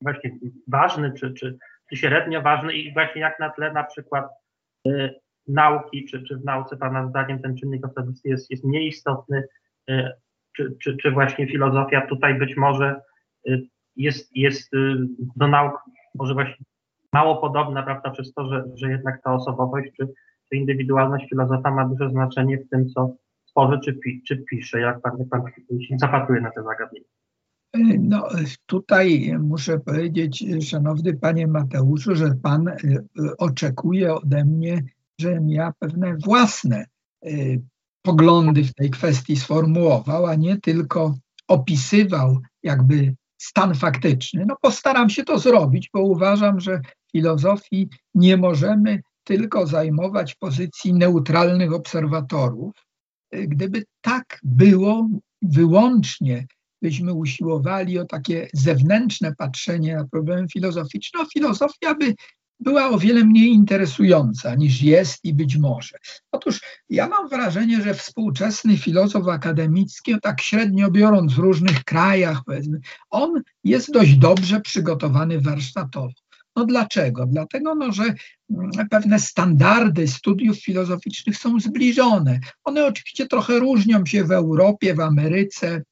właśnie 0.01 0.31
ważny, 0.69 1.13
czy, 1.13 1.35
czy, 1.35 1.59
czy 1.91 1.97
średnio 1.97 2.43
ważny 2.43 2.73
i 2.73 2.93
właśnie 2.93 3.21
jak 3.21 3.41
na 3.41 3.51
tle 3.51 3.73
na 3.73 3.85
przykład 3.85 4.25
y, 4.25 4.48
nauki, 5.49 6.05
czy, 6.05 6.23
czy 6.23 6.37
w 6.37 6.45
nauce 6.45 6.77
Pana 6.77 7.09
zdaniem 7.09 7.39
ten 7.39 7.57
czynnik 7.57 7.87
osobisty 7.87 8.29
jest, 8.29 8.51
jest 8.51 8.65
mniej 8.65 8.89
istotny, 8.89 9.45
y, 9.91 10.11
czy, 10.57 10.77
czy, 10.83 10.97
czy 10.97 11.11
właśnie 11.11 11.47
filozofia 11.47 12.07
tutaj 12.07 12.35
być 12.35 12.57
może 12.57 13.01
y, 13.49 13.63
jest, 13.97 14.37
jest 14.37 14.71
do 15.37 15.49
nauk 15.49 15.81
może 16.15 16.35
właśnie 16.35 16.65
mało 17.13 17.37
podobna, 17.37 17.83
prawda, 17.83 18.11
przez 18.11 18.33
to, 18.33 18.49
że, 18.49 18.65
że 18.75 18.91
jednak 18.91 19.23
ta 19.23 19.35
osobowość 19.35 19.91
czy, 19.97 20.07
czy 20.49 20.57
indywidualność 20.57 21.29
filozofa 21.29 21.71
ma 21.71 21.85
duże 21.85 22.11
znaczenie 22.11 22.59
w 22.59 22.69
tym, 22.69 22.89
co 22.89 23.15
tworzy 23.47 23.81
czy, 23.85 23.95
pi, 23.95 24.23
czy 24.29 24.37
pisze, 24.37 24.81
jak 24.81 25.01
pan, 25.01 25.19
jak 25.19 25.29
pan 25.29 25.43
się 25.81 25.99
zapatruje 25.99 26.41
na 26.41 26.51
te 26.51 26.63
zagadnienia. 26.63 27.07
No, 27.99 28.29
tutaj 28.67 29.35
muszę 29.41 29.79
powiedzieć, 29.79 30.45
szanowny 30.63 31.17
panie 31.17 31.47
Mateuszu, 31.47 32.15
że 32.15 32.35
pan 32.43 32.69
y, 32.69 32.77
oczekuje 33.39 34.15
ode 34.15 34.45
mnie, 34.45 34.83
żebym 35.21 35.51
ja 35.51 35.73
pewne 35.79 36.17
własne 36.17 36.85
poglądy 38.03 38.65
w 38.65 38.75
tej 38.75 38.91
kwestii 38.91 39.37
sformułował, 39.37 40.27
a 40.27 40.35
nie 40.35 40.61
tylko 40.61 41.15
opisywał 41.49 42.39
jakby 42.63 43.15
stan 43.39 43.75
faktyczny. 43.75 44.45
No 44.47 44.57
postaram 44.63 45.11
się 45.11 45.25
to 45.25 45.39
zrobić, 45.39 45.91
bo 45.93 46.01
uważam, 46.01 46.61
że 46.61 46.81
filozofii 47.13 47.89
nie 48.15 48.37
możemy 48.37 49.01
tylko 49.25 49.67
zajmować 49.67 50.35
pozycji 50.35 50.95
neutralnych 50.95 51.73
obserwatorów. 51.73 52.73
Gdyby 53.33 53.85
tak 54.01 54.39
było, 54.43 55.09
wyłącznie 55.43 56.47
byśmy 56.83 57.13
usiłowali 57.15 57.99
o 57.99 58.05
takie 58.05 58.49
zewnętrzne 58.53 59.35
patrzenie 59.35 59.97
na 59.97 60.05
problemy 60.05 60.49
filozoficzne, 60.53 61.21
no 61.21 61.27
filozofia 61.35 61.95
by 61.95 62.15
była 62.61 62.91
o 62.91 62.99
wiele 62.99 63.25
mniej 63.25 63.49
interesująca 63.49 64.55
niż 64.55 64.83
jest 64.83 65.25
i 65.25 65.35
być 65.35 65.57
może. 65.57 65.99
Otóż 66.33 66.61
ja 66.91 67.09
mam 67.09 67.29
wrażenie, 67.29 67.83
że 67.83 67.95
współczesny 67.95 68.77
filozof 68.77 69.29
akademicki, 69.29 70.15
tak 70.23 70.41
średnio 70.41 70.91
biorąc 70.91 71.35
w 71.35 71.39
różnych 71.39 71.85
krajach, 71.85 72.41
powiedzmy, 72.47 72.81
on 73.11 73.43
jest 73.65 73.93
dość 73.93 74.17
dobrze 74.17 74.61
przygotowany 74.61 75.41
warsztatowo. 75.41 76.13
No 76.57 76.65
dlaczego? 76.65 77.27
Dlatego, 77.27 77.75
no, 77.75 77.93
że 77.93 78.03
mm, 78.51 78.71
pewne 78.91 79.21
standardy 79.21 80.09
studiów 80.09 80.59
filozoficznych 80.59 81.37
są 81.37 81.61
zbliżone. 81.61 82.41
One 82.65 82.87
oczywiście 82.87 83.27
trochę 83.27 83.59
różnią 83.59 84.07
się 84.07 84.25
w 84.25 84.33
Europie, 84.33 84.95
w 84.95 85.01
Ameryce, 85.01 85.83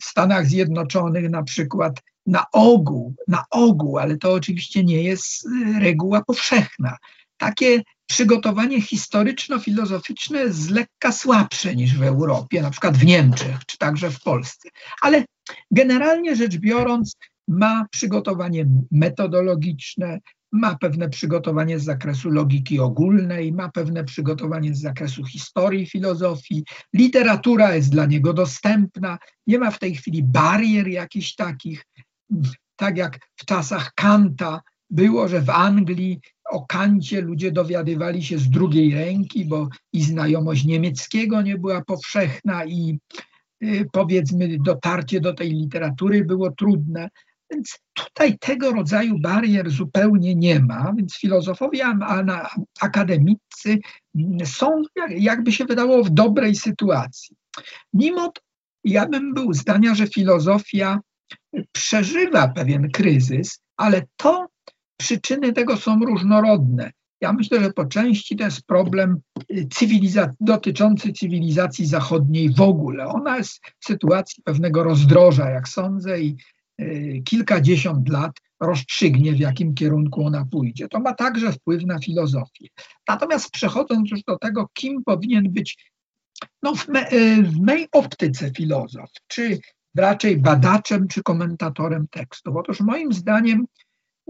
w 0.00 0.04
Stanach 0.04 0.46
Zjednoczonych 0.46 1.30
na 1.30 1.42
przykład 1.42 2.00
na 2.26 2.46
ogół, 2.52 3.14
na 3.28 3.44
ogół, 3.50 3.98
ale 3.98 4.16
to 4.16 4.32
oczywiście 4.32 4.84
nie 4.84 5.02
jest 5.02 5.48
reguła 5.80 6.24
powszechna. 6.24 6.96
Takie 7.36 7.82
przygotowanie 8.06 8.82
historyczno-filozoficzne 8.82 10.38
jest 10.38 10.70
lekka 10.70 11.12
słabsze 11.12 11.76
niż 11.76 11.98
w 11.98 12.02
Europie, 12.02 12.62
na 12.62 12.70
przykład 12.70 12.96
w 12.96 13.04
Niemczech, 13.04 13.56
czy 13.66 13.78
także 13.78 14.10
w 14.10 14.20
Polsce. 14.20 14.68
Ale 15.00 15.24
generalnie 15.70 16.36
rzecz 16.36 16.56
biorąc, 16.56 17.16
ma 17.48 17.86
przygotowanie 17.90 18.66
metodologiczne, 18.90 20.20
ma 20.54 20.78
pewne 20.78 21.08
przygotowanie 21.08 21.78
z 21.78 21.84
zakresu 21.84 22.30
logiki 22.30 22.80
ogólnej, 22.80 23.52
ma 23.52 23.68
pewne 23.68 24.04
przygotowanie 24.04 24.74
z 24.74 24.80
zakresu 24.80 25.24
historii, 25.24 25.86
filozofii. 25.86 26.64
Literatura 26.92 27.74
jest 27.74 27.90
dla 27.90 28.06
niego 28.06 28.32
dostępna, 28.32 29.18
nie 29.46 29.58
ma 29.58 29.70
w 29.70 29.78
tej 29.78 29.94
chwili 29.94 30.22
barier 30.22 30.88
jakichś 30.88 31.34
takich, 31.34 31.84
tak 32.76 32.96
jak 32.96 33.18
w 33.36 33.44
czasach 33.44 33.92
Kanta 33.94 34.60
było, 34.90 35.28
że 35.28 35.40
w 35.40 35.50
Anglii 35.50 36.20
o 36.50 36.66
Kancie 36.66 37.20
ludzie 37.20 37.52
dowiadywali 37.52 38.22
się 38.22 38.38
z 38.38 38.50
drugiej 38.50 38.94
ręki, 38.94 39.44
bo 39.44 39.68
i 39.92 40.02
znajomość 40.02 40.64
niemieckiego 40.64 41.42
nie 41.42 41.58
była 41.58 41.84
powszechna 41.84 42.64
i 42.64 42.98
y, 43.62 43.86
powiedzmy 43.92 44.56
dotarcie 44.64 45.20
do 45.20 45.34
tej 45.34 45.50
literatury 45.50 46.24
było 46.24 46.50
trudne. 46.50 47.08
Więc 47.54 47.78
tutaj 47.94 48.38
tego 48.38 48.72
rodzaju 48.72 49.18
barier 49.18 49.70
zupełnie 49.70 50.34
nie 50.34 50.60
ma, 50.60 50.92
więc 50.96 51.16
filozofowie 51.16 51.84
akademicy 52.80 53.78
są, 54.44 54.82
jakby 55.08 55.52
się 55.52 55.64
wydało, 55.64 56.04
w 56.04 56.10
dobrej 56.10 56.54
sytuacji. 56.54 57.36
Mimo 57.92 58.28
to 58.28 58.40
ja 58.84 59.06
bym 59.06 59.34
był 59.34 59.52
zdania, 59.54 59.94
że 59.94 60.06
filozofia 60.06 61.00
przeżywa 61.72 62.48
pewien 62.48 62.90
kryzys, 62.90 63.60
ale 63.76 64.02
to 64.16 64.46
przyczyny 64.96 65.52
tego 65.52 65.76
są 65.76 66.00
różnorodne. 66.00 66.90
Ja 67.20 67.32
myślę, 67.32 67.60
że 67.60 67.72
po 67.72 67.84
części 67.84 68.36
to 68.36 68.44
jest 68.44 68.62
problem 68.66 69.20
cywiliza- 69.50 70.32
dotyczący 70.40 71.12
cywilizacji 71.12 71.86
zachodniej 71.86 72.54
w 72.54 72.60
ogóle. 72.60 73.06
Ona 73.06 73.36
jest 73.36 73.60
w 73.80 73.84
sytuacji 73.84 74.42
pewnego 74.42 74.84
rozdroża, 74.84 75.50
jak 75.50 75.68
sądzę, 75.68 76.20
i 76.20 76.28
Y, 76.28 76.53
kilkadziesiąt 77.24 78.08
lat 78.08 78.32
rozstrzygnie, 78.60 79.32
w 79.32 79.38
jakim 79.38 79.74
kierunku 79.74 80.26
ona 80.26 80.44
pójdzie. 80.50 80.88
To 80.88 81.00
ma 81.00 81.14
także 81.14 81.52
wpływ 81.52 81.84
na 81.84 81.98
filozofię. 81.98 82.68
Natomiast 83.08 83.50
przechodząc 83.50 84.10
już 84.10 84.22
do 84.22 84.38
tego, 84.38 84.68
kim 84.74 85.04
powinien 85.04 85.52
być 85.52 85.76
no 86.62 86.74
w, 86.74 86.88
me, 86.88 87.12
y, 87.12 87.42
w 87.42 87.60
mej 87.60 87.88
optyce 87.92 88.50
filozof, 88.50 89.10
czy 89.26 89.58
raczej 89.96 90.36
badaczem, 90.36 91.08
czy 91.08 91.22
komentatorem 91.22 92.08
tekstów. 92.10 92.56
Otóż 92.56 92.80
moim 92.80 93.12
zdaniem 93.12 93.66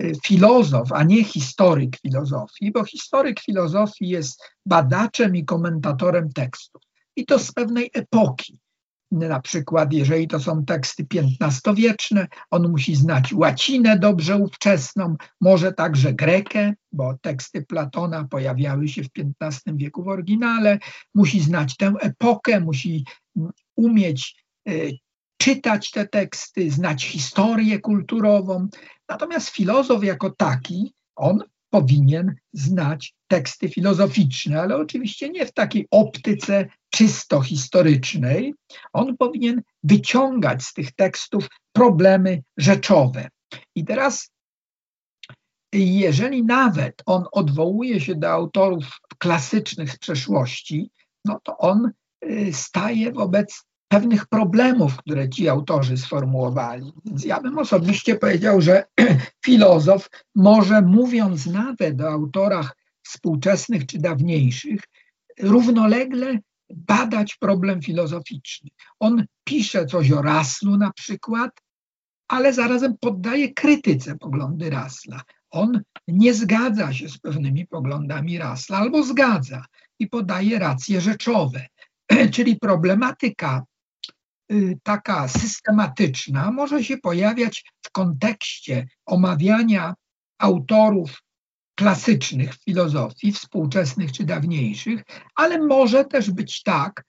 y, 0.02 0.12
filozof, 0.24 0.92
a 0.92 1.02
nie 1.02 1.24
historyk 1.24 1.96
filozofii, 1.96 2.72
bo 2.72 2.84
historyk 2.84 3.40
filozofii 3.40 4.08
jest 4.08 4.42
badaczem 4.66 5.36
i 5.36 5.44
komentatorem 5.44 6.32
tekstów. 6.32 6.82
I 7.16 7.26
to 7.26 7.38
z 7.38 7.52
pewnej 7.52 7.90
epoki. 7.94 8.58
Na 9.14 9.40
przykład, 9.40 9.92
jeżeli 9.92 10.28
to 10.28 10.40
są 10.40 10.64
teksty 10.64 11.06
XV-wieczne, 11.40 12.28
on 12.50 12.68
musi 12.70 12.94
znać 12.94 13.32
łacinę 13.32 13.98
dobrze 13.98 14.36
ówczesną, 14.36 15.16
może 15.40 15.72
także 15.72 16.12
grekę, 16.12 16.74
bo 16.92 17.14
teksty 17.22 17.62
Platona 17.62 18.24
pojawiały 18.24 18.88
się 18.88 19.02
w 19.02 19.08
XV 19.42 19.60
wieku 19.76 20.04
w 20.04 20.08
oryginale, 20.08 20.78
musi 21.14 21.40
znać 21.40 21.76
tę 21.76 21.92
epokę, 22.00 22.60
musi 22.60 23.04
umieć 23.76 24.44
y, 24.68 24.92
czytać 25.36 25.90
te 25.90 26.08
teksty, 26.08 26.70
znać 26.70 27.04
historię 27.04 27.78
kulturową. 27.78 28.68
Natomiast 29.08 29.48
filozof 29.48 30.04
jako 30.04 30.30
taki, 30.30 30.94
on 31.16 31.44
powinien 31.74 32.34
znać 32.52 33.14
teksty 33.28 33.68
filozoficzne, 33.68 34.60
ale 34.60 34.76
oczywiście 34.76 35.28
nie 35.28 35.46
w 35.46 35.52
takiej 35.52 35.86
optyce 35.90 36.66
czysto 36.90 37.40
historycznej. 37.40 38.54
On 38.92 39.16
powinien 39.16 39.62
wyciągać 39.82 40.62
z 40.62 40.72
tych 40.72 40.92
tekstów 40.92 41.48
problemy 41.72 42.42
rzeczowe. 42.56 43.28
I 43.74 43.84
teraz, 43.84 44.30
jeżeli 45.72 46.44
nawet 46.44 47.02
on 47.06 47.24
odwołuje 47.32 48.00
się 48.00 48.14
do 48.14 48.28
autorów 48.30 48.84
klasycznych 49.18 49.92
z 49.92 49.98
przeszłości, 49.98 50.90
no 51.24 51.40
to 51.44 51.58
on 51.58 51.90
y, 52.24 52.52
staje 52.52 53.12
wobec 53.12 53.64
pewnych 53.94 54.26
problemów, 54.26 54.96
które 54.96 55.30
ci 55.30 55.48
autorzy 55.48 55.96
sformułowali. 55.96 56.92
Więc 57.04 57.24
ja 57.24 57.40
bym 57.40 57.58
osobiście 57.58 58.16
powiedział, 58.16 58.60
że 58.60 58.84
filozof 59.46 60.10
może, 60.34 60.82
mówiąc 60.82 61.46
nawet 61.46 62.00
o 62.00 62.10
autorach 62.10 62.76
współczesnych 63.02 63.86
czy 63.86 63.98
dawniejszych, 63.98 64.80
równolegle 65.40 66.38
badać 66.70 67.36
problem 67.36 67.82
filozoficzny. 67.82 68.70
On 69.00 69.24
pisze 69.44 69.86
coś 69.86 70.12
o 70.12 70.22
Raslu 70.22 70.76
na 70.76 70.92
przykład, 70.92 71.50
ale 72.28 72.52
zarazem 72.52 72.94
poddaje 73.00 73.52
krytyce 73.52 74.16
poglądy 74.16 74.70
Rasla. 74.70 75.22
On 75.50 75.82
nie 76.08 76.34
zgadza 76.34 76.92
się 76.92 77.08
z 77.08 77.18
pewnymi 77.18 77.66
poglądami 77.66 78.38
Rasla 78.38 78.78
albo 78.78 79.02
zgadza 79.02 79.64
i 79.98 80.08
podaje 80.08 80.58
racje 80.58 81.00
rzeczowe. 81.00 81.66
Czyli 82.34 82.58
problematyka 82.58 83.64
taka 84.82 85.28
systematyczna 85.28 86.50
może 86.50 86.84
się 86.84 86.98
pojawiać 86.98 87.64
w 87.82 87.90
kontekście 87.90 88.86
omawiania 89.06 89.94
autorów 90.38 91.22
klasycznych 91.74 92.54
filozofii, 92.54 93.32
współczesnych 93.32 94.12
czy 94.12 94.24
dawniejszych, 94.24 95.02
ale 95.36 95.58
może 95.58 96.04
też 96.04 96.30
być 96.30 96.62
tak, 96.62 97.04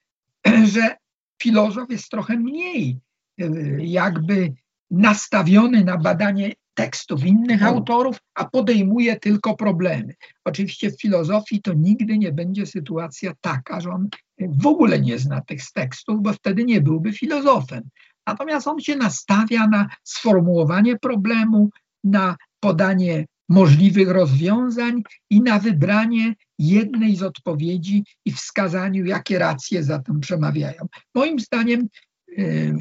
że 0.74 0.96
filozof 1.42 1.90
jest 1.90 2.10
trochę 2.10 2.38
mniej 2.38 3.00
y, 3.42 3.78
jakby 3.82 4.54
nastawiony 4.92 5.84
na 5.84 5.98
badanie 5.98 6.54
tekstów 6.76 7.26
innych 7.26 7.64
autorów, 7.64 8.18
a 8.36 8.46
podejmuje 8.46 9.20
tylko 9.20 9.56
problemy. 9.56 10.14
Oczywiście 10.46 10.92
w 10.92 11.02
filozofii 11.02 11.62
to 11.62 11.74
nigdy 11.74 12.18
nie 12.18 12.32
będzie 12.32 12.66
sytuacja 12.66 13.34
taka, 13.42 13.82
że 13.82 13.90
on 13.90 14.10
w 14.40 14.68
ogóle 14.68 15.00
nie 15.00 15.20
zna 15.20 15.42
tych 15.42 15.62
tekstów, 15.74 16.22
bo 16.22 16.34
wtedy 16.34 16.64
nie 16.64 16.82
byłby 16.82 17.14
filozofem. 17.14 17.84
Natomiast 18.28 18.68
on 18.68 18.80
się 18.80 18.96
nastawia 18.96 19.68
na 19.68 19.88
sformułowanie 20.04 21.00
problemu, 21.00 21.70
na 22.04 22.36
podanie 22.60 23.26
możliwych 23.50 24.10
rozwiązań 24.10 25.04
i 25.30 25.42
na 25.42 25.60
wybranie 25.60 26.34
jednej 26.60 27.16
z 27.16 27.24
odpowiedzi 27.24 28.04
i 28.26 28.32
wskazaniu, 28.32 29.06
jakie 29.06 29.40
racje 29.40 29.84
za 29.84 30.00
tym 30.00 30.20
przemawiają. 30.20 30.88
Moim 31.16 31.40
zdaniem 31.40 31.88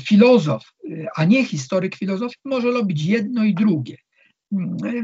filozof, 0.02 0.62
a 1.16 1.24
nie 1.24 1.44
historyk 1.44 1.96
filozofii 1.96 2.38
może 2.44 2.70
robić 2.70 3.04
jedno 3.04 3.44
i 3.44 3.54
drugie. 3.54 3.96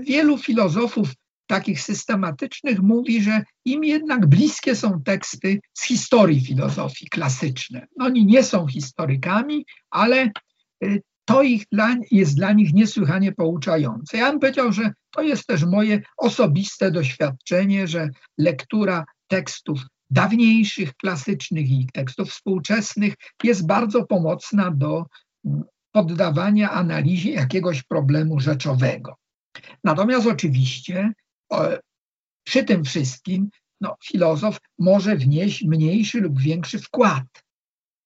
Wielu 0.07 0.39
filozofów 0.39 1.09
takich 1.51 1.81
systematycznych 1.81 2.81
mówi, 2.81 3.23
że 3.23 3.43
im 3.65 3.85
jednak 3.85 4.27
bliskie 4.27 4.77
są 4.77 5.03
teksty 5.03 5.61
z 5.75 5.87
historii 5.87 6.41
filozofii 6.41 7.09
klasyczne. 7.09 7.87
Oni 8.01 8.27
nie 8.27 8.43
są 8.43 8.67
historykami, 8.67 9.67
ale 9.91 10.31
y, 10.85 11.03
to 11.25 11.43
ich 11.43 11.65
dla, 11.73 11.97
jest 12.11 12.37
dla 12.37 12.53
nich 12.53 12.75
niesłychanie 12.75 13.33
pouczające. 13.33 14.19
Ja 14.19 14.31
bym 14.31 14.41
powiedział, 14.41 14.73
że 14.73 14.93
to 15.11 15.23
jest 15.23 15.47
też 15.47 15.65
moje 15.65 16.03
osobiste 16.17 16.91
doświadczenie, 16.91 17.89
że 17.89 18.09
lektura 18.39 19.05
tekstów 19.29 19.81
dawniejszych, 20.11 20.95
klasycznych 20.97 21.71
i 21.71 21.89
tekstów 21.93 22.31
współczesnych 22.31 23.15
jest 23.45 23.67
bardzo 23.67 24.07
pomocna 24.07 24.71
do 24.71 25.07
poddawania 25.93 26.71
analizie 26.71 27.31
jakiegoś 27.31 27.83
problemu 27.83 28.41
rzeczowego. 28.41 29.17
Natomiast 29.85 30.27
oczywiście 30.27 31.13
przy 32.45 32.65
tym 32.65 32.85
wszystkim 32.85 33.51
no, 33.81 33.97
filozof 34.05 34.59
może 34.79 35.17
wnieść 35.17 35.65
mniejszy 35.65 36.21
lub 36.21 36.41
większy 36.41 36.79
wkład. 36.79 37.25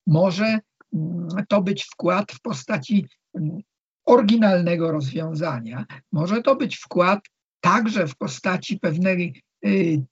Może 0.07 0.59
mm, 0.94 1.28
to 1.48 1.62
być 1.62 1.84
wkład 1.84 2.32
w 2.32 2.40
postaci 2.40 3.07
mm, 3.34 3.59
oryginalnego 4.07 4.92
rozwiązania. 4.92 5.84
Może 6.12 6.42
to 6.42 6.57
być 6.57 6.76
wkład 6.76 7.20
także 7.61 8.07
w 8.07 8.16
postaci 8.16 8.78
pewnej 8.78 9.42
y, 9.66 10.02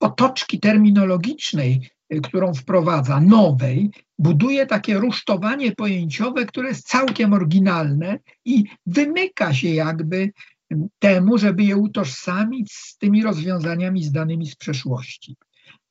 otoczki 0.00 0.60
terminologicznej, 0.60 1.90
y, 2.14 2.20
którą 2.20 2.54
wprowadza, 2.54 3.20
nowej, 3.20 3.90
buduje 4.18 4.66
takie 4.66 4.94
rusztowanie 4.94 5.72
pojęciowe, 5.72 6.46
które 6.46 6.68
jest 6.68 6.88
całkiem 6.88 7.32
oryginalne 7.32 8.18
i 8.44 8.64
wymyka 8.86 9.54
się 9.54 9.68
jakby 9.68 10.32
temu, 10.98 11.38
żeby 11.38 11.64
je 11.64 11.76
utożsamić 11.76 12.72
z 12.72 12.98
tymi 12.98 13.22
rozwiązaniami 13.22 14.04
zdanymi 14.04 14.46
z 14.46 14.56
przeszłości. 14.56 15.36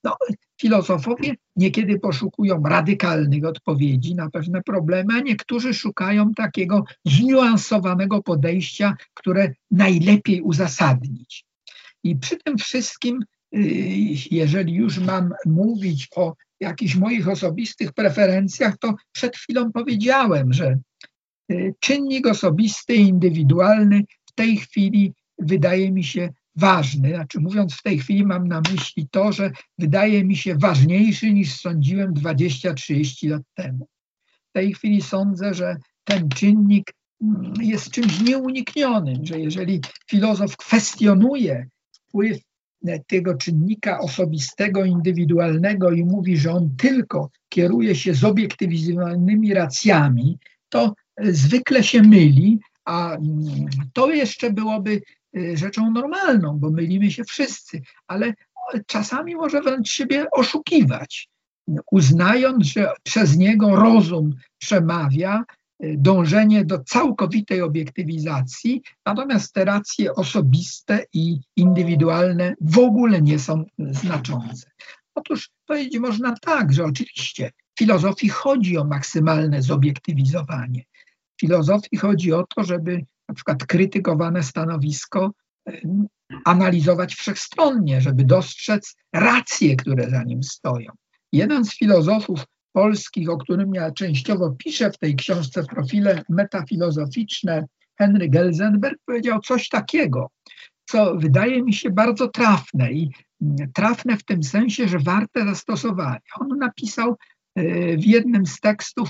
No, 0.03 0.18
filozofowie 0.62 1.36
niekiedy 1.55 1.99
poszukują 1.99 2.64
radykalnych 2.64 3.45
odpowiedzi 3.45 4.16
na 4.16 4.30
pewne 4.30 4.64
problemy, 4.64 5.14
a 5.14 5.20
niektórzy 5.20 5.74
szukają 5.74 6.34
takiego 6.34 6.84
zniuansowanego 7.05 8.24
podejścia, 8.24 8.95
które 9.14 9.53
najlepiej 9.72 10.41
uzasadnić. 10.41 11.45
I 12.03 12.16
przy 12.16 12.38
tym 12.38 12.58
wszystkim, 12.58 13.20
jeżeli 14.32 14.74
już 14.74 15.00
mam 15.00 15.34
mówić 15.45 16.08
o 16.16 16.36
jakichś 16.60 16.95
moich 16.95 17.28
osobistych 17.28 17.93
preferencjach, 17.93 18.78
to 18.78 18.95
przed 19.12 19.36
chwilą 19.36 19.72
powiedziałem, 19.72 20.54
że 20.54 20.80
y, 21.52 21.74
czynnik 21.80 22.28
osobisty, 22.28 22.95
indywidualny 22.95 24.04
w 24.26 24.34
tej 24.36 24.58
chwili 24.58 25.14
wydaje 25.39 25.91
mi 25.91 26.04
się 26.04 26.30
ważny. 26.56 27.10
Znaczy, 27.10 27.39
mówiąc 27.39 27.74
w 27.74 27.84
tej 27.84 28.00
chwili, 28.00 28.26
mam 28.26 28.48
na 28.48 28.62
myśli 28.72 29.08
to, 29.12 29.32
że 29.32 29.52
wydaje 29.78 30.24
mi 30.26 30.36
się 30.36 30.56
ważniejszy 30.56 31.34
niż 31.34 31.60
sądziłem 31.60 32.14
20-30 32.14 33.30
lat 33.30 33.41
temu. 33.54 33.88
W 34.50 34.52
tej 34.54 34.74
chwili 34.74 35.02
sądzę, 35.02 35.54
że 35.54 35.78
ten 36.04 36.30
czynnik 36.30 36.93
mm, 37.22 37.54
jest 37.62 37.91
czymś 37.91 38.22
nieuniknionym, 38.22 39.26
że 39.26 39.39
jeżeli 39.39 39.82
filozof 40.10 40.58
kwestionuje 40.58 41.68
wpływ 41.91 42.47
tego 43.07 43.36
czynnika 43.36 43.99
osobistego, 43.99 44.86
indywidualnego 44.86 45.91
i 45.91 46.03
mówi, 46.03 46.38
że 46.38 46.51
on 46.51 46.75
tylko 46.78 47.30
kieruje 47.49 47.95
się 47.95 48.13
zobiektywizowanymi 48.13 49.53
racjami, 49.53 50.38
to 50.69 50.93
zwykle 51.19 51.84
się 51.84 52.01
myli, 52.01 52.59
a 52.86 53.15
mm, 53.15 53.65
to 53.93 54.11
jeszcze 54.11 54.53
byłoby 54.53 55.01
y, 55.38 55.57
rzeczą 55.57 55.91
normalną, 55.91 56.59
bo 56.59 56.69
mylimy 56.69 57.11
się 57.11 57.23
wszyscy, 57.23 57.82
ale 58.07 58.34
czasami 58.86 59.36
może 59.36 59.61
wręcz 59.61 59.91
siebie 59.91 60.25
oszukiwać, 60.32 61.30
uznając, 61.91 62.65
że 62.65 62.91
przez 63.03 63.38
niego 63.38 63.75
rozum 63.75 64.36
przemawia, 64.57 65.43
dążenie 65.80 66.65
do 66.65 66.80
całkowitej 66.80 67.61
obiektywizacji, 67.61 68.82
natomiast 69.05 69.53
te 69.53 69.65
racje 69.65 70.15
osobiste 70.15 71.05
i 71.13 71.39
indywidualne 71.55 72.55
w 72.61 72.80
ogóle 72.80 73.21
nie 73.21 73.39
są 73.39 73.65
znaczące. 73.80 74.71
Otóż 75.15 75.49
powiedzieć 75.65 75.99
można 75.99 76.36
tak, 76.41 76.73
że 76.73 76.86
oczywiście 76.86 77.51
filozofii 77.80 78.30
chodzi 78.30 78.78
o 78.78 78.84
maksymalne 78.84 79.61
zobiektywizowanie 79.61 80.84
filozofii 81.39 81.97
chodzi 81.97 82.34
o 82.34 82.43
to, 82.55 82.63
żeby 82.63 83.01
na 83.30 83.36
przykład 83.36 83.65
krytykowane 83.65 84.43
stanowisko 84.43 85.32
analizować 86.45 87.15
wszechstronnie, 87.15 88.01
żeby 88.01 88.23
dostrzec 88.23 88.95
racje, 89.13 89.75
które 89.75 90.09
za 90.09 90.23
nim 90.23 90.43
stoją. 90.43 90.91
Jeden 91.32 91.65
z 91.65 91.78
filozofów 91.78 92.45
polskich, 92.78 93.30
o 93.30 93.38
którym 93.38 93.73
ja 93.73 93.91
częściowo 93.91 94.51
piszę 94.51 94.91
w 94.91 94.97
tej 94.97 95.15
książce 95.15 95.63
Profile 95.63 96.23
metafilozoficzne, 96.30 97.65
Henry 97.97 98.30
Gelsenberg 98.30 98.97
powiedział 99.05 99.39
coś 99.39 99.69
takiego, 99.69 100.30
co 100.86 101.15
wydaje 101.15 101.63
mi 101.63 101.73
się 101.73 101.89
bardzo 101.89 102.28
trafne 102.28 102.91
i 102.91 103.09
trafne 103.73 104.17
w 104.17 104.23
tym 104.23 104.43
sensie, 104.43 104.88
że 104.88 104.99
warte 104.99 105.45
zastosowania. 105.45 106.19
On 106.39 106.47
napisał 106.59 107.15
e, 107.55 107.97
w 107.97 108.05
jednym 108.05 108.45
z 108.45 108.59
tekstów 108.59 109.09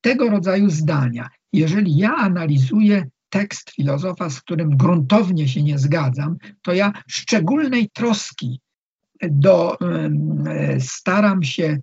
tego 0.00 0.30
rodzaju 0.30 0.70
zdania. 0.70 1.28
Jeżeli 1.52 1.96
ja 1.96 2.14
analizuję 2.14 3.06
tekst 3.28 3.70
filozofa, 3.70 4.30
z 4.30 4.40
którym 4.40 4.76
gruntownie 4.76 5.48
się 5.48 5.62
nie 5.62 5.78
zgadzam, 5.78 6.36
to 6.62 6.72
ja 6.72 6.92
szczególnej 7.10 7.90
troski 7.90 8.60
do, 9.22 9.78
staram 10.78 11.42
się 11.42 11.78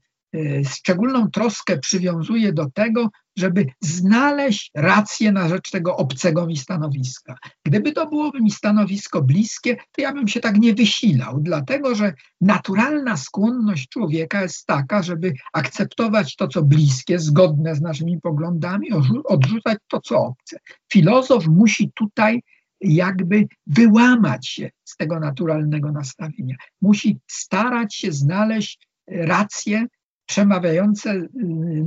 szczególną 0.70 1.32
troskę 1.32 1.78
przywiązuję 1.78 2.54
do 2.54 2.70
tego, 2.70 3.10
żeby 3.38 3.66
znaleźć 3.82 4.72
rację 4.76 5.32
na 5.32 5.50
rzecz 5.50 5.72
tego 5.72 5.98
obcego 5.98 6.48
mi 6.48 6.58
stanowiska. 6.58 7.36
Gdyby 7.66 7.92
to 7.92 8.08
byłoby 8.08 8.42
mi 8.42 8.52
stanowisko 8.52 9.22
bliskie, 9.22 9.76
to 9.76 10.02
ja 10.02 10.14
bym 10.14 10.28
się 10.28 10.40
tak 10.40 10.58
nie 10.58 10.74
wysilał, 10.74 11.40
dlatego 11.42 11.96
że 11.96 12.14
naturalna 12.42 13.18
skłonność 13.18 13.90
człowieka 13.90 14.42
jest 14.42 14.66
taka, 14.66 15.04
żeby 15.04 15.34
akceptować 15.54 16.36
to, 16.36 16.48
co 16.48 16.64
bliskie, 16.64 17.20
zgodne 17.20 17.76
z 17.76 17.82
naszymi 17.82 18.22
poglądami, 18.22 18.88
odrzucać 19.26 19.78
to, 19.88 20.02
co 20.02 20.18
obce. 20.18 20.58
Filozof 20.92 21.48
musi 21.48 21.92
tutaj 21.96 22.42
jakby 22.82 23.48
wyłamać 23.68 24.48
się 24.48 24.70
z 24.84 24.98
tego 24.98 25.20
naturalnego 25.20 25.92
nastawienia. 25.92 26.56
Musi 26.82 27.20
starać 27.28 27.96
się 27.96 28.12
znaleźć 28.12 28.88
rację 29.08 29.86
przemawiające 30.26 31.12
y, 31.12 31.30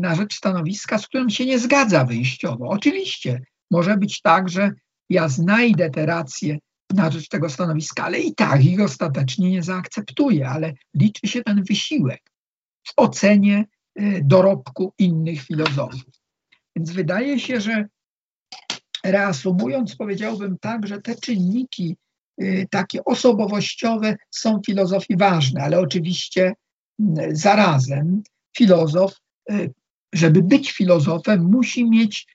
na 0.01 0.14
rzecz 0.14 0.36
stanowiska, 0.36 0.99
z 0.99 1.07
którym 1.07 1.30
się 1.30 1.47
nie 1.47 1.59
zgadza 1.59 2.05
wyjściowo. 2.05 2.68
Oczywiście 2.68 3.41
może 3.70 3.97
być 3.97 4.20
tak, 4.22 4.49
że 4.49 4.70
ja 5.11 5.28
znajdę 5.28 5.91
te 5.91 6.07
racje 6.07 6.59
na 6.95 7.11
rzecz 7.11 7.28
tego 7.28 7.51
stanowiska, 7.51 8.05
ale 8.05 8.18
i 8.18 8.34
tak 8.34 8.64
ich 8.64 8.80
ostatecznie 8.80 9.51
nie 9.51 9.62
zaakceptuję, 9.62 10.49
ale 10.49 10.72
liczy 10.95 11.26
się 11.26 11.43
ten 11.43 11.64
wysiłek 11.64 12.30
w 12.86 12.93
ocenie 12.97 13.64
y, 14.01 14.20
dorobku 14.24 14.93
innych 14.99 15.43
filozofów. 15.43 16.14
Więc 16.76 16.91
wydaje 16.91 17.41
się, 17.41 17.61
że 17.61 17.89
reasumując, 19.05 19.97
powiedziałbym 19.97 20.59
tak, 20.61 20.86
że 20.86 21.01
te 21.01 21.14
czynniki 21.14 21.97
y, 22.43 22.66
takie 22.70 23.05
osobowościowe 23.05 24.16
są 24.30 24.61
filozofii 24.66 25.16
ważne, 25.16 25.62
ale 25.62 25.80
oczywiście 25.80 26.55
zarazem 27.32 28.22
filozof, 28.57 29.14
e, 29.51 29.68
żeby 30.12 30.42
być 30.42 30.72
filozofem, 30.72 31.42
musi 31.42 31.90
mieć, 31.90 32.26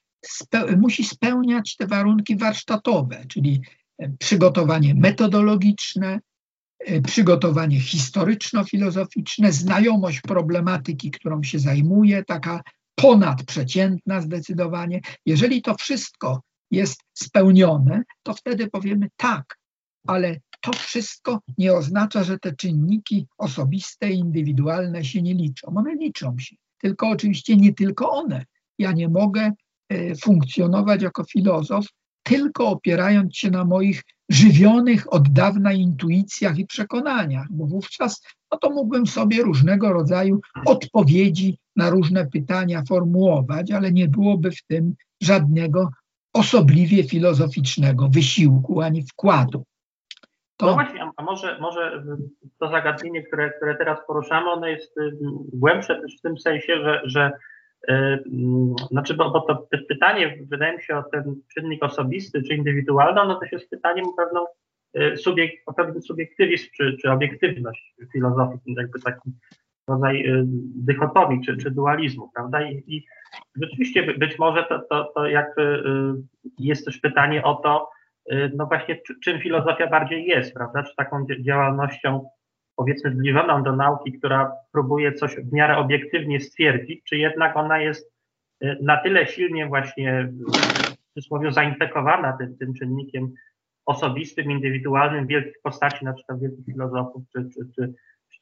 musi 0.77 1.03
spełniać 1.03 1.75
te 1.75 1.87
warunki 1.87 2.37
warsztatowe, 2.37 3.25
czyli 3.27 3.61
e, 3.99 4.09
przygotowanie 4.19 4.95
metodologiczne, 4.95 6.19
e, 6.79 7.01
przygotowanie 7.01 7.79
historyczno-filozoficzne, 7.79 9.51
znajomość 9.51 10.21
problematyki, 10.21 11.11
którą 11.11 11.43
się 11.43 11.59
zajmuje, 11.59 12.23
taka 12.23 12.61
ponadprzeciętna 12.95 14.21
zdecydowanie. 14.21 15.01
Jeżeli 15.25 15.61
to 15.61 15.75
wszystko 15.75 16.41
jest 16.71 16.99
spełnione, 17.13 18.03
to 18.23 18.33
wtedy 18.33 18.69
powiemy 18.69 19.07
tak, 19.17 19.57
ale 20.07 20.39
to 20.63 20.73
wszystko 20.73 21.39
nie 21.57 21.73
oznacza, 21.73 22.23
że 22.23 22.39
te 22.39 22.55
czynniki 22.55 23.27
osobiste, 23.37 24.11
indywidualne 24.11 25.05
się 25.05 25.21
nie 25.21 25.33
liczą. 25.33 25.67
One 25.75 25.95
liczą 25.95 26.39
się, 26.39 26.55
tylko 26.81 27.09
oczywiście 27.09 27.57
nie 27.57 27.73
tylko 27.73 28.11
one. 28.11 28.45
Ja 28.79 28.91
nie 28.91 29.09
mogę 29.09 29.51
e, 29.89 30.15
funkcjonować 30.15 31.01
jako 31.01 31.23
filozof 31.23 31.85
tylko 32.23 32.67
opierając 32.67 33.37
się 33.37 33.51
na 33.51 33.65
moich 33.65 34.03
żywionych 34.29 35.13
od 35.13 35.29
dawna 35.29 35.73
intuicjach 35.73 36.57
i 36.57 36.67
przekonaniach, 36.67 37.47
bo 37.49 37.65
wówczas 37.65 38.21
no 38.51 38.57
to 38.57 38.69
mógłbym 38.69 39.07
sobie 39.07 39.43
różnego 39.43 39.93
rodzaju 39.93 40.41
odpowiedzi 40.65 41.57
na 41.75 41.89
różne 41.89 42.25
pytania 42.25 42.83
formułować, 42.89 43.71
ale 43.71 43.91
nie 43.91 44.07
byłoby 44.07 44.51
w 44.51 44.63
tym 44.63 44.95
żadnego 45.21 45.89
osobliwie 46.33 47.03
filozoficznego 47.03 48.09
wysiłku 48.09 48.81
ani 48.81 49.03
wkładu. 49.03 49.63
To... 50.63 50.67
No 50.69 50.73
właśnie, 50.73 51.09
a 51.17 51.23
może, 51.23 51.57
może 51.59 52.03
to 52.59 52.69
zagadnienie, 52.69 53.23
które, 53.23 53.49
które 53.49 53.75
teraz 53.75 53.99
poruszamy, 54.07 54.49
ono 54.49 54.67
jest 54.67 54.97
y, 54.97 55.11
głębsze 55.53 56.01
też 56.01 56.17
w 56.17 56.21
tym 56.21 56.37
sensie, 56.37 56.75
że, 56.83 57.01
że 57.03 57.31
yy, 57.87 58.23
znaczy, 58.91 59.13
bo, 59.13 59.31
bo 59.31 59.41
to 59.41 59.67
pytanie, 59.87 60.37
wydaje 60.49 60.77
mi 60.77 60.83
się, 60.83 60.97
o 60.97 61.03
ten 61.03 61.35
czynnik 61.53 61.83
osobisty 61.83 62.43
czy 62.43 62.55
indywidualny, 62.55 63.21
ono 63.21 63.39
też 63.39 63.51
jest 63.51 63.69
pytaniem 63.69 64.05
o 64.05 64.13
pewną 64.13 64.45
y, 64.97 65.17
subiek, 65.17 65.51
o 65.65 65.73
pewien 65.73 66.01
subiektywizm 66.01 66.69
czy, 66.77 66.97
czy 67.01 67.11
obiektywność 67.11 67.95
filozofii, 68.13 68.59
jakby 68.65 68.99
taki 68.99 69.31
rodzaj 69.87 70.27
y, 70.27 70.43
dychotomii 70.75 71.41
czy, 71.45 71.57
czy 71.57 71.71
dualizmu, 71.71 72.31
prawda? 72.35 72.61
I, 72.61 72.83
i 72.87 73.05
rzeczywiście 73.61 74.03
być 74.13 74.39
może 74.39 74.63
to, 74.63 74.79
to, 74.79 75.11
to 75.15 75.27
jakby 75.27 75.83
jest 76.59 76.85
też 76.85 76.97
pytanie 76.97 77.43
o 77.43 77.55
to, 77.55 77.89
Y, 78.02 78.02
no 78.55 78.65
właśnie 78.65 79.01
czym 79.23 79.39
filozofia 79.39 79.87
bardziej 79.87 80.25
jest, 80.25 80.53
prawda? 80.53 80.83
Czy 80.83 80.95
taką 80.95 81.25
działalnością 81.39 82.29
powiedzmy 82.75 83.11
zbliżoną 83.11 83.63
do 83.63 83.75
nauki, 83.75 84.13
która 84.13 84.51
próbuje 84.71 85.13
coś 85.13 85.35
w 85.35 85.53
miarę 85.53 85.77
obiektywnie 85.77 86.39
stwierdzić, 86.39 87.03
czy 87.03 87.17
jednak 87.17 87.57
ona 87.57 87.79
jest 87.79 88.13
y, 88.63 88.77
na 88.81 88.97
tyle 88.97 89.27
silnie 89.27 89.67
właśnie 89.67 90.29
w 90.33 91.13
cudzysłowie 91.13 91.51
zainfekowana 91.51 92.37
tym, 92.37 92.57
tym 92.57 92.73
czynnikiem 92.73 93.33
osobistym, 93.85 94.51
indywidualnym 94.51 95.27
wielkich 95.27 95.61
postaci, 95.63 96.05
na 96.05 96.13
przykład 96.13 96.41
wielkich 96.41 96.65
filozofów, 96.65 97.23
czy, 97.33 97.49
czy, 97.49 97.69
czy, 97.75 97.93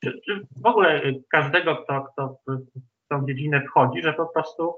czy, 0.03 0.21
czy 0.25 0.47
w 0.61 0.65
ogóle 0.65 1.01
każdego, 1.31 1.75
kto, 1.75 2.03
kto 2.03 2.37
w 2.45 3.07
tą 3.09 3.25
dziedzinę 3.25 3.61
wchodzi, 3.61 4.01
że 4.01 4.13
po 4.13 4.25
prostu 4.25 4.75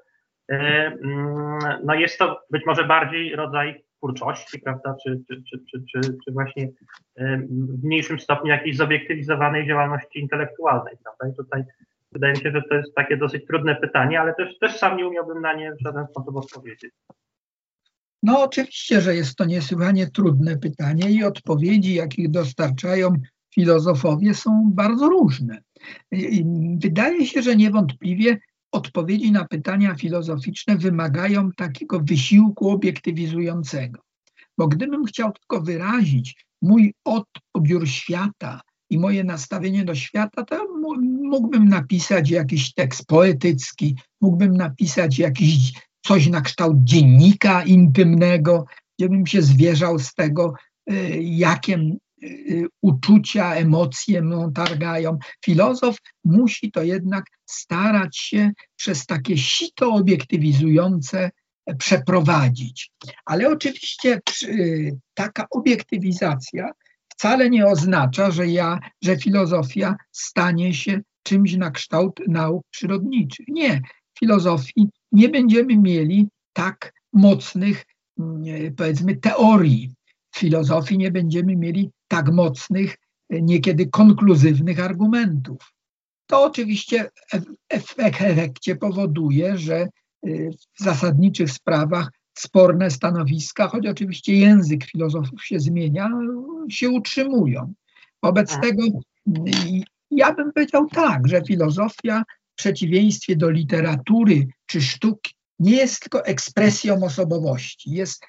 y, 0.51 0.55
mm, 0.55 1.59
no 1.83 1.93
jest 1.93 2.19
to 2.19 2.41
być 2.49 2.65
może 2.65 2.83
bardziej 2.83 3.35
rodzaj 3.35 3.83
twórczości, 4.03 4.59
prawda, 4.59 4.95
czy, 5.03 5.23
czy, 5.27 5.43
czy, 5.49 5.59
czy, 5.71 5.83
czy, 5.91 6.17
czy 6.25 6.31
właśnie 6.31 6.69
w 7.49 7.83
mniejszym 7.83 8.19
stopniu 8.19 8.49
jakiejś 8.49 8.77
zobiektywizowanej 8.77 9.67
działalności 9.67 10.19
intelektualnej, 10.19 10.93
prawda? 11.03 11.27
I 11.27 11.37
tutaj 11.37 11.63
wydaje 12.11 12.33
mi 12.33 12.39
się, 12.39 12.51
że 12.51 12.61
to 12.69 12.75
jest 12.75 12.95
takie 12.95 13.17
dosyć 13.17 13.45
trudne 13.45 13.75
pytanie, 13.75 14.21
ale 14.21 14.33
też, 14.33 14.59
też 14.59 14.77
sam 14.77 14.97
nie 14.97 15.07
umiałbym 15.07 15.41
na 15.41 15.53
nie 15.53 15.75
w 15.75 15.81
żaden 15.81 16.07
sposób 16.07 16.35
odpowiedzieć. 16.35 16.91
No 18.23 18.43
oczywiście, 18.43 19.01
że 19.01 19.15
jest 19.15 19.35
to 19.35 19.45
niesłychanie 19.45 20.07
trudne 20.07 20.57
pytanie 20.57 21.11
i 21.11 21.23
odpowiedzi, 21.23 21.93
jakich 21.93 22.31
dostarczają 22.31 23.13
filozofowie 23.53 24.33
są 24.33 24.71
bardzo 24.73 25.09
różne. 25.09 25.61
Wydaje 26.83 27.25
się, 27.25 27.41
że 27.41 27.55
niewątpliwie 27.55 28.37
odpowiedzi 28.73 29.31
na 29.31 29.45
pytania 29.45 29.95
filozoficzne 29.95 30.77
wymagają 30.77 31.51
takiego 31.51 31.99
wysiłku 31.99 32.69
obiektywizującego. 32.69 34.01
Bo 34.57 34.67
gdybym 34.67 35.05
chciał 35.05 35.31
tylko 35.31 35.61
wyrazić 35.61 36.45
mój 36.61 36.93
odbiór 37.05 37.87
świata 37.87 38.61
i 38.89 38.97
moje 38.97 39.23
nastawienie 39.23 39.85
do 39.85 39.95
świata, 39.95 40.43
to 40.43 40.67
mógłbym 41.21 41.67
napisać 41.69 42.29
jakiś 42.29 42.73
tekst 42.73 43.05
poetycki, 43.05 43.95
mógłbym 44.21 44.57
napisać 44.57 45.19
jakiś 45.19 45.73
coś 46.05 46.27
na 46.27 46.41
kształt 46.41 46.77
dziennika 46.83 47.63
intymnego, 47.63 48.65
gdzie 48.97 49.09
bym 49.09 49.25
się 49.25 49.41
zwierzał 49.41 49.99
z 49.99 50.13
tego, 50.13 50.53
y, 50.91 51.19
jakie 51.21 51.77
uczucia, 52.81 53.53
emocje 53.53 54.21
mną 54.21 54.53
targają. 54.53 55.17
Filozof 55.45 55.97
musi 56.25 56.71
to 56.71 56.83
jednak 56.83 57.25
starać 57.45 58.17
się 58.17 58.51
przez 58.75 59.05
takie 59.05 59.37
sito 59.37 59.93
obiektywizujące 59.93 61.31
przeprowadzić. 61.77 62.91
Ale 63.25 63.49
oczywiście 63.49 64.21
y, 64.43 64.97
taka 65.13 65.45
obiektywizacja 65.49 66.69
wcale 67.09 67.49
nie 67.49 67.65
oznacza, 67.67 68.31
że 68.31 68.47
ja, 68.47 68.79
że 69.03 69.17
filozofia 69.17 69.95
stanie 70.11 70.73
się 70.73 71.01
czymś 71.23 71.55
na 71.55 71.71
kształt 71.71 72.19
nauk 72.27 72.63
przyrodniczych. 72.69 73.47
Nie, 73.47 73.81
filozofii 74.19 74.89
nie 75.11 75.29
będziemy 75.29 75.77
mieli 75.77 76.27
tak 76.53 76.93
mocnych, 77.13 77.85
mm, 78.19 78.75
powiedzmy, 78.75 79.15
teorii. 79.15 79.93
W 80.31 80.39
filozofii 80.39 80.97
nie 80.97 81.11
będziemy 81.11 81.55
mieli 81.55 81.89
tak 82.15 82.31
mocnych, 82.31 82.97
niekiedy 83.29 83.87
konkluzywnych 83.87 84.79
argumentów. 84.79 85.73
To 86.27 86.43
oczywiście 86.43 87.09
w 87.71 87.99
efekcie 87.99 88.75
powoduje, 88.75 89.57
że 89.57 89.87
y, 90.27 90.51
w 90.79 90.83
zasadniczych 90.83 91.51
sprawach 91.51 92.11
sporne 92.37 92.91
stanowiska, 92.91 93.67
choć 93.67 93.87
oczywiście 93.87 94.33
język 94.33 94.85
filozofów 94.85 95.45
się 95.45 95.59
zmienia, 95.59 96.09
się 96.69 96.89
utrzymują. 96.89 97.73
Wobec 98.23 98.49
tak. 98.49 98.61
tego 98.61 98.83
ja 100.11 100.33
bym 100.33 100.53
powiedział 100.53 100.87
tak, 100.87 101.27
że 101.27 101.41
filozofia 101.47 102.23
w 102.51 102.55
przeciwieństwie 102.55 103.35
do 103.35 103.49
literatury 103.49 104.47
czy 104.65 104.81
sztuki 104.81 105.33
nie 105.63 105.75
jest 105.75 105.99
tylko 105.99 106.25
ekspresją 106.25 107.03
osobowości. 107.03 107.91
Jest, 107.91 108.25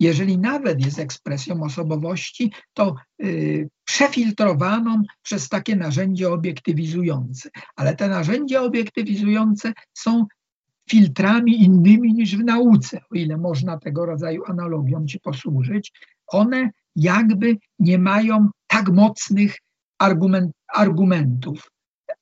jeżeli 0.00 0.38
nawet 0.38 0.84
jest 0.84 0.98
ekspresją 0.98 1.62
osobowości, 1.62 2.52
to 2.74 2.94
y, 3.22 3.68
przefiltrowaną 3.84 5.02
przez 5.22 5.48
takie 5.48 5.76
narzędzia 5.76 6.28
obiektywizujące. 6.28 7.50
Ale 7.76 7.96
te 7.96 8.08
narzędzia 8.08 8.62
obiektywizujące 8.62 9.72
są 9.94 10.26
filtrami 10.90 11.62
innymi 11.62 12.14
niż 12.14 12.36
w 12.36 12.44
nauce, 12.44 13.00
o 13.10 13.14
ile 13.14 13.36
można 13.36 13.78
tego 13.78 14.06
rodzaju 14.06 14.42
analogią 14.46 15.06
ci 15.06 15.20
posłużyć. 15.20 15.92
One 16.26 16.70
jakby 16.96 17.56
nie 17.78 17.98
mają 17.98 18.48
tak 18.66 18.88
mocnych 18.88 19.56
argument, 19.98 20.52
argumentów. 20.74 21.70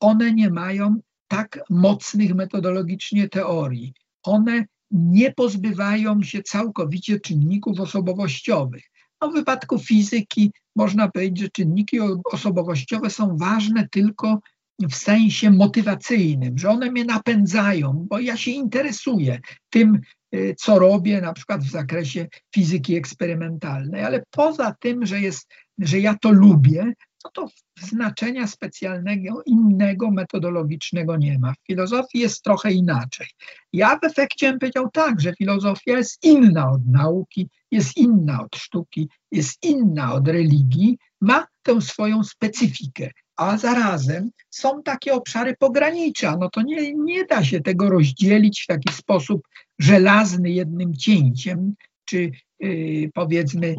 One 0.01 0.35
nie 0.35 0.51
mają 0.51 1.01
tak 1.29 1.59
mocnych 1.71 2.35
metodologicznie 2.35 3.29
teorii. 3.29 3.95
One 4.23 4.64
nie 4.91 5.33
pozbywają 5.33 6.23
się 6.23 6.43
całkowicie 6.43 7.21
czynników 7.21 7.81
osobowościowych. 7.81 8.85
No 9.21 9.31
w 9.31 9.35
wypadku 9.35 9.79
fizyki 9.79 10.53
można 10.77 11.11
powiedzieć, 11.11 11.39
że 11.39 11.49
czynniki 11.49 11.99
osobowościowe 12.33 13.11
są 13.11 13.37
ważne 13.37 13.89
tylko 13.89 14.41
w 14.89 14.95
sensie 14.95 15.51
motywacyjnym, 15.51 16.59
że 16.59 16.68
one 16.71 16.91
mnie 16.91 17.05
napędzają, 17.05 18.07
bo 18.11 18.18
ja 18.18 18.37
się 18.37 18.51
interesuję 18.51 19.41
tym, 19.71 20.01
y, 20.35 20.55
co 20.59 20.79
robię, 20.79 21.21
na 21.21 21.33
przykład 21.33 21.61
w 21.61 21.71
zakresie 21.71 22.27
fizyki 22.55 22.97
eksperymentalnej, 22.97 24.05
ale 24.05 24.23
poza 24.31 24.75
tym, 24.81 25.07
że, 25.07 25.21
jest, 25.21 25.49
że 25.79 26.01
ja 26.01 26.14
to 26.14 26.31
lubię, 26.31 26.93
no 27.25 27.31
to 27.35 27.49
znaczenia 27.81 28.47
specjalnego, 28.47 29.43
innego, 29.47 30.11
metodologicznego 30.11 31.16
nie 31.16 31.39
ma. 31.39 31.53
W 31.53 31.66
filozofii 31.66 32.18
jest 32.18 32.43
trochę 32.43 32.73
inaczej. 32.73 33.27
Ja 33.73 33.99
w 33.99 34.05
efekcie 34.05 34.51
bym 34.51 34.59
powiedział 34.59 34.91
tak, 34.93 35.21
że 35.21 35.35
filozofia 35.39 35.99
jest 35.99 36.25
inna 36.25 36.71
od 36.71 36.87
nauki, 36.87 37.49
jest 37.71 37.97
inna 37.97 38.43
od 38.43 38.57
sztuki, 38.57 39.09
jest 39.33 39.59
inna 39.62 40.12
od 40.12 40.29
religii, 40.29 40.99
ma 41.21 41.47
tę 41.62 41.81
swoją 41.81 42.25
specyfikę 42.25 43.11
a 43.41 43.59
zarazem 43.59 44.31
są 44.51 44.83
takie 44.83 45.14
obszary 45.14 45.57
pogranicza. 45.57 46.37
No 46.41 46.51
to 46.51 46.62
nie, 46.62 46.95
nie 46.95 47.25
da 47.25 47.45
się 47.45 47.61
tego 47.61 47.91
rozdzielić 47.91 48.62
w 48.62 48.66
taki 48.66 48.93
sposób 48.93 49.43
żelazny 49.79 50.51
jednym 50.51 50.95
cięciem, 50.97 51.75
czy 52.05 52.31
yy, 52.61 53.11
powiedzmy 53.14 53.75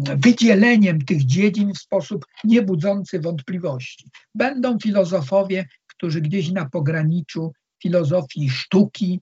wydzieleniem 0.00 1.04
tych 1.04 1.24
dziedzin 1.26 1.74
w 1.74 1.78
sposób 1.78 2.26
niebudzący 2.44 3.20
wątpliwości. 3.20 4.10
Będą 4.34 4.78
filozofowie, 4.78 5.68
którzy 5.86 6.20
gdzieś 6.20 6.50
na 6.50 6.70
pograniczu 6.70 7.52
filozofii 7.82 8.50
sztuki 8.50 9.20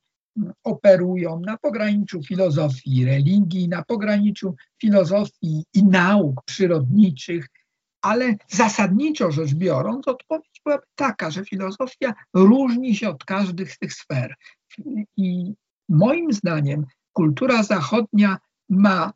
operują, 0.64 1.40
na 1.40 1.58
pograniczu 1.58 2.22
filozofii 2.22 3.04
religii, 3.04 3.68
na 3.68 3.82
pograniczu 3.84 4.54
filozofii 4.80 5.64
i 5.74 5.84
nauk 5.84 6.44
przyrodniczych, 6.44 7.48
ale 8.02 8.34
zasadniczo 8.48 9.30
rzecz 9.30 9.54
biorąc, 9.54 10.08
odpowiedź 10.08 10.60
byłaby 10.64 10.84
taka, 10.94 11.30
że 11.30 11.44
filozofia 11.44 12.14
różni 12.34 12.96
się 12.96 13.08
od 13.08 13.24
każdych 13.24 13.72
z 13.72 13.78
tych 13.78 13.92
sfer. 13.92 14.34
I 15.16 15.54
moim 15.88 16.32
zdaniem 16.32 16.86
kultura 17.12 17.62
zachodnia 17.62 18.38
ma 18.68 19.12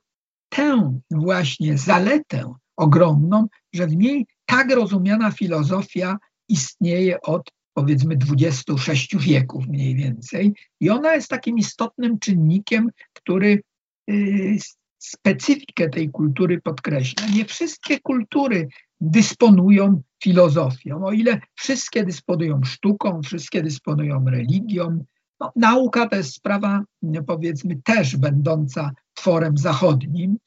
tę 0.55 1.00
właśnie 1.11 1.78
zaletę 1.78 2.55
ogromną, 2.76 3.46
że 3.72 3.86
w 3.86 3.96
niej 3.96 4.26
tak 4.46 4.70
rozumiana 4.70 5.30
filozofia 5.30 6.18
istnieje 6.48 7.20
od 7.20 7.50
powiedzmy 7.74 8.16
26 8.16 9.16
wieków 9.16 9.66
mniej 9.68 9.94
więcej 9.94 10.52
i 10.80 10.90
ona 10.90 11.14
jest 11.14 11.28
takim 11.28 11.59
istotnym 11.59 12.18
czynnikiem, 12.18 12.90
który 13.12 13.62
y, 14.11 14.59
specyfikę 14.98 15.88
tej 15.88 16.11
kultury 16.11 16.61
podkreśla. 16.61 17.26
Nie 17.26 17.44
wszystkie 17.44 18.00
kultury 18.00 18.68
dysponują 19.00 20.02
filozofią. 20.22 21.05
O 21.05 21.12
ile 21.12 21.40
wszystkie 21.55 22.05
dysponują 22.05 22.61
sztuką, 22.64 23.22
wszystkie 23.22 23.62
dysponują 23.62 24.24
religią, 24.24 25.05
no, 25.45 25.53
nauka 25.57 26.09
to 26.09 26.16
jest 26.16 26.34
sprawa, 26.34 26.84
powiedzmy, 27.26 27.76
też 27.84 28.16
będąca 28.16 28.92
tworem 29.14 29.59
zachodnim, 29.59 30.38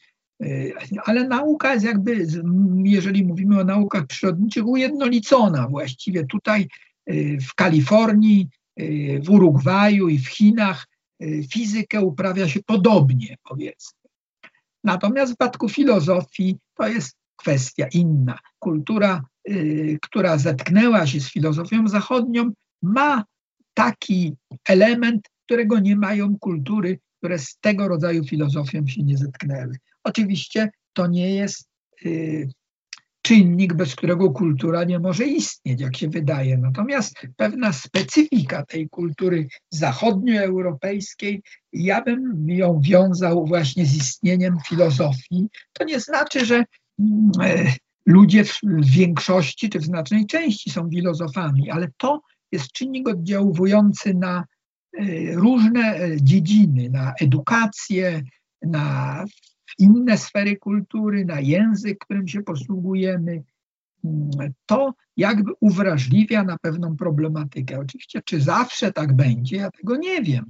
y, 0.44 0.74
ale 1.06 1.28
nauka 1.28 1.74
jest 1.74 1.86
jakby, 1.86 2.28
jeżeli 2.84 3.26
mówimy 3.26 3.60
o 3.60 3.64
naukach 3.64 4.08
przyrodniczych, 4.08 4.66
ujednolicona 4.66 5.68
właściwie. 5.68 6.26
Tutaj 6.26 6.68
y, 7.10 7.38
w 7.42 7.56
Kalifornii, 7.56 8.50
y, 8.80 9.22
w 9.24 9.30
Urugwaju 9.30 10.10
i 10.10 10.20
w 10.20 10.28
Chinach 10.28 10.88
fizykę 11.52 12.02
uprawia 12.02 12.50
się 12.50 12.60
podobnie, 12.66 13.38
powiedzmy. 13.44 14.00
Natomiast 14.84 15.32
w 15.32 15.36
przypadku 15.36 15.70
filozofii 15.70 16.58
to 16.76 16.88
jest 16.88 17.16
kwestia 17.36 17.88
inna. 17.94 18.40
Kultura, 18.60 19.24
która 20.02 20.38
zetknęła 20.38 21.08
się 21.08 21.20
z 21.20 21.32
filozofią 21.32 21.88
zachodnią, 21.88 22.52
ma 22.82 23.24
taki 23.78 24.34
element, 24.70 25.30
którego 25.46 25.80
nie 25.80 25.96
mają 25.96 26.40
kultury, 26.40 27.00
które 27.18 27.40
z 27.40 27.58
tego 27.62 27.88
rodzaju 27.88 28.24
filozofią 28.24 28.88
się 28.88 29.04
nie 29.04 29.18
zetknęły. 29.18 29.76
Oczywiście 30.04 30.70
to 30.94 31.08
nie 31.08 31.36
jest 31.36 31.68
y, 32.06 32.50
czynnik, 33.22 33.74
bez 33.74 33.96
którego 33.96 34.32
kultura 34.32 34.84
nie 34.84 35.00
może 35.00 35.26
istnieć, 35.26 35.82
jak 35.82 35.98
się 35.98 36.10
wydaje. 36.10 36.58
Natomiast 36.58 37.16
pewna 37.36 37.74
specyfika 37.74 38.66
tej 38.66 38.90
kultury 38.90 39.48
zachodnioeuropejskiej, 39.70 41.42
ja 41.74 42.02
bym 42.02 42.50
ją 42.50 42.82
wiązał 42.82 43.46
właśnie 43.46 43.86
z 43.86 43.96
istnieniem 43.96 44.58
filozofii. 44.70 45.48
To 45.74 45.84
nie 45.84 46.00
znaczy, 46.00 46.46
że 46.46 46.64
e, 47.44 47.74
ludzie 48.06 48.44
w 48.44 48.86
większości 48.86 49.70
czy 49.70 49.80
w 49.80 49.86
znacznej 49.86 50.26
części 50.26 50.70
są 50.70 50.90
filozofami, 50.90 51.70
ale 51.70 51.88
to 51.98 52.22
jest 52.52 52.72
czynnik 52.72 53.10
oddziałujący 53.10 54.14
na 54.14 54.46
e, 55.00 55.04
różne 55.36 55.96
e, 55.96 56.22
dziedziny, 56.22 56.90
na 56.90 57.14
edukację, 57.20 58.22
na 58.62 59.26
inne 59.80 60.18
sfery 60.18 60.58
kultury, 60.58 61.26
na 61.26 61.40
język, 61.40 61.98
którym 62.00 62.28
się 62.28 62.44
posługujemy, 62.44 63.44
to 64.66 64.94
jakby 65.18 65.52
uwrażliwia 65.60 66.44
na 66.44 66.58
pewną 66.58 66.98
problematykę. 66.98 67.80
Oczywiście, 67.80 68.22
czy 68.26 68.42
zawsze 68.42 68.94
tak 68.94 69.14
będzie, 69.14 69.58
ja 69.58 69.72
tego 69.72 69.96
nie 69.96 70.22
wiem. 70.22 70.46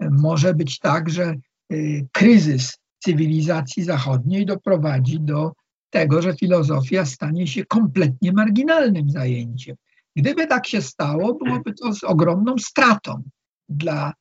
Może 0.00 0.54
być 0.54 0.78
tak, 0.78 1.10
że 1.10 1.34
y, 1.72 2.06
kryzys 2.12 2.78
cywilizacji 2.98 3.82
zachodniej 3.82 4.46
doprowadzi 4.46 5.20
do 5.20 5.52
tego, 5.90 6.22
że 6.22 6.34
filozofia 6.34 7.04
stanie 7.04 7.46
się 7.46 7.64
kompletnie 7.64 8.32
marginalnym 8.32 9.10
zajęciem. 9.10 9.76
Gdyby 10.18 10.46
tak 10.46 10.66
się 10.66 10.82
stało, 10.82 11.34
byłoby 11.34 11.72
to 11.72 11.94
z 11.94 12.04
ogromną 12.04 12.58
stratą 12.58 13.22
dla 13.68 14.12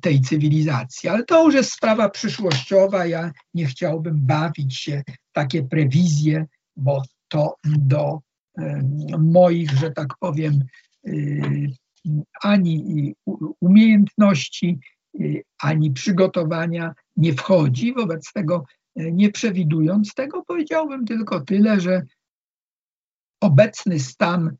tej 0.00 0.20
cywilizacji. 0.20 1.08
Ale 1.08 1.24
to 1.24 1.44
już 1.44 1.54
jest 1.54 1.72
sprawa 1.72 2.08
przyszłościowa. 2.08 3.06
Ja 3.06 3.32
nie 3.54 3.66
chciałbym 3.66 4.26
bawić 4.26 4.76
się 4.76 5.02
w 5.06 5.32
takie 5.32 5.62
prewizje, 5.62 6.46
bo 6.76 7.02
to 7.28 7.54
do 7.64 8.20
moich, 9.18 9.70
że 9.70 9.90
tak 9.90 10.08
powiem, 10.20 10.64
y, 11.08 11.72
ani 12.42 13.14
umiejętności, 13.60 14.78
y, 15.20 15.42
ani 15.58 15.90
przygotowania 15.90 16.94
nie 17.16 17.32
wchodzi. 17.32 17.94
Wobec 17.94 18.32
tego, 18.32 18.64
y, 19.00 19.12
nie 19.12 19.30
przewidując 19.30 20.14
tego, 20.14 20.44
powiedziałbym 20.44 21.06
tylko 21.06 21.40
tyle, 21.40 21.80
że 21.80 22.02
obecny 23.40 24.00
stan 24.00 24.56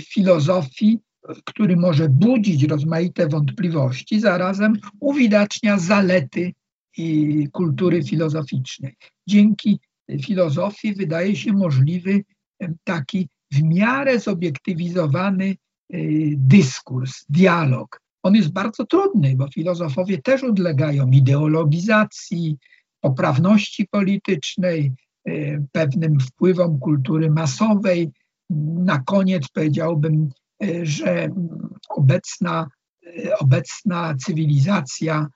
filozofii, 0.00 0.98
który 1.44 1.76
może 1.76 2.08
budzić 2.08 2.64
rozmaite 2.64 3.28
wątpliwości, 3.28 4.20
zarazem 4.20 4.72
uwidacznia 5.00 5.78
zalety 5.78 6.52
kultury 7.52 8.04
filozoficznej. 8.04 8.96
Dzięki 9.28 9.78
filozofii 10.22 10.94
wydaje 10.94 11.36
się 11.36 11.52
możliwy 11.52 12.24
taki 12.84 13.28
w 13.52 13.62
miarę 13.62 14.18
zobiektywizowany 14.20 15.56
dyskurs, 16.36 17.24
dialog. 17.28 18.00
On 18.22 18.34
jest 18.34 18.52
bardzo 18.52 18.86
trudny, 18.86 19.36
bo 19.36 19.48
filozofowie 19.48 20.22
też 20.22 20.42
ulegają 20.42 21.10
ideologizacji, 21.10 22.56
poprawności 23.00 23.88
politycznej, 23.90 24.92
pewnym 25.72 26.20
wpływom 26.20 26.78
kultury 26.78 27.30
masowej. 27.30 28.10
Na 28.50 28.98
koniec 28.98 29.48
powiedziałbym, 29.48 30.28
że 30.82 31.28
obecna, 31.88 32.66
obecna 33.38 34.14
cywilizacja 34.14 35.26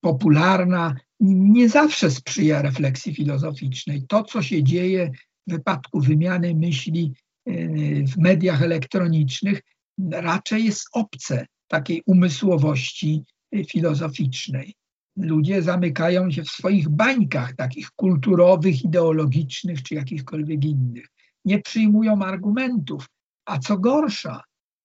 popularna 0.00 0.94
nie 1.20 1.68
zawsze 1.68 2.10
sprzyja 2.10 2.62
refleksji 2.62 3.14
filozoficznej. 3.14 4.06
To, 4.08 4.22
co 4.22 4.42
się 4.42 4.62
dzieje 4.62 5.10
w 5.46 5.52
wypadku 5.52 6.00
wymiany 6.00 6.54
myśli 6.54 7.12
e, 7.46 7.52
w 8.04 8.16
mediach 8.16 8.62
elektronicznych, 8.62 9.60
raczej 10.10 10.64
jest 10.64 10.88
obce 10.92 11.46
takiej 11.68 12.02
umysłowości 12.06 13.22
e, 13.52 13.64
filozoficznej. 13.64 14.74
Ludzie 15.16 15.62
zamykają 15.62 16.30
się 16.30 16.42
w 16.42 16.50
swoich 16.50 16.88
bańkach, 16.88 17.56
takich 17.56 17.90
kulturowych, 17.90 18.84
ideologicznych 18.84 19.82
czy 19.82 19.94
jakichkolwiek 19.94 20.64
innych. 20.64 21.06
Nie 21.44 21.62
przyjmują 21.62 22.22
argumentów, 22.22 23.06
a 23.44 23.58
co 23.58 23.78
gorsza, 23.78 24.42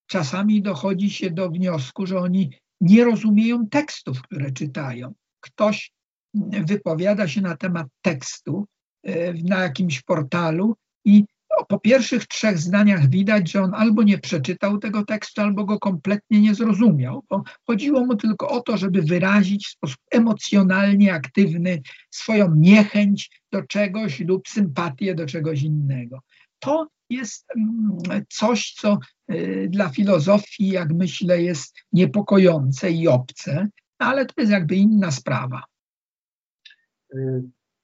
czasami 0.07 0.61
dochodzi 0.61 1.09
się 1.09 1.31
do 1.31 1.49
wniosku, 1.49 2.05
że 2.05 2.19
oni 2.19 2.51
nie 2.81 3.03
rozumieją 3.03 3.67
tekstów, 3.67 4.21
które 4.21 4.51
czytają. 4.51 5.13
Ktoś 5.39 5.91
wypowiada 6.65 7.27
się 7.27 7.41
na 7.41 7.57
temat 7.57 7.87
tekstu 8.01 8.65
e, 9.03 9.33
na 9.33 9.59
jakimś 9.59 10.01
portalu 10.01 10.75
i 11.05 11.25
po 11.65 11.79
pierwszych 11.79 12.27
trzech 12.27 12.57
zdaniach 12.57 13.09
widać, 13.09 13.51
że 13.51 13.61
on 13.61 13.73
albo 13.73 14.03
nie 14.03 14.17
przeczytał 14.17 14.77
tego 14.77 15.05
tekstu, 15.05 15.41
albo 15.41 15.65
go 15.65 15.79
kompletnie 15.79 16.41
nie 16.41 16.55
zrozumiał, 16.55 17.23
chodziło 17.67 18.05
mu 18.05 18.15
tylko 18.15 18.49
o 18.49 18.61
to, 18.61 18.77
żeby 18.77 19.01
wyrazić 19.01 19.67
w 19.67 19.71
sposób 19.71 19.97
emocjonalnie 20.11 21.13
aktywny 21.13 21.81
swoją 22.11 22.55
niechęć 22.55 23.41
do 23.51 23.63
czegoś 23.63 24.19
lub 24.19 24.47
sympatię 24.47 25.15
do 25.15 25.25
czegoś 25.25 25.61
innego. 25.61 26.19
To 26.59 26.87
jest 27.09 27.45
mm, 27.55 28.25
coś, 28.29 28.73
co 28.73 28.97
e, 29.27 29.67
dla 29.67 29.89
filozofii, 29.89 30.67
jak 30.67 30.93
myślę, 30.93 31.41
jest 31.41 31.75
niepokojące 31.93 32.91
i 32.91 33.07
obce, 33.07 33.67
ale 33.97 34.25
to 34.25 34.33
jest 34.37 34.51
jakby 34.51 34.75
inna 34.75 35.11
sprawa. 35.11 35.63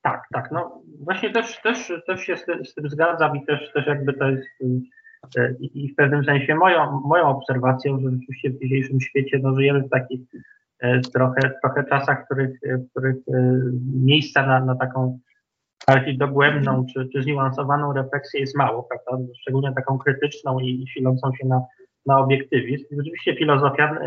Tak, 0.05 0.23
tak. 0.33 0.51
No 0.51 0.81
właśnie 0.99 1.29
też, 1.29 1.61
też, 1.61 1.93
też 2.07 2.21
się 2.21 2.37
z 2.37 2.45
tym, 2.45 2.65
z 2.65 2.73
tym 2.73 2.89
zgadzam 2.89 3.37
i 3.37 3.45
też, 3.45 3.71
też 3.73 3.87
jakby 3.87 4.13
to 4.13 4.29
jest 4.29 4.47
y, 4.61 5.39
y, 5.41 5.57
i 5.61 5.93
w 5.93 5.95
pewnym 5.95 6.25
sensie 6.25 6.55
moją, 6.55 7.01
moją 7.05 7.27
obserwacją, 7.27 7.99
że 7.99 8.11
rzeczywiście 8.11 8.49
w 8.49 8.59
dzisiejszym 8.59 9.01
świecie 9.01 9.39
no, 9.43 9.55
żyjemy 9.55 9.81
w 9.81 9.89
takich 9.89 10.21
trochę, 11.13 11.51
trochę 11.61 11.83
czasach, 11.83 12.21
w 12.21 12.25
których, 12.25 12.59
w 12.63 12.89
których 12.91 13.15
miejsca 13.93 14.47
na, 14.47 14.65
na 14.65 14.75
taką 14.75 15.19
bardziej 15.87 16.17
dogłębną 16.17 16.85
czy, 16.93 17.09
czy 17.13 17.23
zniuansowaną 17.23 17.93
refleksję 17.93 18.39
jest 18.39 18.57
mało, 18.57 18.83
prawda? 18.83 19.25
Szczególnie 19.41 19.73
taką 19.73 19.97
krytyczną 19.97 20.59
i 20.59 20.85
silącą 20.87 21.31
się 21.41 21.47
na, 21.47 21.61
na 22.05 22.19
obiektywizm. 22.19 22.85
I 22.91 22.95
rzeczywiście 22.95 23.35
filozofia 23.35 23.97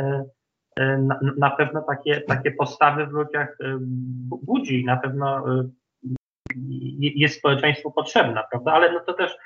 E, 0.79 0.99
na, 0.99 1.21
na 1.37 1.51
pewno 1.51 1.83
takie, 1.83 2.21
takie 2.21 2.51
postawy 2.51 3.07
w 3.07 3.11
ludziach 3.11 3.57
e, 3.61 3.79
budzi, 4.43 4.85
na 4.85 4.97
pewno 4.97 5.39
e, 5.61 5.69
jest 6.99 7.39
społeczeństwu 7.39 7.91
potrzebna, 7.91 8.45
prawda? 8.51 8.73
Ale 8.73 8.93
no 8.93 9.01
to 9.01 9.13
też 9.13 9.37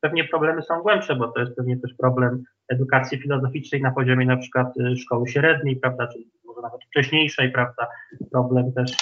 pewnie 0.00 0.24
problemy 0.24 0.62
są 0.62 0.82
głębsze, 0.82 1.16
bo 1.16 1.28
to 1.28 1.40
jest 1.40 1.56
pewnie 1.56 1.80
też 1.80 1.94
problem 1.94 2.42
edukacji 2.68 3.18
filozoficznej 3.18 3.82
na 3.82 3.90
poziomie 3.90 4.26
na 4.26 4.36
przykład 4.36 4.74
szkoły 4.96 5.28
średniej, 5.28 5.76
prawda, 5.76 6.06
czy 6.06 6.18
może 6.44 6.60
nawet 6.62 6.84
wcześniejszej, 6.84 7.52
prawda, 7.52 7.86
problem 8.32 8.72
też 8.72 8.92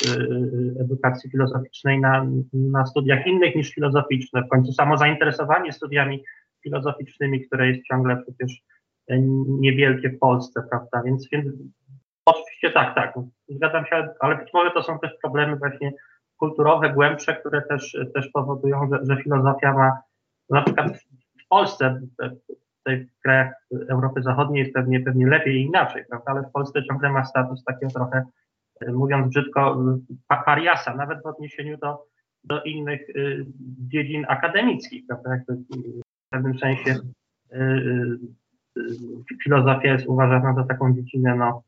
edukacji 0.81 1.31
filozoficznej 1.31 2.01
na, 2.01 2.27
na 2.53 2.87
studiach 2.87 3.27
innych 3.27 3.57
niż 3.57 3.71
filozoficzne, 3.75 4.43
w 4.43 4.49
końcu 4.49 4.73
samo 4.73 4.97
zainteresowanie 4.97 5.73
studiami 5.73 6.25
filozoficznymi, 6.63 7.47
które 7.47 7.69
jest 7.69 7.87
ciągle 7.89 8.23
przecież 8.23 8.63
niewielkie 9.49 10.11
w 10.11 10.19
Polsce, 10.19 10.63
prawda? 10.71 11.03
Więc, 11.05 11.29
więc 11.33 11.47
oczywiście 12.27 12.71
tak, 12.71 12.95
tak, 12.95 13.15
zgadzam 13.49 13.87
się, 13.87 14.09
ale 14.21 14.37
być 14.37 14.53
może 14.55 14.71
to 14.71 14.83
są 14.83 14.99
też 14.99 15.11
problemy 15.23 15.57
właśnie 15.57 15.93
kulturowe, 16.37 16.91
głębsze, 16.91 17.37
które 17.37 17.63
też, 17.63 17.97
też 18.15 18.29
powodują, 18.29 18.89
że, 18.93 18.99
że 19.03 19.23
filozofia 19.23 19.73
ma, 19.73 19.99
na 20.51 20.63
przykład 20.63 20.99
w 21.45 21.49
Polsce, 21.49 22.01
w 22.87 23.23
krajach 23.23 23.55
Europy 23.89 24.23
Zachodniej 24.23 24.63
jest 24.63 24.75
pewnie, 24.75 25.01
pewnie 25.01 25.27
lepiej 25.27 25.57
i 25.57 25.67
inaczej, 25.67 26.05
prawda? 26.09 26.31
ale 26.31 26.43
w 26.43 26.53
Polsce 26.53 26.85
ciągle 26.85 27.11
ma 27.11 27.25
status 27.25 27.65
takiego 27.65 27.93
trochę, 27.93 28.25
mówiąc 28.89 29.29
brzydko, 29.29 29.85
pariasa, 30.45 30.95
nawet 30.97 31.23
w 31.23 31.27
odniesieniu 31.27 31.79
do, 31.79 32.07
do 32.45 32.63
innych 32.63 33.09
y, 33.09 33.47
dziedzin 33.89 34.25
akademickich, 34.29 35.07
prawda? 35.07 35.31
Jakby 35.31 35.55
w 35.55 36.31
pewnym 36.31 36.59
sensie 36.59 36.91
y, 37.53 37.57
y, 38.79 39.39
filozofia 39.45 39.93
jest 39.93 40.07
uważana 40.07 40.55
za 40.55 40.65
taką 40.65 40.95
dziedzinę, 40.95 41.35
no, 41.35 41.63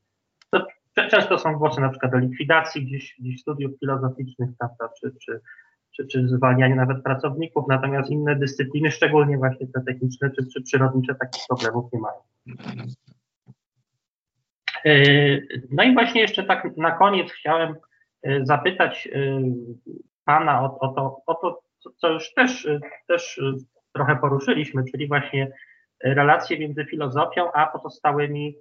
często 1.06 1.38
są 1.38 1.52
głosy 1.52 1.80
na 1.80 1.88
przykład 1.88 2.14
o 2.14 2.18
likwidacji 2.18 2.86
gdzieś, 2.86 3.16
gdzieś 3.18 3.40
studiów 3.40 3.72
filozoficznych, 3.80 4.50
prawda, 4.58 4.88
czy, 5.00 5.12
czy, 5.24 5.40
czy, 5.96 6.06
czy 6.06 6.28
zwalnianiu 6.28 6.76
nawet 6.76 7.02
pracowników, 7.02 7.64
natomiast 7.68 8.10
inne 8.10 8.36
dyscypliny, 8.36 8.90
szczególnie 8.90 9.38
właśnie 9.38 9.66
te 9.66 9.80
techniczne 9.86 10.30
czy, 10.30 10.46
czy 10.54 10.62
przyrodnicze, 10.62 11.14
takich 11.14 11.42
problemów 11.48 11.92
nie 11.92 12.00
mają. 12.00 12.20
E, 14.84 14.94
no 15.70 15.82
i 15.82 15.94
właśnie 15.94 16.20
jeszcze 16.20 16.44
tak 16.44 16.76
na 16.76 16.90
koniec 16.90 17.30
chciałem 17.32 17.74
e, 18.22 18.46
zapytać 18.46 19.08
e, 19.12 19.40
Pana 20.24 20.62
o, 20.62 20.78
o, 20.78 20.88
to, 20.88 21.22
o 21.26 21.34
to, 21.34 21.60
co 21.96 22.08
już 22.08 22.34
też, 22.34 22.68
też 23.06 23.40
trochę 23.92 24.16
poruszyliśmy, 24.16 24.82
czyli 24.92 25.08
właśnie 25.08 25.52
relacje 26.04 26.58
między 26.58 26.84
filozofią 26.84 27.52
a 27.52 27.66
pozostałymi 27.66 28.54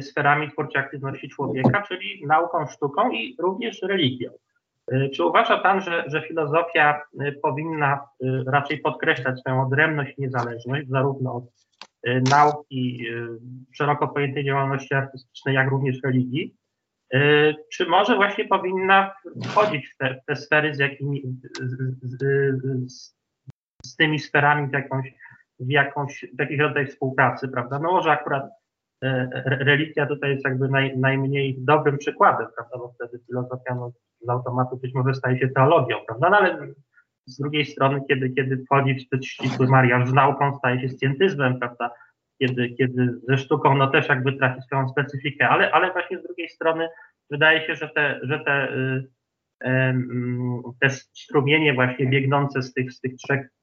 sferami 0.00 0.50
twórczej 0.50 0.82
aktywności 0.82 1.28
człowieka, 1.28 1.82
czyli 1.88 2.26
nauką, 2.26 2.66
sztuką 2.66 3.10
i 3.10 3.36
również 3.38 3.82
religią. 3.82 4.30
E, 4.92 5.08
czy 5.08 5.24
uważa 5.24 5.58
Pan, 5.58 5.80
że, 5.80 6.04
że 6.06 6.22
filozofia 6.22 7.02
e, 7.20 7.32
powinna 7.32 8.00
raczej 8.46 8.78
podkreślać 8.78 9.40
swoją 9.40 9.62
odrębność 9.62 10.18
i 10.18 10.20
niezależność, 10.22 10.88
zarówno 10.88 11.34
od 11.34 11.44
nauki, 12.30 13.06
szeroko 13.72 14.08
pojętej 14.08 14.44
działalności 14.44 14.94
artystycznej, 14.94 15.54
jak 15.54 15.70
również 15.70 16.02
religii? 16.04 16.54
Czy 17.72 17.86
może 17.86 18.16
właśnie 18.16 18.44
powinna 18.44 19.14
wchodzić 19.44 19.88
w 19.88 19.96
te, 19.96 20.14
w 20.14 20.24
te 20.26 20.36
sfery 20.36 20.74
z, 20.74 20.78
jakimi, 20.78 21.22
z, 21.60 21.76
z, 22.02 23.14
z 23.84 23.96
tymi 23.96 24.18
sferami 24.18 24.68
w 24.68 24.72
jakąś 24.72 25.12
w, 25.60 25.70
jakąś, 25.70 26.24
w 26.32 26.40
jakiś 26.40 26.58
rodzaj 26.58 26.86
współpracy, 26.86 27.48
prawda? 27.48 27.78
No 27.78 27.92
może 27.92 28.10
akurat 28.10 28.44
e, 28.44 28.50
religia 29.44 30.06
tutaj 30.06 30.30
jest 30.30 30.44
jakby 30.44 30.68
naj, 30.68 30.98
najmniej 30.98 31.56
dobrym 31.58 31.98
przykładem, 31.98 32.46
prawda, 32.56 32.78
bo 32.78 32.92
wtedy 32.94 33.24
filozofia 33.26 33.74
no, 33.74 33.92
z 34.20 34.28
automatu 34.28 34.76
być 34.76 34.94
może 34.94 35.14
staje 35.14 35.38
się 35.38 35.48
teologią, 35.48 35.96
prawda? 36.06 36.30
No 36.30 36.36
ale 36.36 36.72
z 37.26 37.38
drugiej 37.38 37.66
strony, 37.66 38.00
kiedy, 38.08 38.30
kiedy 38.30 38.64
wchodzi 38.64 38.94
w 38.94 39.00
zbyt 39.00 39.26
ścisły 39.26 39.66
mariaż 39.66 40.08
z 40.08 40.12
nauką, 40.12 40.58
staje 40.58 40.80
się 40.80 40.88
scjentyzmem, 40.88 41.58
prawda? 41.58 41.90
Kiedy, 42.40 42.70
kiedy 42.70 43.20
ze 43.28 43.38
sztuką, 43.38 43.76
no 43.76 43.90
też 43.90 44.08
jakby 44.08 44.32
traci 44.32 44.62
swoją 44.62 44.88
specyfikę, 44.88 45.48
ale, 45.48 45.70
ale 45.70 45.92
właśnie 45.92 46.18
z 46.18 46.22
drugiej 46.22 46.48
strony 46.48 46.88
wydaje 47.30 47.66
się, 47.66 47.74
że 47.74 47.88
te, 47.88 48.20
że 48.22 48.40
te, 48.40 48.72
y, 48.72 49.08
te 50.80 50.90
strumienie 50.90 51.74
właśnie 51.74 52.06
biegnące 52.06 52.62
z 52.62 52.72
tych, 52.72 52.92
z 52.92 53.00
tych 53.00 53.16
trzech 53.16 53.40
y, 53.40 53.57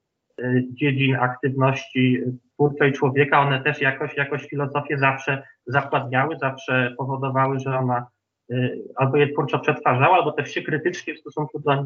dziedzin 0.69 1.15
aktywności 1.15 2.21
twórczej 2.53 2.93
człowieka, 2.93 3.39
one 3.39 3.63
też 3.63 3.81
jakoś, 3.81 4.17
jakoś 4.17 4.47
filozofię 4.47 4.97
zawsze 4.97 5.43
zakładniały, 5.67 6.37
zawsze 6.37 6.95
powodowały, 6.97 7.59
że 7.59 7.77
ona 7.77 8.07
y, 8.51 8.83
albo 8.95 9.17
je 9.17 9.33
twórczo 9.33 9.59
przetwarzała, 9.59 10.17
albo 10.17 10.31
też 10.31 10.51
się 10.51 10.61
krytycznie 10.61 11.15
w 11.15 11.19
stosunku 11.19 11.59
do 11.59 11.85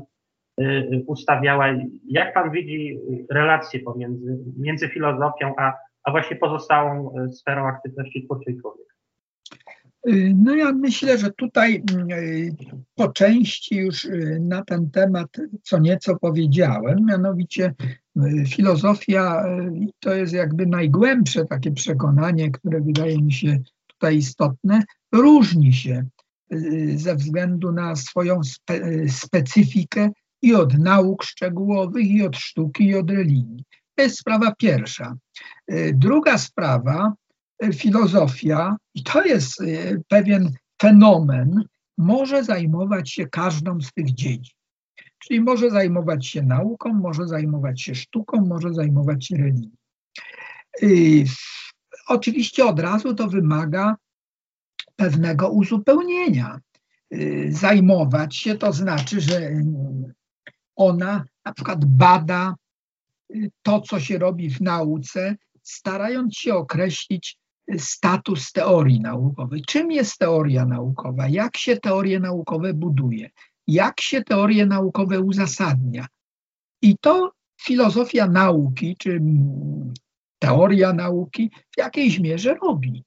ustawiała. 1.07 1.67
Jak 2.07 2.33
pan 2.33 2.51
widzi 2.51 2.99
relacje 3.29 3.79
pomiędzy 3.79 4.37
między 4.57 4.89
filozofią, 4.89 5.53
a, 5.57 5.73
a 6.03 6.11
właśnie 6.11 6.37
pozostałą 6.37 7.13
sferą 7.31 7.67
aktywności 7.67 8.25
twórczej 8.25 8.57
człowieka? 8.61 8.88
Y, 10.07 10.33
no 10.37 10.55
ja 10.55 10.71
myślę, 10.71 11.17
że 11.17 11.31
tutaj 11.31 11.83
y, 12.11 12.55
po 12.95 13.09
części 13.09 13.75
już 13.75 14.05
y, 14.05 14.39
na 14.41 14.63
ten 14.63 14.91
temat 14.91 15.27
co 15.63 15.79
nieco 15.79 16.15
powiedziałem, 16.15 17.05
mianowicie 17.05 17.73
filozofia 18.47 19.43
to 19.99 20.13
jest 20.13 20.33
jakby 20.33 20.65
najgłębsze 20.65 21.45
takie 21.45 21.71
przekonanie, 21.71 22.51
które 22.51 22.81
wydaje 22.81 23.21
mi 23.21 23.33
się 23.33 23.59
tutaj 23.87 24.17
istotne, 24.17 24.83
różni 25.11 25.73
się 25.73 26.05
ze 26.95 27.15
względu 27.15 27.71
na 27.71 27.95
swoją 27.95 28.43
spe, 28.43 28.79
specyfikę 29.09 30.09
i 30.41 30.55
od 30.55 30.77
nauk 30.77 31.23
szczegółowych, 31.23 32.07
i 32.07 32.23
od 32.23 32.37
sztuki, 32.37 32.85
i 32.85 32.95
od 32.95 33.11
religii. 33.11 33.63
To 33.95 34.03
jest 34.03 34.19
sprawa 34.19 34.55
pierwsza. 34.55 35.15
Druga 35.93 36.37
sprawa 36.37 37.13
filozofia, 37.73 38.77
i 38.95 39.03
to 39.03 39.25
jest 39.25 39.61
y, 39.61 40.01
pewien 40.07 40.51
fenomen, 40.81 41.63
może 41.97 42.43
zajmować 42.43 43.11
się 43.11 43.27
każdą 43.27 43.81
z 43.81 43.93
tych 43.93 44.13
dziedzin. 44.13 44.53
Czyli 45.19 45.41
może 45.41 45.69
zajmować 45.69 46.27
się 46.27 46.41
nauką, 46.41 46.93
może 46.93 47.27
zajmować 47.27 47.81
się 47.81 47.95
sztuką, 47.95 48.45
może 48.45 48.73
zajmować 48.73 49.27
się 49.27 49.37
religią. 49.37 49.69
Y, 50.83 51.25
oczywiście 52.07 52.65
od 52.65 52.79
razu 52.79 53.15
to 53.15 53.27
wymaga 53.27 53.95
pewnego 54.95 55.49
uzupełnienia. 55.49 56.59
Y, 57.13 57.49
zajmować 57.51 58.35
się 58.35 58.57
to 58.57 58.73
znaczy, 58.73 59.21
że 59.21 59.51
ona 60.75 61.25
na 61.45 61.53
przykład 61.53 61.85
bada 61.85 62.55
to, 63.61 63.81
co 63.81 63.99
się 63.99 64.17
robi 64.17 64.49
w 64.49 64.61
nauce, 64.61 65.35
starając 65.63 66.37
się 66.37 66.53
określić 66.53 67.37
status 67.77 68.51
teorii 68.51 68.99
naukowej. 68.99 69.61
Czym 69.61 69.91
jest 69.91 70.17
teoria 70.17 70.65
naukowa? 70.65 71.27
Jak 71.27 71.57
się 71.57 71.77
teorie 71.77 72.19
naukowe 72.19 72.73
buduje? 72.73 73.29
Jak 73.67 74.01
się 74.01 74.23
teorie 74.23 74.65
naukowe 74.65 75.19
uzasadnia? 75.19 76.07
I 76.81 76.95
to 77.01 77.31
filozofia 77.61 78.27
nauki, 78.27 78.95
czy 78.97 79.21
teoria 80.39 80.93
nauki 80.93 81.51
w 81.75 81.77
jakiejś 81.77 82.19
mierze 82.19 82.53
robi. 82.53 83.03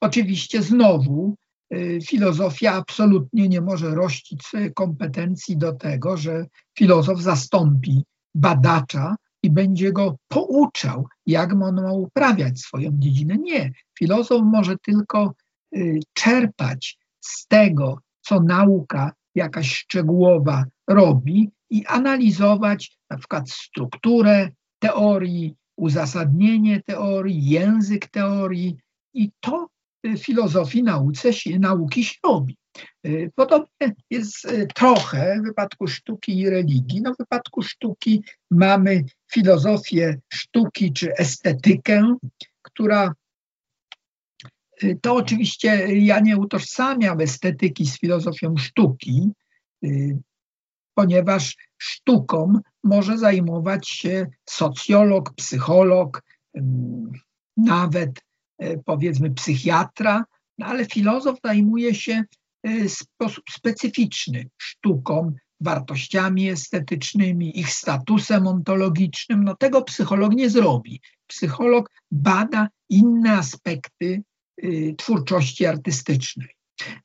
Oczywiście 0.00 0.62
znowu 0.62 1.36
y, 1.74 1.98
filozofia 2.06 2.72
absolutnie 2.72 3.48
nie 3.48 3.60
może 3.60 3.94
rościć 3.94 4.42
kompetencji 4.74 5.56
do 5.56 5.72
tego, 5.72 6.16
że 6.16 6.46
filozof 6.78 7.20
zastąpi 7.20 8.04
badacza 8.34 9.16
i 9.46 9.50
będzie 9.50 9.92
go 9.92 10.16
pouczał, 10.28 11.06
jak 11.26 11.52
on 11.52 11.82
ma 11.82 11.92
uprawiać 11.92 12.60
swoją 12.60 12.90
dziedzinę. 12.98 13.36
Nie. 13.38 13.72
Filozof 13.98 14.42
może 14.44 14.76
tylko 14.78 15.34
y, 15.76 16.00
czerpać 16.12 16.98
z 17.20 17.46
tego, 17.46 17.98
co 18.20 18.40
nauka 18.40 19.12
jakaś 19.34 19.74
szczegółowa 19.74 20.64
robi 20.88 21.50
i 21.70 21.86
analizować 21.86 22.98
na 23.10 23.18
przykład 23.18 23.50
strukturę 23.50 24.50
teorii, 24.78 25.54
uzasadnienie 25.76 26.82
teorii, 26.82 27.46
język 27.48 28.08
teorii 28.08 28.76
i 29.14 29.30
to 29.40 29.68
w 30.04 30.18
filozofii 30.18 30.82
nauce, 30.82 31.28
nauki 31.58 32.04
się 32.04 32.14
robi. 32.24 32.56
Y, 33.06 33.30
podobnie 33.34 33.94
jest 34.10 34.44
y, 34.44 34.66
trochę 34.74 35.40
w 35.40 35.46
wypadku 35.46 35.86
sztuki 35.86 36.38
i 36.38 36.50
religii. 36.50 37.02
No, 37.02 37.14
w 37.14 37.18
wypadku 37.18 37.62
sztuki 37.62 38.22
mamy 38.50 39.04
filozofię 39.32 40.18
sztuki 40.32 40.92
czy 40.92 41.14
estetykę, 41.16 42.16
która 42.62 43.14
y, 44.82 44.98
to 45.02 45.14
oczywiście 45.14 45.98
ja 45.98 46.20
nie 46.20 46.36
utożsamiam 46.36 47.20
estetyki 47.20 47.86
z 47.86 47.98
filozofią 47.98 48.56
sztuki, 48.56 49.30
ponieważ 50.94 51.56
sztuką 51.78 52.58
może 52.84 53.18
zajmować 53.18 53.88
się 53.88 54.26
socjolog, 54.48 55.34
psycholog, 55.34 56.22
nawet 57.56 58.10
powiedzmy 58.84 59.30
psychiatra, 59.30 60.24
no 60.58 60.66
ale 60.66 60.84
filozof 60.84 61.38
zajmuje 61.44 61.94
się 61.94 62.24
sposób 62.88 63.44
specyficzny 63.50 64.48
sztuką, 64.58 65.32
wartościami 65.60 66.48
estetycznymi, 66.50 67.60
ich 67.60 67.70
statusem 67.70 68.46
ontologicznym. 68.46 69.44
No 69.44 69.56
tego 69.56 69.82
psycholog 69.82 70.32
nie 70.32 70.50
zrobi. 70.50 71.00
Psycholog 71.26 71.90
bada 72.10 72.68
inne 72.88 73.32
aspekty 73.32 74.22
y, 74.64 74.94
twórczości 74.98 75.66
artystycznej. 75.66 76.48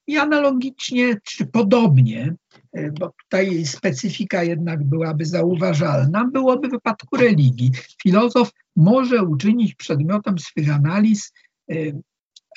I 0.07 0.17
analogicznie, 0.17 1.17
czy 1.23 1.45
podobnie, 1.45 2.35
y, 2.77 2.91
bo 2.99 3.13
tutaj 3.23 3.65
specyfika 3.65 4.43
jednak 4.43 4.83
byłaby 4.83 5.25
zauważalna, 5.25 6.29
byłoby 6.33 6.67
w 6.67 6.71
wypadku 6.71 7.17
religii. 7.17 7.71
Filozof 8.03 8.51
może 8.75 9.23
uczynić 9.23 9.75
przedmiotem 9.75 10.39
swych 10.39 10.75
analiz 10.75 11.31
y, 11.71 12.01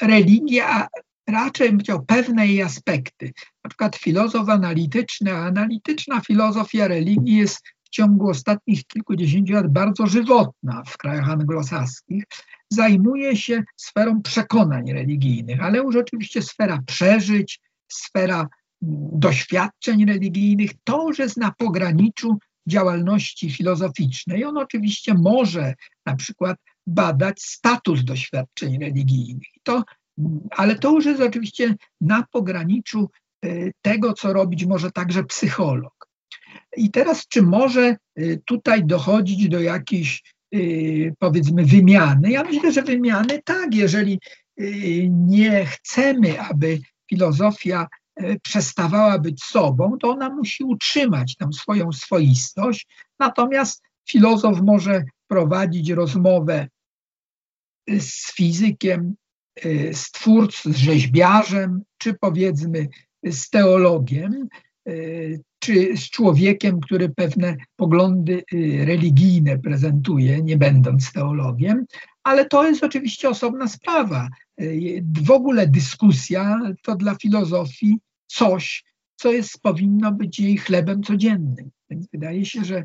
religię, 0.02 0.66
a 0.66 0.88
raczej 1.26 1.70
bym 1.70 1.78
chciał 1.78 2.04
pewne 2.04 2.46
jej 2.46 2.62
aspekty. 2.62 3.32
Na 3.64 3.70
przykład 3.70 3.96
filozof 3.96 4.48
analityczny, 4.48 5.32
a 5.32 5.46
analityczna 5.46 6.20
filozofia 6.20 6.88
religii 6.88 7.36
jest 7.36 7.62
w 7.84 7.90
ciągu 7.90 8.28
ostatnich 8.28 8.86
kilkudziesięciu 8.86 9.52
lat 9.52 9.72
bardzo 9.72 10.06
żywotna 10.06 10.82
w 10.86 10.96
krajach 10.96 11.30
anglosaskich. 11.30 12.24
Zajmuje 12.70 13.36
się 13.36 13.62
sferą 13.76 14.22
przekonań 14.22 14.92
religijnych, 14.92 15.62
ale 15.62 15.78
już 15.78 15.96
oczywiście 15.96 16.42
sfera 16.42 16.82
przeżyć, 16.86 17.60
sfera 17.88 18.38
mm, 18.38 18.48
doświadczeń 19.12 20.04
religijnych, 20.04 20.70
to 20.84 21.08
już 21.08 21.18
jest 21.18 21.36
na 21.36 21.52
pograniczu 21.58 22.38
działalności 22.66 23.50
filozoficznej. 23.50 24.44
On 24.44 24.58
oczywiście 24.58 25.14
może 25.14 25.74
na 26.06 26.16
przykład 26.16 26.56
badać 26.86 27.42
status 27.42 28.04
doświadczeń 28.04 28.78
religijnych. 28.78 29.48
To 29.62 29.84
ale 30.50 30.78
to 30.78 30.92
już 30.92 31.06
jest 31.06 31.20
oczywiście 31.20 31.74
na 32.00 32.24
pograniczu 32.32 33.10
e, 33.44 33.70
tego, 33.82 34.12
co 34.12 34.32
robić 34.32 34.66
może 34.66 34.90
także 34.90 35.24
psycholog. 35.24 36.08
I 36.76 36.90
teraz, 36.90 37.28
czy 37.28 37.42
może 37.42 37.96
e, 38.16 38.36
tutaj 38.36 38.84
dochodzić 38.84 39.48
do 39.48 39.60
jakiejś, 39.60 40.22
e, 40.54 40.58
powiedzmy, 41.18 41.64
wymiany? 41.64 42.30
Ja 42.30 42.44
myślę, 42.44 42.72
że 42.72 42.82
wymiany 42.82 43.42
tak, 43.44 43.74
jeżeli 43.74 44.20
nie 45.10 45.66
chcemy, 45.66 46.40
aby 46.40 46.78
filozofia 47.10 47.86
przestawała 48.42 49.18
być 49.18 49.44
sobą, 49.44 49.98
to 49.98 50.10
ona 50.10 50.30
musi 50.30 50.64
utrzymać 50.64 51.36
tam 51.36 51.52
swoją 51.52 51.92
swoistość. 51.92 52.86
Natomiast 53.18 53.82
filozof 54.08 54.60
może 54.60 55.04
prowadzić 55.28 55.90
rozmowę 55.90 56.68
z 57.88 58.34
fizykiem, 58.34 59.14
z 59.92 60.10
twórcą, 60.10 60.72
z 60.72 60.76
rzeźbiarzem, 60.76 61.82
czy 61.98 62.14
powiedzmy 62.14 62.88
z 63.24 63.50
teologiem, 63.50 64.48
y, 64.88 65.40
czy 65.58 65.96
z 65.96 66.10
człowiekiem, 66.10 66.80
który 66.80 67.08
pewne 67.08 67.56
poglądy 67.76 68.42
y, 68.54 68.84
religijne 68.84 69.58
prezentuje, 69.58 70.42
nie 70.42 70.56
będąc 70.56 71.12
teologiem, 71.12 71.84
ale 72.22 72.46
to 72.46 72.66
jest 72.66 72.84
oczywiście 72.84 73.28
osobna 73.28 73.68
sprawa. 73.68 74.28
W 75.22 75.30
ogóle 75.30 75.66
dyskusja 75.66 76.60
to 76.82 76.96
dla 76.96 77.14
filozofii 77.14 77.98
coś, 78.26 78.84
co 79.16 79.32
jest, 79.32 79.60
powinno 79.62 80.12
być 80.12 80.40
jej 80.40 80.56
chlebem 80.56 81.02
codziennym. 81.02 81.70
Więc 81.90 82.08
wydaje 82.12 82.46
się, 82.46 82.64
że 82.64 82.84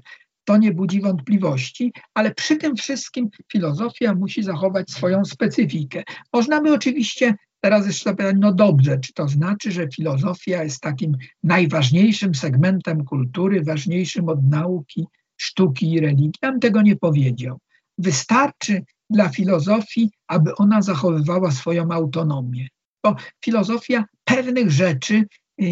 to 0.50 0.58
nie 0.58 0.74
budzi 0.74 1.02
wątpliwości, 1.02 1.94
ale 2.14 2.36
przy 2.36 2.58
tym 2.58 2.76
wszystkim 2.76 3.30
filozofia 3.52 4.16
musi 4.16 4.44
zachować 4.44 4.92
swoją 4.92 5.26
specyfikę. 5.26 6.04
Można 6.34 6.62
by 6.62 6.74
oczywiście 6.74 7.34
teraz 7.62 7.88
jeszcze 7.88 8.16
pytanie, 8.16 8.40
no 8.42 8.54
dobrze, 8.54 9.00
czy 9.00 9.14
to 9.14 9.28
znaczy, 9.28 9.72
że 9.72 9.88
filozofia 9.96 10.64
jest 10.64 10.82
takim 10.82 11.18
najważniejszym 11.44 12.36
segmentem 12.36 13.06
kultury, 13.06 13.64
ważniejszym 13.64 14.30
od 14.30 14.44
nauki, 14.44 15.08
sztuki 15.38 15.92
i 15.92 16.00
religii? 16.00 16.32
Ja 16.42 16.52
bym 16.52 16.60
tego 16.60 16.82
nie 16.82 16.96
powiedział. 16.96 17.58
Wystarczy 17.98 18.84
dla 19.10 19.30
filozofii, 19.30 20.12
aby 20.28 20.56
ona 20.56 20.82
zachowywała 20.82 21.52
swoją 21.52 21.92
autonomię. 21.92 22.68
Bo 23.04 23.16
filozofia 23.46 24.06
pewnych 24.24 24.72
rzeczy 24.72 25.26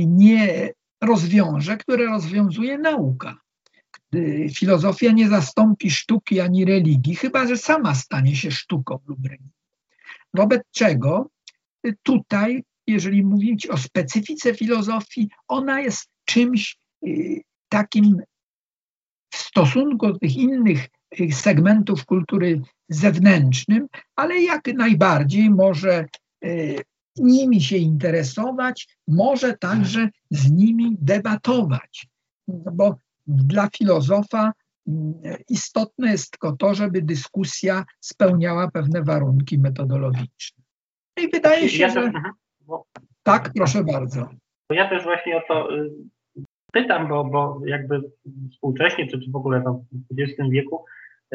nie 0.08 0.70
rozwiąże, 1.02 1.78
które 1.78 2.06
rozwiązuje 2.06 2.78
nauka. 2.78 3.47
Filozofia 4.56 5.12
nie 5.12 5.30
zastąpi 5.30 5.92
sztuki 5.92 6.40
ani 6.40 6.66
religii, 6.66 7.16
chyba 7.16 7.48
że 7.48 7.58
sama 7.58 7.96
stanie 7.96 8.36
się 8.36 8.52
sztuką 8.52 9.00
lub 9.08 9.26
religią. 9.26 9.50
Wobec 10.34 10.62
czego 10.72 11.30
tutaj, 12.04 12.64
jeżeli 12.88 13.24
mówić 13.24 13.68
o 13.68 13.78
specyfice 13.78 14.54
filozofii, 14.54 15.30
ona 15.48 15.82
jest 15.82 16.10
czymś 16.26 16.78
y, 17.08 17.42
takim 17.70 18.22
w 19.30 19.38
stosunku 19.38 20.08
do 20.08 20.20
tych 20.20 20.36
innych 20.36 20.88
y, 21.20 21.32
segmentów 21.32 22.06
kultury 22.06 22.62
zewnętrznym, 22.90 23.88
ale 24.16 24.42
jak 24.42 24.68
najbardziej 24.68 25.50
może 25.50 26.06
y, 26.46 26.82
nimi 27.18 27.62
się 27.62 27.78
interesować, 27.78 28.88
może 29.08 29.58
także 29.58 30.10
z 30.32 30.52
nimi 30.52 30.96
debatować. 31.00 32.08
Bo 32.48 32.96
dla 33.28 33.70
filozofa 33.78 34.52
mm, 34.88 35.14
istotne 35.50 36.12
jest 36.12 36.32
tylko 36.32 36.58
to, 36.58 36.76
żeby 36.76 37.02
dyskusja 37.02 37.84
spełniała 38.00 38.72
pewne 38.72 39.04
warunki 39.04 39.60
metodologiczne. 39.60 40.64
I 41.18 41.30
wydaje 41.30 41.70
się, 41.70 41.90
że. 41.90 42.00
Mhm. 42.00 42.34
Tak, 43.24 43.52
proszę 43.56 43.84
bardzo. 43.84 44.30
Ja 44.72 44.90
też 44.90 45.04
właśnie 45.04 45.38
o 45.38 45.42
to 45.48 45.76
y, 45.76 45.92
pytam, 46.74 47.08
bo, 47.08 47.24
bo 47.24 47.62
jakby 47.66 48.02
współcześnie, 48.52 49.08
czy 49.08 49.20
w 49.32 49.36
ogóle 49.36 49.60
w 50.10 50.20
XX 50.20 50.50
wieku, 50.50 50.86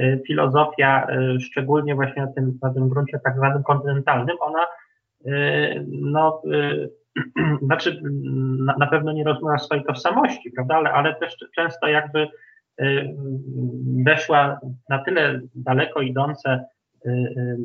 y, 0.01 0.23
filozofia, 0.27 1.07
y, 1.37 1.41
szczególnie 1.41 1.95
właśnie 1.95 2.23
na 2.23 2.33
tym, 2.33 2.59
na 2.63 2.75
tym 2.75 2.89
gruncie 2.89 3.21
tak 3.25 3.37
zwanym 3.37 3.63
kontynentalnym, 3.63 4.37
ona 4.41 4.67
no, 5.87 6.43
znaczy 7.63 8.01
na, 8.59 8.75
na, 8.79 8.87
pewno 8.87 9.13
nie 9.13 9.25
rozumie 9.25 9.59
swojej 9.59 9.85
tożsamości, 9.85 10.51
prawda, 10.51 10.75
ale, 10.75 10.93
ale 10.93 11.15
też 11.15 11.37
często 11.55 11.89
jakby 11.89 12.29
weszła 14.05 14.61
na 14.89 15.05
tyle 15.05 15.41
daleko 15.55 16.01
idące 16.01 16.65
Y, 17.07 17.11
y, 17.11 17.57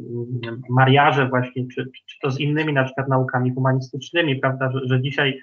mariaże 0.69 1.27
właśnie, 1.27 1.67
czy, 1.67 1.89
czy 2.05 2.19
to 2.21 2.31
z 2.31 2.39
innymi 2.39 2.73
na 2.73 2.83
przykład 2.83 3.07
naukami 3.07 3.53
humanistycznymi, 3.53 4.35
prawda, 4.35 4.71
że, 4.71 4.79
że 4.83 5.01
dzisiaj 5.01 5.41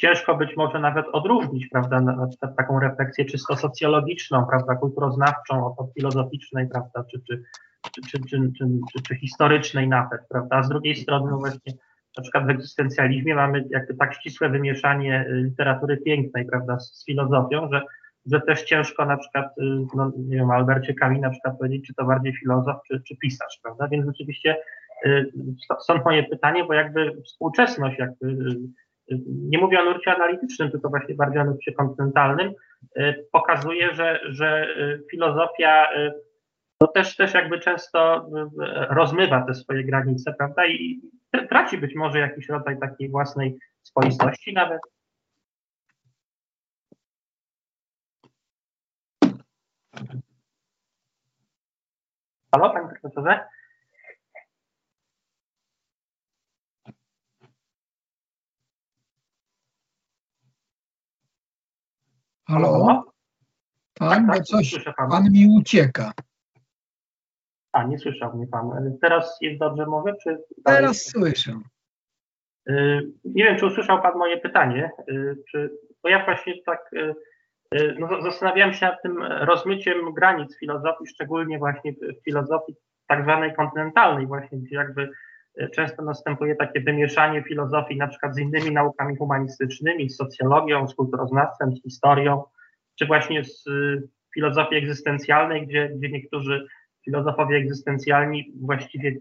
ciężko 0.00 0.36
być 0.36 0.56
może 0.56 0.80
nawet 0.80 1.06
odróżnić, 1.12 1.68
prawda, 1.68 2.00
na 2.00 2.26
przykład 2.26 2.56
taką 2.56 2.80
refleksję 2.80 3.24
czysto 3.24 3.56
socjologiczną, 3.56 4.46
prawda, 4.46 4.74
kulturoznawczą 4.74 5.76
od 5.76 5.94
filozoficznej, 5.94 6.68
prawda, 6.68 7.04
czy, 7.10 7.20
czy, 7.28 7.42
czy, 7.92 8.20
czy, 8.20 8.52
czy, 8.58 9.02
czy, 9.02 9.16
historycznej 9.16 9.88
nawet, 9.88 10.20
prawda, 10.28 10.56
a 10.56 10.62
z 10.62 10.68
drugiej 10.68 10.94
strony 10.94 11.32
właśnie 11.36 11.72
na 12.16 12.22
przykład 12.22 12.46
w 12.46 12.50
egzystencjalizmie 12.50 13.34
mamy 13.34 13.64
jakby 13.70 13.94
tak 13.94 14.14
ścisłe 14.14 14.48
wymieszanie 14.48 15.26
literatury 15.28 15.96
pięknej, 15.96 16.46
prawda, 16.46 16.80
z 16.80 17.04
filozofią, 17.04 17.68
że 17.72 17.82
że 18.26 18.40
też 18.40 18.62
ciężko 18.62 19.04
na 19.06 19.16
przykład, 19.16 19.46
y, 19.58 19.62
no, 19.94 20.12
nie 20.16 20.36
wiem, 20.36 20.50
Albercie 20.50 20.94
Kami 20.94 21.20
na 21.20 21.30
przykład 21.30 21.58
powiedzieć, 21.58 21.86
czy 21.86 21.94
to 21.94 22.04
bardziej 22.04 22.36
filozof, 22.36 22.76
czy, 22.88 23.02
czy 23.08 23.16
pisarz, 23.16 23.60
prawda? 23.62 23.88
Więc 23.88 24.06
rzeczywiście 24.06 24.56
y, 25.06 25.32
stąd 25.80 26.04
moje 26.04 26.22
pytanie, 26.22 26.64
bo 26.64 26.74
jakby 26.74 27.22
współczesność, 27.22 27.98
jakby, 27.98 28.26
y, 28.26 29.18
nie 29.26 29.58
mówię 29.58 29.80
o 29.80 29.84
nurcie 29.84 30.14
analitycznym, 30.14 30.70
tylko 30.70 30.88
właśnie 30.88 31.14
bardziej 31.14 31.40
o 31.40 31.44
nurcie 31.44 31.72
kontynentalnym, 31.72 32.52
pokazuje, 33.32 33.94
że, 33.94 34.20
że 34.24 34.66
filozofia 35.10 35.88
to 36.82 36.88
też, 36.88 37.16
też 37.16 37.34
jakby 37.34 37.60
często 37.60 38.30
rozmywa 38.90 39.44
te 39.46 39.54
swoje 39.54 39.84
granice, 39.84 40.34
prawda? 40.38 40.66
I 40.66 41.00
traci 41.48 41.78
być 41.78 41.94
może 41.94 42.18
jakiś 42.18 42.48
rodzaj 42.48 42.78
takiej 42.78 43.10
własnej 43.10 43.58
swoistości 43.82 44.52
nawet. 44.52 44.80
Halo, 52.54 52.70
panie 52.70 52.88
profesorze? 52.88 53.44
Halo? 62.48 63.04
Pan, 63.94 64.26
tak, 64.26 64.36
tak, 64.36 64.44
coś, 64.44 64.84
pan. 64.96 65.10
pan 65.10 65.32
mi 65.32 65.46
ucieka. 65.46 66.12
A, 67.72 67.84
nie 67.84 67.98
słyszał 67.98 68.36
mnie 68.36 68.46
pan. 68.46 68.98
Teraz 69.00 69.38
jest 69.40 69.58
dobrze 69.58 69.86
może? 69.86 70.14
Czy 70.22 70.38
Teraz 70.64 71.02
słyszę. 71.02 71.52
Y, 72.70 73.12
nie 73.24 73.44
wiem, 73.44 73.58
czy 73.58 73.66
usłyszał 73.66 74.02
pan 74.02 74.18
moje 74.18 74.38
pytanie, 74.38 74.90
y, 75.08 75.36
czy, 75.50 75.70
bo 76.02 76.08
ja 76.08 76.24
właśnie 76.24 76.62
tak 76.66 76.90
no, 77.98 78.22
zastanawiałem 78.22 78.74
się 78.74 78.86
nad 78.86 79.02
tym 79.02 79.22
rozmyciem 79.22 80.14
granic 80.14 80.58
filozofii, 80.58 81.06
szczególnie 81.06 81.58
właśnie 81.58 81.92
w 81.92 82.24
filozofii 82.24 82.74
tak 83.06 83.22
zwanej 83.22 83.54
kontynentalnej 83.54 84.26
właśnie, 84.26 84.58
gdzie 84.58 84.76
jakby 84.76 85.10
często 85.74 86.02
następuje 86.02 86.56
takie 86.56 86.80
wymieszanie 86.80 87.42
filozofii 87.42 87.96
na 87.96 88.08
przykład 88.08 88.34
z 88.34 88.38
innymi 88.38 88.70
naukami 88.70 89.16
humanistycznymi, 89.16 90.10
z 90.10 90.16
socjologią, 90.16 90.88
z 90.88 90.94
kulturoznawstwem, 90.94 91.76
z 91.76 91.82
historią, 91.82 92.42
czy 92.98 93.06
właśnie 93.06 93.44
z 93.44 93.64
filozofii 94.34 94.76
egzystencjalnej, 94.76 95.66
gdzie, 95.66 95.88
gdzie 95.88 96.08
niektórzy 96.08 96.66
filozofowie 97.04 97.56
egzystencjalni 97.56 98.52
właściwie 98.60 99.16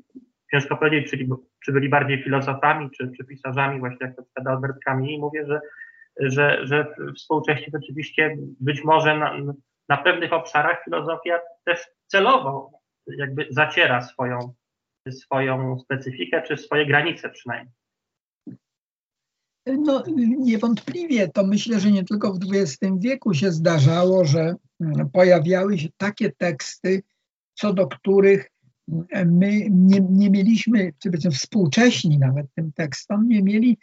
ciężko 0.52 0.78
powiedzieć, 0.78 1.12
czy, 1.12 1.28
czy 1.66 1.72
byli 1.72 1.90
bardziej 1.90 2.24
filozofami, 2.24 2.90
czy, 2.92 3.12
czy 3.18 3.24
pisarzami, 3.24 3.80
właśnie 3.80 4.08
jak 4.08 4.16
to 4.16 4.24
przykład 4.24 4.48
Albert 4.48 4.78
Camus, 4.86 5.20
mówię, 5.20 5.46
że 5.46 5.62
że, 6.20 6.68
że 6.68 6.94
współcześnie 7.18 7.68
rzeczywiście 7.74 8.38
być 8.60 8.84
może 8.84 9.18
na, 9.18 9.38
na 9.90 9.98
pewnych 9.98 10.34
obszarach 10.34 10.84
filozofia 10.84 11.40
też 11.66 11.88
celowo 12.08 12.72
jakby 13.08 13.48
zaciera 13.50 14.02
swoją, 14.02 14.54
swoją 15.10 15.80
specyfikę, 15.80 16.42
czy 16.42 16.58
swoje 16.58 16.86
granice 16.86 17.30
przynajmniej. 17.30 17.74
No, 19.68 20.04
niewątpliwie 20.38 21.28
to 21.28 21.44
myślę, 21.44 21.80
że 21.80 21.92
nie 21.92 22.04
tylko 22.04 22.34
w 22.34 22.40
XX 22.54 22.94
wieku 23.00 23.34
się 23.34 23.52
zdarzało, 23.52 24.26
że 24.26 24.56
pojawiały 25.14 25.78
się 25.78 25.90
takie 25.98 26.32
teksty, 26.32 27.04
co 27.62 27.74
do 27.74 27.88
których 27.88 28.52
my 29.26 29.70
nie, 29.70 30.00
nie 30.10 30.30
mieliśmy, 30.30 30.94
czy 31.00 31.10
powiedzmy 31.10 31.32
współcześni 31.32 32.18
nawet 32.18 32.46
tym 32.56 32.72
tekstom, 32.72 33.28
nie 33.28 33.44
mieli 33.44 33.78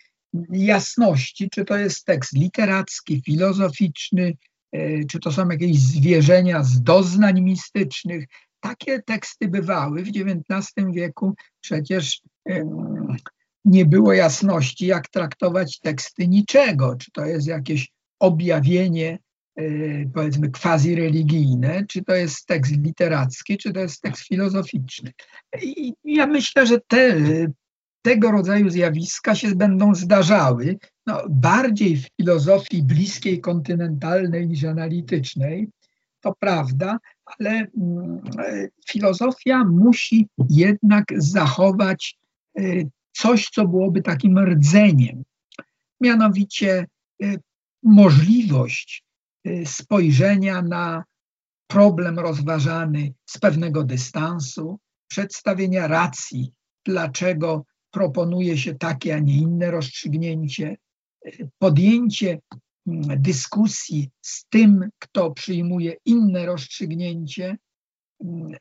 jasności, 0.50 1.50
czy 1.50 1.64
to 1.64 1.76
jest 1.76 2.04
tekst 2.04 2.32
literacki, 2.32 3.22
filozoficzny, 3.22 4.36
e, 4.72 5.04
czy 5.04 5.18
to 5.20 5.32
są 5.32 5.48
jakieś 5.48 5.78
zwierzenia 5.78 6.62
z 6.62 6.82
doznań 6.82 7.40
mistycznych. 7.40 8.24
Takie 8.60 9.02
teksty 9.02 9.48
bywały 9.48 10.02
w 10.02 10.08
XIX 10.08 10.86
wieku. 10.92 11.34
Przecież 11.60 12.22
nie 13.64 13.86
było 13.86 14.12
jasności, 14.12 14.86
jak 14.86 15.08
traktować 15.08 15.80
teksty 15.80 16.28
niczego. 16.28 16.96
Czy 16.96 17.10
to 17.10 17.24
jest 17.24 17.46
jakieś 17.46 17.92
objawienie, 18.18 19.18
e, 19.58 19.62
powiedzmy, 20.14 20.50
quasi-religijne, 20.50 21.86
czy 21.88 22.04
to 22.04 22.14
jest 22.14 22.46
tekst 22.46 22.72
literacki, 22.72 23.56
czy 23.56 23.72
to 23.72 23.80
jest 23.80 24.02
tekst 24.02 24.26
filozoficzny. 24.26 25.12
I 25.62 25.94
ja 26.04 26.26
myślę, 26.26 26.66
że 26.66 26.80
te 26.88 27.16
tego 28.02 28.30
rodzaju 28.30 28.70
zjawiska 28.70 29.34
się 29.34 29.54
będą 29.54 29.94
zdarzały, 29.94 30.78
no, 31.06 31.22
bardziej 31.30 31.96
w 31.96 32.08
filozofii 32.16 32.82
bliskiej 32.82 33.40
kontynentalnej 33.40 34.48
niż 34.48 34.64
analitycznej, 34.64 35.68
to 36.20 36.34
prawda, 36.40 36.98
ale 37.24 37.50
mm, 37.50 38.20
filozofia 38.88 39.64
musi 39.64 40.26
jednak 40.50 41.04
zachować 41.16 42.18
y, 42.58 42.88
coś, 43.12 43.48
co 43.48 43.68
byłoby 43.68 44.02
takim 44.02 44.38
rdzeniem, 44.38 45.22
mianowicie 46.00 46.86
y, 47.22 47.40
możliwość 47.82 49.04
spojrzenia 49.64 50.62
na 50.62 51.04
problem 51.66 52.18
rozważany 52.18 53.12
z 53.26 53.38
pewnego 53.38 53.84
dystansu, 53.84 54.78
przedstawienia 55.10 55.86
racji, 55.86 56.52
dlaczego 56.84 57.64
proponuje 57.90 58.58
się 58.58 58.74
takie, 58.74 59.14
a 59.14 59.18
nie 59.18 59.36
inne 59.36 59.70
rozstrzygnięcie, 59.70 60.76
podjęcie 61.58 62.38
mm, 62.86 63.22
dyskusji 63.22 64.10
z 64.20 64.44
tym, 64.48 64.88
kto 64.98 65.30
przyjmuje 65.30 65.96
inne 66.04 66.46
rozstrzygnięcie, 66.46 67.56
mm, 68.24 68.56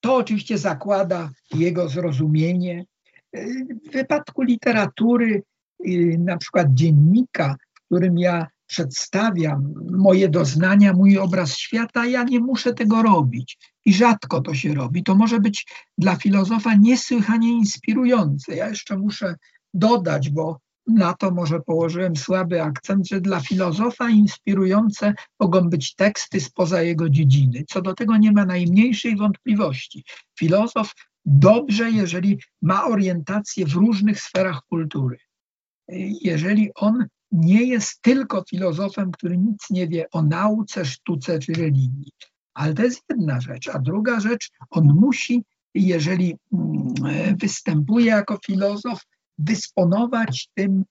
to 0.00 0.16
oczywiście 0.16 0.58
zakłada 0.58 1.30
jego 1.54 1.88
zrozumienie. 1.88 2.84
W 3.86 3.92
wypadku 3.92 4.42
literatury, 4.42 5.42
y, 5.86 6.16
na 6.18 6.38
przykład 6.38 6.66
dziennika, 6.74 7.56
w 7.74 7.84
którym 7.84 8.18
ja 8.18 8.46
przedstawiam 8.72 9.74
moje 9.90 10.28
doznania, 10.28 10.92
mój 10.92 11.18
obraz 11.18 11.56
świata, 11.56 12.06
ja 12.06 12.22
nie 12.24 12.40
muszę 12.40 12.74
tego 12.74 13.02
robić 13.02 13.58
i 13.84 13.94
rzadko 13.94 14.40
to 14.40 14.54
się 14.54 14.74
robi. 14.74 15.02
To 15.02 15.14
może 15.14 15.40
być 15.40 15.66
dla 15.98 16.16
filozofa 16.16 16.74
niesłychanie 16.74 17.52
inspirujące. 17.52 18.56
Ja 18.56 18.68
jeszcze 18.68 18.96
muszę 18.98 19.34
dodać, 19.74 20.30
bo 20.30 20.58
na 20.86 21.12
to 21.12 21.30
może 21.30 21.60
położyłem 21.60 22.16
słaby 22.16 22.62
akcent, 22.62 23.08
że 23.08 23.20
dla 23.20 23.40
filozofa 23.40 24.10
inspirujące 24.10 25.14
mogą 25.40 25.68
być 25.68 25.94
teksty 25.94 26.40
spoza 26.40 26.82
jego 26.82 27.08
dziedziny. 27.08 27.64
Co 27.68 27.82
do 27.82 27.94
tego 27.94 28.16
nie 28.16 28.32
ma 28.32 28.44
najmniejszej 28.44 29.16
wątpliwości. 29.16 30.04
Filozof 30.38 30.92
dobrze, 31.24 31.90
jeżeli 31.90 32.38
ma 32.62 32.84
orientację 32.84 33.66
w 33.66 33.74
różnych 33.74 34.20
sferach 34.20 34.60
kultury. 34.68 35.18
Jeżeli 36.22 36.70
on 36.74 37.06
nie 37.32 37.62
jest 37.62 38.02
tylko 38.02 38.44
filozofem, 38.50 39.10
który 39.10 39.38
nic 39.38 39.70
nie 39.70 39.88
wie 39.88 40.10
o 40.10 40.22
nauce, 40.22 40.84
sztuce 40.84 41.38
czy 41.38 41.52
religii. 41.52 42.12
Ale 42.54 42.74
to 42.74 42.82
jest 42.82 43.02
jedna 43.10 43.40
rzecz. 43.40 43.68
A 43.68 43.78
druga 43.78 44.20
rzecz, 44.20 44.50
on 44.70 44.84
musi, 44.84 45.44
jeżeli 45.74 46.36
mm, 46.52 47.36
występuje 47.36 48.06
jako 48.06 48.38
filozof, 48.46 49.02
dysponować 49.38 50.48
tym 50.54 50.84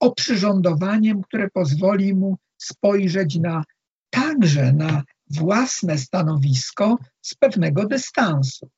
oprzyrządowaniem, 0.00 1.22
które 1.22 1.50
pozwoli 1.50 2.14
mu 2.14 2.36
spojrzeć 2.58 3.38
na 3.38 3.64
także 4.10 4.72
na 4.72 5.02
własne 5.30 5.98
stanowisko 5.98 6.98
z 7.22 7.34
pewnego 7.34 7.86
dystansu. 7.86 8.68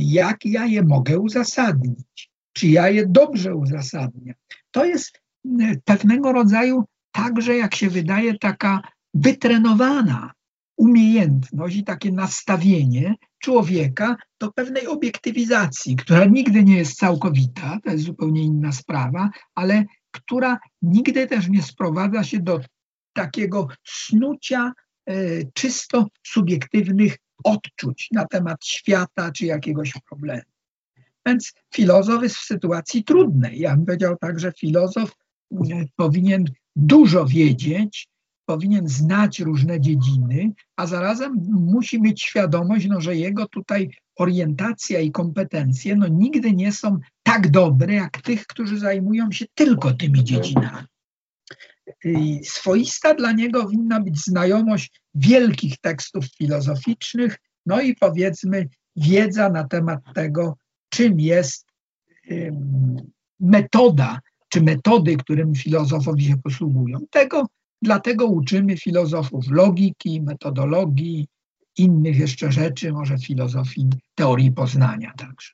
Jak 0.00 0.44
ja 0.44 0.66
je 0.66 0.82
mogę 0.82 1.18
uzasadnić? 1.18 2.30
Czy 2.52 2.66
ja 2.66 2.88
je 2.88 3.06
dobrze 3.06 3.54
uzasadniam? 3.54 4.34
To 4.70 4.84
jest 4.84 5.23
pewnego 5.84 6.32
rodzaju 6.32 6.84
także, 7.12 7.56
jak 7.56 7.74
się 7.74 7.90
wydaje, 7.90 8.38
taka 8.38 8.80
wytrenowana 9.14 10.32
umiejętność 10.76 11.76
i 11.76 11.84
takie 11.84 12.12
nastawienie 12.12 13.14
człowieka 13.42 14.16
do 14.40 14.52
pewnej 14.52 14.86
obiektywizacji, 14.86 15.96
która 15.96 16.24
nigdy 16.24 16.64
nie 16.64 16.76
jest 16.76 16.96
całkowita, 16.96 17.78
to 17.84 17.90
jest 17.90 18.04
zupełnie 18.04 18.42
inna 18.42 18.72
sprawa, 18.72 19.30
ale 19.54 19.84
która 20.10 20.58
nigdy 20.82 21.26
też 21.26 21.48
nie 21.48 21.62
sprowadza 21.62 22.24
się 22.24 22.38
do 22.40 22.60
takiego 23.12 23.68
snucia 23.84 24.72
e, 25.06 25.14
czysto 25.54 26.08
subiektywnych 26.26 27.16
odczuć 27.44 28.08
na 28.12 28.26
temat 28.26 28.66
świata 28.66 29.32
czy 29.32 29.46
jakiegoś 29.46 29.92
problemu. 30.08 30.42
Więc 31.26 31.52
filozof 31.74 32.22
jest 32.22 32.36
w 32.36 32.44
sytuacji 32.44 33.04
trudnej. 33.04 33.58
Ja 33.58 33.76
bym 33.76 33.86
powiedział 33.86 34.16
tak, 34.20 34.40
że 34.40 34.52
filozof 34.52 35.12
powinien 35.96 36.44
dużo 36.76 37.26
wiedzieć, 37.26 38.08
powinien 38.46 38.88
znać 38.88 39.40
różne 39.40 39.80
dziedziny, 39.80 40.52
a 40.76 40.86
zarazem 40.86 41.46
musi 41.50 42.00
mieć 42.00 42.22
świadomość, 42.22 42.86
no, 42.86 43.00
że 43.00 43.16
jego 43.16 43.48
tutaj 43.48 43.90
orientacja 44.16 45.00
i 45.00 45.10
kompetencje 45.10 45.96
no, 45.96 46.08
nigdy 46.08 46.52
nie 46.52 46.72
są 46.72 46.98
tak 47.22 47.50
dobre, 47.50 47.94
jak 47.94 48.22
tych, 48.22 48.46
którzy 48.46 48.78
zajmują 48.78 49.32
się 49.32 49.44
tylko 49.54 49.94
tymi 49.94 50.24
dziedzinami. 50.24 50.86
I 52.04 52.40
swoista 52.44 53.14
dla 53.14 53.32
niego 53.32 53.68
winna 53.68 54.00
być 54.00 54.20
znajomość 54.20 55.00
wielkich 55.14 55.78
tekstów 55.78 56.24
filozoficznych, 56.38 57.38
no 57.66 57.80
i 57.80 57.94
powiedzmy 57.96 58.68
wiedza 58.96 59.50
na 59.50 59.68
temat 59.68 60.00
tego, 60.14 60.56
czym 60.88 61.20
jest 61.20 61.66
metoda, 63.40 64.20
czy 64.54 64.62
metody, 64.62 65.16
którymi 65.16 65.56
filozofowie 65.56 66.22
się 66.22 66.36
posługują. 66.36 66.98
Tego 67.10 67.46
Dlatego 67.84 68.26
uczymy 68.26 68.76
filozofów 68.76 69.50
logiki, 69.50 70.22
metodologii, 70.22 71.28
innych 71.78 72.18
jeszcze 72.18 72.52
rzeczy, 72.52 72.92
może 72.92 73.18
filozofii 73.18 73.88
teorii 74.14 74.52
poznania 74.52 75.12
także. 75.18 75.52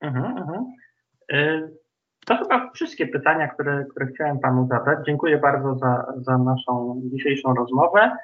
Mhm, 0.00 0.36
mhm. 0.36 0.64
Y, 1.32 1.76
to 2.26 2.36
chyba 2.36 2.70
wszystkie 2.70 3.06
pytania, 3.06 3.48
które, 3.48 3.84
które 3.90 4.06
chciałem 4.06 4.38
Panu 4.38 4.68
zadać. 4.68 4.98
Dziękuję 5.06 5.38
bardzo 5.38 5.78
za, 5.78 6.06
za 6.16 6.38
naszą 6.38 7.00
dzisiejszą 7.04 7.54
rozmowę 7.54 8.16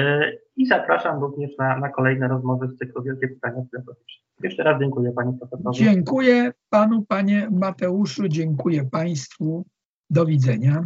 y, 0.00 0.02
i 0.56 0.66
zapraszam 0.66 1.20
również 1.20 1.50
na, 1.58 1.78
na 1.78 1.88
kolejne 1.88 2.28
rozmowy 2.28 2.68
z 2.68 2.76
cyklu 2.76 3.02
Wielkie 3.02 3.28
Pytania 3.28 3.62
Filozoficzne. 3.70 4.29
Jeszcze 4.42 4.62
raz 4.62 4.80
dziękuję 4.80 5.12
Panie 5.12 5.38
Profesorze. 5.38 5.84
Dziękuję 5.84 6.52
Panu, 6.68 7.02
Panie 7.06 7.48
Mateuszu, 7.50 8.28
dziękuję 8.28 8.84
Państwu. 8.84 9.64
Do 10.10 10.26
widzenia. 10.26 10.84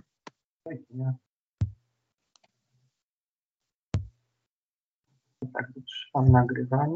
Tak, 5.52 5.72
trzymam 5.86 6.32
nagrywanie. 6.32 6.92